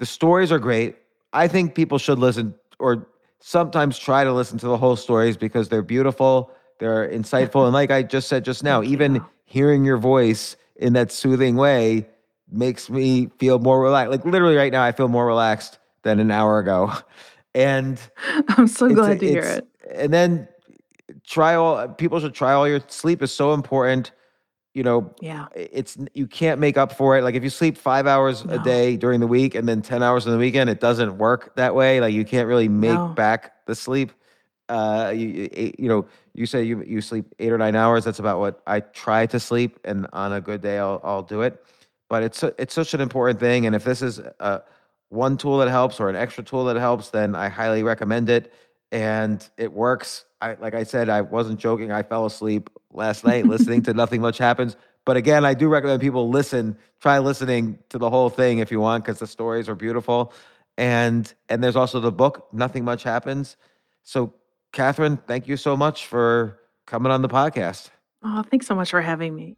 the 0.00 0.06
stories 0.06 0.50
are 0.50 0.58
great. 0.58 0.96
I 1.32 1.46
think 1.46 1.76
people 1.76 1.98
should 1.98 2.18
listen 2.18 2.52
or 2.80 3.06
sometimes 3.38 3.96
try 3.96 4.24
to 4.24 4.32
listen 4.32 4.58
to 4.58 4.66
the 4.66 4.76
whole 4.76 4.96
stories 4.96 5.36
because 5.36 5.68
they're 5.68 5.80
beautiful, 5.80 6.50
they're 6.80 7.08
insightful, 7.08 7.62
and 7.66 7.72
like 7.72 7.92
I 7.92 8.02
just 8.02 8.26
said 8.28 8.44
just 8.44 8.64
now, 8.64 8.82
even. 8.82 9.24
Hearing 9.44 9.84
your 9.84 9.98
voice 9.98 10.56
in 10.76 10.92
that 10.94 11.12
soothing 11.12 11.56
way 11.56 12.06
makes 12.50 12.90
me 12.90 13.28
feel 13.38 13.58
more 13.58 13.80
relaxed. 13.80 14.10
Like 14.10 14.24
literally 14.24 14.56
right 14.56 14.72
now, 14.72 14.82
I 14.82 14.92
feel 14.92 15.08
more 15.08 15.26
relaxed 15.26 15.78
than 16.02 16.20
an 16.20 16.30
hour 16.30 16.58
ago, 16.58 16.92
and. 17.54 17.98
I'm 18.48 18.66
so 18.68 18.88
glad 18.88 19.20
to 19.20 19.26
hear 19.28 19.42
it. 19.42 19.66
And 19.94 20.12
then 20.12 20.48
try 21.26 21.54
all 21.54 21.88
people 21.88 22.20
should 22.20 22.34
try 22.34 22.52
all 22.52 22.66
your 22.68 22.80
sleep 22.88 23.22
is 23.22 23.32
so 23.32 23.52
important. 23.54 24.12
You 24.74 24.82
know, 24.82 25.14
Yeah. 25.20 25.46
it's 25.54 25.98
you 26.14 26.26
can't 26.26 26.58
make 26.58 26.78
up 26.78 26.92
for 26.96 27.18
it. 27.18 27.22
Like 27.22 27.34
if 27.34 27.42
you 27.44 27.50
sleep 27.50 27.76
five 27.76 28.06
hours 28.06 28.42
a 28.48 28.58
day 28.58 28.96
during 28.96 29.20
the 29.20 29.26
week 29.26 29.54
and 29.54 29.68
then 29.68 29.82
ten 29.82 30.02
hours 30.02 30.26
on 30.26 30.32
the 30.32 30.38
weekend, 30.38 30.70
it 30.70 30.80
doesn't 30.80 31.18
work 31.18 31.54
that 31.56 31.74
way. 31.74 32.00
Like 32.00 32.14
you 32.14 32.24
can't 32.24 32.48
really 32.48 32.68
make 32.68 32.94
No. 32.94 33.08
back 33.08 33.52
the 33.66 33.74
sleep. 33.74 34.12
Uh, 34.70 35.12
you 35.14 35.50
you 35.78 35.88
know, 35.88 36.06
you 36.34 36.46
say 36.46 36.62
you 36.62 36.82
you 36.82 37.00
sleep 37.00 37.34
eight 37.38 37.52
or 37.52 37.58
nine 37.58 37.76
hours. 37.76 38.04
That's 38.04 38.18
about 38.18 38.40
what 38.40 38.62
I 38.66 38.80
try 38.80 39.26
to 39.26 39.40
sleep, 39.40 39.78
and 39.84 40.06
on 40.12 40.32
a 40.32 40.40
good 40.40 40.60
day, 40.60 40.78
I'll 40.78 41.00
I'll 41.04 41.22
do 41.22 41.42
it. 41.42 41.64
But 42.08 42.22
it's 42.22 42.42
it's 42.58 42.74
such 42.74 42.94
an 42.94 43.00
important 43.00 43.40
thing, 43.40 43.66
and 43.66 43.74
if 43.74 43.84
this 43.84 44.02
is 44.02 44.20
uh, 44.40 44.60
one 45.08 45.36
tool 45.36 45.58
that 45.58 45.68
helps 45.68 46.00
or 46.00 46.08
an 46.08 46.16
extra 46.16 46.42
tool 46.42 46.64
that 46.64 46.76
helps, 46.76 47.10
then 47.10 47.34
I 47.34 47.48
highly 47.48 47.82
recommend 47.82 48.30
it. 48.30 48.52
And 48.90 49.46
it 49.56 49.72
works. 49.72 50.24
I 50.40 50.54
like 50.54 50.74
I 50.74 50.82
said, 50.84 51.08
I 51.08 51.20
wasn't 51.20 51.58
joking. 51.58 51.92
I 51.92 52.02
fell 52.02 52.26
asleep 52.26 52.70
last 52.90 53.24
night 53.26 53.46
listening 53.46 53.82
to 53.82 53.94
Nothing 53.94 54.20
Much 54.20 54.38
Happens. 54.38 54.76
But 55.04 55.16
again, 55.16 55.44
I 55.44 55.54
do 55.54 55.68
recommend 55.68 56.00
people 56.00 56.28
listen, 56.28 56.76
try 57.00 57.18
listening 57.18 57.78
to 57.88 57.98
the 57.98 58.08
whole 58.08 58.30
thing 58.30 58.58
if 58.58 58.70
you 58.70 58.80
want, 58.80 59.04
because 59.04 59.18
the 59.18 59.26
stories 59.26 59.68
are 59.68 59.74
beautiful. 59.74 60.32
And 60.78 61.32
and 61.48 61.62
there's 61.62 61.76
also 61.76 62.00
the 62.00 62.12
book, 62.12 62.48
Nothing 62.52 62.84
Much 62.84 63.02
Happens. 63.02 63.56
So, 64.02 64.34
Kathryn, 64.72 65.22
thank 65.26 65.46
you 65.46 65.56
so 65.56 65.76
much 65.76 66.06
for 66.06 66.58
coming 66.86 67.12
on 67.12 67.22
the 67.22 67.28
podcast. 67.28 67.90
Oh, 68.24 68.42
thanks 68.42 68.66
so 68.66 68.74
much 68.74 68.90
for 68.90 69.00
having 69.00 69.34
me. 69.34 69.56